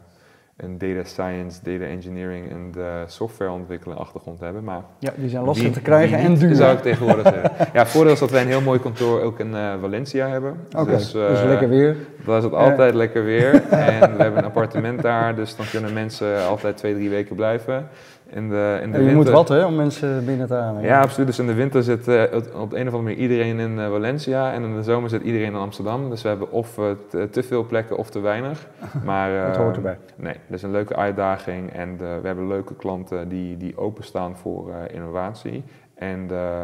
een 0.62 0.78
data 0.78 1.04
science, 1.04 1.60
data 1.64 1.84
engineering 1.84 2.52
en 2.52 2.72
de 2.72 3.04
software 3.08 3.52
ontwikkelen 3.52 3.98
achtergrond 3.98 4.40
hebben. 4.40 4.64
Maar 4.64 4.82
Ja, 5.00 5.12
die 5.16 5.30
zijn 5.30 5.44
lastig 5.44 5.72
te 5.72 5.82
krijgen 5.82 6.18
en 6.18 6.34
duur. 6.36 6.56
zou 6.56 6.74
ik 6.74 6.82
tegenwoordig 6.82 7.24
zeggen. 7.34 7.52
Ja, 7.74 7.86
voordeel 7.86 8.14
is 8.14 8.20
dat 8.20 8.32
wij 8.32 8.42
een 8.42 8.48
heel 8.48 8.62
mooi 8.62 8.80
kantoor 8.80 9.22
ook 9.22 9.40
in 9.40 9.56
eh, 9.56 9.74
Valencia 9.82 10.28
hebben. 10.28 10.56
Oké, 10.78 10.92
dus, 10.92 11.12
dus, 11.12 11.40
eh, 11.42 11.48
lekker 11.48 11.70
weer. 11.70 11.96
daar 12.26 12.38
is 12.38 12.44
het 12.44 12.54
altijd 12.54 12.94
lekker 12.94 13.24
weer. 13.24 13.54
En 13.70 14.16
we 14.16 14.22
hebben 14.22 14.38
een 14.38 14.46
appartement 14.46 15.02
daar, 15.02 15.36
dus 15.36 15.56
dan 15.56 15.66
kunnen 15.72 15.94
mensen 15.94 16.48
altijd 16.48 16.78
twee, 16.78 16.94
drie 16.94 17.10
weken 17.10 17.36
blijven. 17.36 17.88
In 18.34 18.50
de, 18.50 18.80
in 18.82 18.92
de 18.92 18.98
En 18.98 19.04
je 19.04 19.10
winter, 19.10 19.16
moet 19.16 19.30
wat 19.30 19.48
hè, 19.50 19.66
om 19.66 19.76
mensen 19.76 20.26
binnen 20.26 20.48
te 20.48 20.54
halen. 20.54 20.82
Ja, 20.84 21.02
absoluut. 21.02 21.28
Dus 21.28 21.40
in 21.40 21.48
de 21.48 21.54
winter 21.54 21.84
zit 21.84 22.08
eh, 22.08 22.22
het- 22.32 22.54
op 22.54 22.70
de 22.70 22.76
een 22.80 22.88
of 22.88 22.94
andere 22.94 23.02
manier 23.02 23.18
iedereen 23.18 23.60
in 23.60 23.80
eh, 23.80 23.90
Valencia. 23.90 24.54
En 24.54 24.64
in 24.64 24.76
de 24.76 24.84
zomer 24.84 25.10
zit 25.10 25.22
iedereen 25.22 25.48
in 25.48 25.56
Amsterdam. 25.56 26.10
Dus 26.10 26.22
we 26.22 26.28
hebben 26.28 26.52
of 26.52 26.78
eh, 26.78 26.86
te, 27.10 27.30
te 27.32 27.44
veel 27.44 27.66
plekken 27.66 27.98
of 27.98 28.10
te 28.10 28.20
weinig. 28.20 28.68
Maar, 29.06 29.32
Het 29.32 29.56
eh, 29.56 29.62
hoort 29.62 29.76
erbij. 29.76 29.98
Nee, 30.16 30.34
dat 30.48 30.58
is 30.58 30.64
een 30.64 30.72
leuke 30.72 30.96
uitdaging. 30.96 31.74
En 31.74 31.98
de- 31.98 32.20
we 32.22 32.28
hebben 32.28 32.48
leuke 32.48 32.76
klanten 32.76 33.30
die, 33.30 33.58
die 33.58 33.78
openstaan 33.78 34.38
voor 34.38 34.70
eh, 34.70 34.96
innovatie. 34.96 35.64
En 35.96 36.28
eh, 36.30 36.64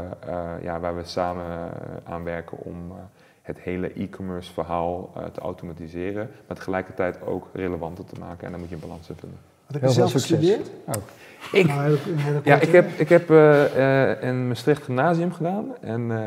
ja, 0.61 0.79
waar 0.79 0.95
we 0.95 1.03
samen 1.03 1.45
aan 2.03 2.23
werken 2.23 2.57
om 2.61 2.75
eh, 2.89 2.95
het 3.41 3.59
hele 3.59 3.91
e-commerce 3.93 4.53
verhaal 4.53 5.09
te 5.33 5.39
automatiseren. 5.41 6.29
Maar 6.47 6.57
tegelijkertijd 6.57 7.17
ook 7.25 7.47
relevanter 7.53 8.05
te 8.05 8.15
maken. 8.19 8.45
En 8.45 8.51
daar 8.51 8.59
moet 8.59 8.69
je 8.69 8.75
een 8.75 8.81
balans 8.81 9.09
in 9.09 9.15
vinden. 9.19 9.39
Wat 9.65 9.73
heb 9.73 9.81
Heel 9.81 9.91
je 9.91 9.95
veel 9.99 10.07
zelf 10.07 10.21
succes. 10.21 10.37
gestudeerd? 10.49 10.69
Oh. 10.97 11.03
Ik- 11.51 11.67
Nou, 11.67 11.89
een 11.91 11.97
Ja, 12.43 12.59
ik 12.59 12.71
heb, 12.71 12.89
ik 12.97 13.09
heb 13.09 13.29
eh, 13.29 14.11
eh, 14.11 14.21
in 14.23 14.47
Maastricht 14.47 14.83
gymnasium 14.83 15.31
gedaan 15.31 15.65
en 15.81 16.01
uh, 16.09 16.19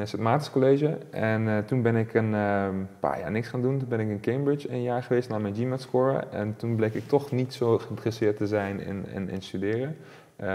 een 0.00 0.06
St. 0.08 0.18
Maartens 0.18 0.50
College. 0.50 0.98
En 1.10 1.48
eh, 1.48 1.58
toen 1.58 1.82
ben 1.82 1.96
ik 1.96 2.14
een 2.14 2.34
eh, 2.34 2.68
paar 3.00 3.18
jaar 3.20 3.30
niks 3.30 3.48
gaan 3.48 3.62
doen. 3.62 3.78
Toen 3.78 3.88
ben 3.88 4.00
ik 4.00 4.08
in 4.08 4.20
Cambridge 4.20 4.70
een 4.70 4.82
jaar 4.82 5.02
geweest 5.02 5.28
naar 5.28 5.40
mijn 5.40 5.54
GMAT 5.54 5.80
scoren. 5.80 6.32
En 6.32 6.54
toen 6.56 6.76
bleek 6.76 6.94
ik 6.94 7.08
toch 7.08 7.32
niet 7.32 7.54
zo 7.54 7.78
geïnteresseerd 7.78 8.36
te 8.36 8.46
zijn 8.46 8.80
in, 8.80 9.04
in, 9.14 9.30
in 9.30 9.42
studeren. 9.42 9.96
Eh, 10.36 10.48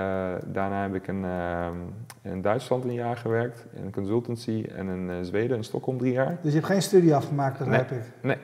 daarna 0.45 0.81
heb 0.81 0.95
ik 0.95 1.07
in, 1.07 1.23
eh, 1.25 1.67
in 2.31 2.41
Duitsland 2.41 2.83
een 2.83 2.93
jaar 2.93 3.17
gewerkt, 3.17 3.65
in 3.75 3.83
een 3.85 3.91
consultancy. 3.91 4.65
En 4.77 4.87
in 4.87 5.09
eh, 5.09 5.15
Zweden, 5.21 5.57
in 5.57 5.63
Stockholm 5.63 5.97
drie 5.97 6.11
jaar. 6.13 6.37
Dus 6.41 6.51
je 6.51 6.57
hebt 6.57 6.71
geen 6.71 6.81
studie 6.81 7.15
afgemaakt, 7.15 7.57
begrijp 7.57 7.91
ik. 7.91 8.01
Nee, 8.21 8.37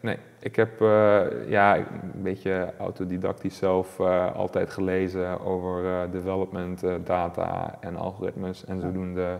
nee. 0.00 0.18
Ik 0.44 0.56
heb 0.56 0.80
eh, 0.80 1.48
ja, 1.48 1.76
een 1.76 2.22
beetje 2.22 2.72
autodidactisch 2.78 3.56
zelf 3.56 4.00
eh, 4.00 4.34
altijd 4.34 4.70
gelezen 4.70 5.40
over 5.40 5.86
eh, 5.86 6.10
development, 6.12 6.82
data 7.04 7.76
en 7.80 7.96
algoritmes. 7.96 8.64
En 8.64 8.80
zodoende 8.80 9.38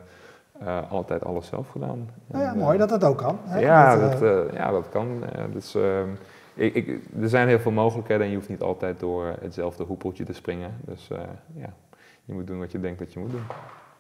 altijd 0.89 1.25
alles 1.25 1.47
zelf 1.47 1.69
gedaan. 1.69 2.11
Nou 2.27 2.45
ja, 2.45 2.53
En, 2.53 2.59
mooi 2.59 2.79
dat 2.79 2.89
dat 2.89 3.05
ook 3.05 3.19
kan. 3.19 3.39
Hè? 3.43 3.59
ja, 3.59 3.97
Dat, 3.97 4.19
dat, 4.19 4.53
ja, 4.53 4.71
dat 4.71 4.89
kan. 4.89 5.23
Dus, 5.53 5.75
ehm, 5.75 6.09
ik, 6.55 6.75
ik, 6.75 7.01
er 7.21 7.29
zijn 7.29 7.49
heel 7.49 7.59
veel 7.59 7.73
mogelijkheden 7.73 8.25
en 8.25 8.31
je 8.31 8.37
hoeft 8.37 8.49
niet 8.49 8.63
altijd 8.63 9.01
door 9.01 9.35
hetzelfde 9.41 9.85
hoepeltje 9.85 10.25
te 10.25 10.33
springen. 10.33 10.75
Dus 10.85 11.09
ja, 11.55 11.73
je 12.25 12.33
moet 12.33 12.47
doen 12.47 12.59
wat 12.59 12.73
je 12.73 12.81
denkt 12.81 12.99
dat 12.99 13.13
je 13.13 13.21
moet 13.21 13.31
doen. 13.31 13.47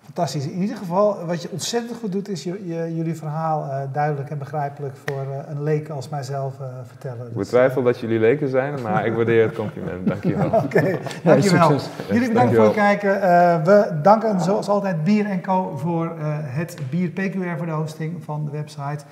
Fantastisch. 0.05 0.47
In 0.49 0.61
ieder 0.61 0.77
geval, 0.77 1.27
wat 1.27 1.43
je 1.43 1.49
ontzettend 1.51 1.99
goed 2.01 2.13
doet, 2.13 2.29
is 2.29 2.45
je, 2.45 2.67
je- 2.67 2.95
jullie 2.97 3.15
verhaal 3.15 3.65
eh, 3.71 3.81
duidelijk 3.93 4.31
en 4.31 4.39
begrijpelijk 4.39 4.95
voor 5.07 5.21
eh, 5.21 5.39
een 5.51 5.63
leek 5.63 5.89
als 5.89 6.09
mijzelf 6.09 6.61
eh, 6.61 6.67
vertellen. 6.87 7.19
Ik 7.27 7.35
Dus, 7.35 7.37
betwijfel 7.37 7.83
dat 7.83 7.99
jullie 7.99 8.19
leken 8.19 8.49
zijn, 8.49 8.83
maar 8.83 9.07
ik 9.07 9.15
waardeer 9.15 9.43
het 9.47 9.55
compliment. 9.55 10.07
Dankjewel. 10.13 10.47
Oké, 10.47 10.99
dankjewel. 11.23 11.71
succes. 11.71 11.89
Jullie 12.13 12.29
bedankt 12.29 12.55
voor 12.55 12.65
het 12.65 12.75
kijken. 12.75 13.23
Eh, 13.23 13.63
we 13.63 13.99
danken 14.03 14.41
zoals 14.41 14.69
altijd 14.69 15.05
Bier 15.05 15.41
Co 15.41 15.77
voor 15.77 16.07
eh, 16.07 16.37
het 16.41 16.77
bier 16.91 17.09
PQR 17.11 17.57
voor 17.57 17.67
de 17.67 17.73
hosting 17.73 18.25
van 18.25 18.45
de 18.45 18.51
website. 18.51 19.05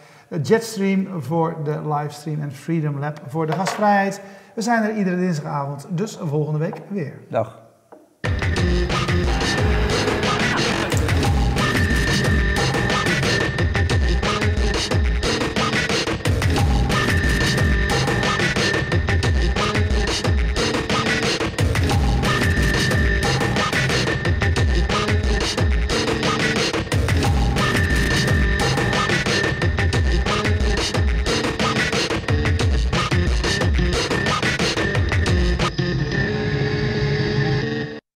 Jetstream 0.43 1.07
voor 1.19 1.57
de 1.65 1.79
livestream 1.89 2.41
en 2.41 2.53
Freedom 2.53 2.99
Lab 2.99 3.21
voor 3.27 3.47
de 3.47 3.53
gastvrijheid. 3.53 4.21
We 4.55 4.63
zijn 4.63 4.83
er 4.83 4.95
iedere 4.97 5.17
dinsdagavond, 5.17 5.87
dus 5.91 6.19
volgende 6.23 6.59
week 6.59 6.81
weer. 6.89 7.13
Dag. 7.29 7.62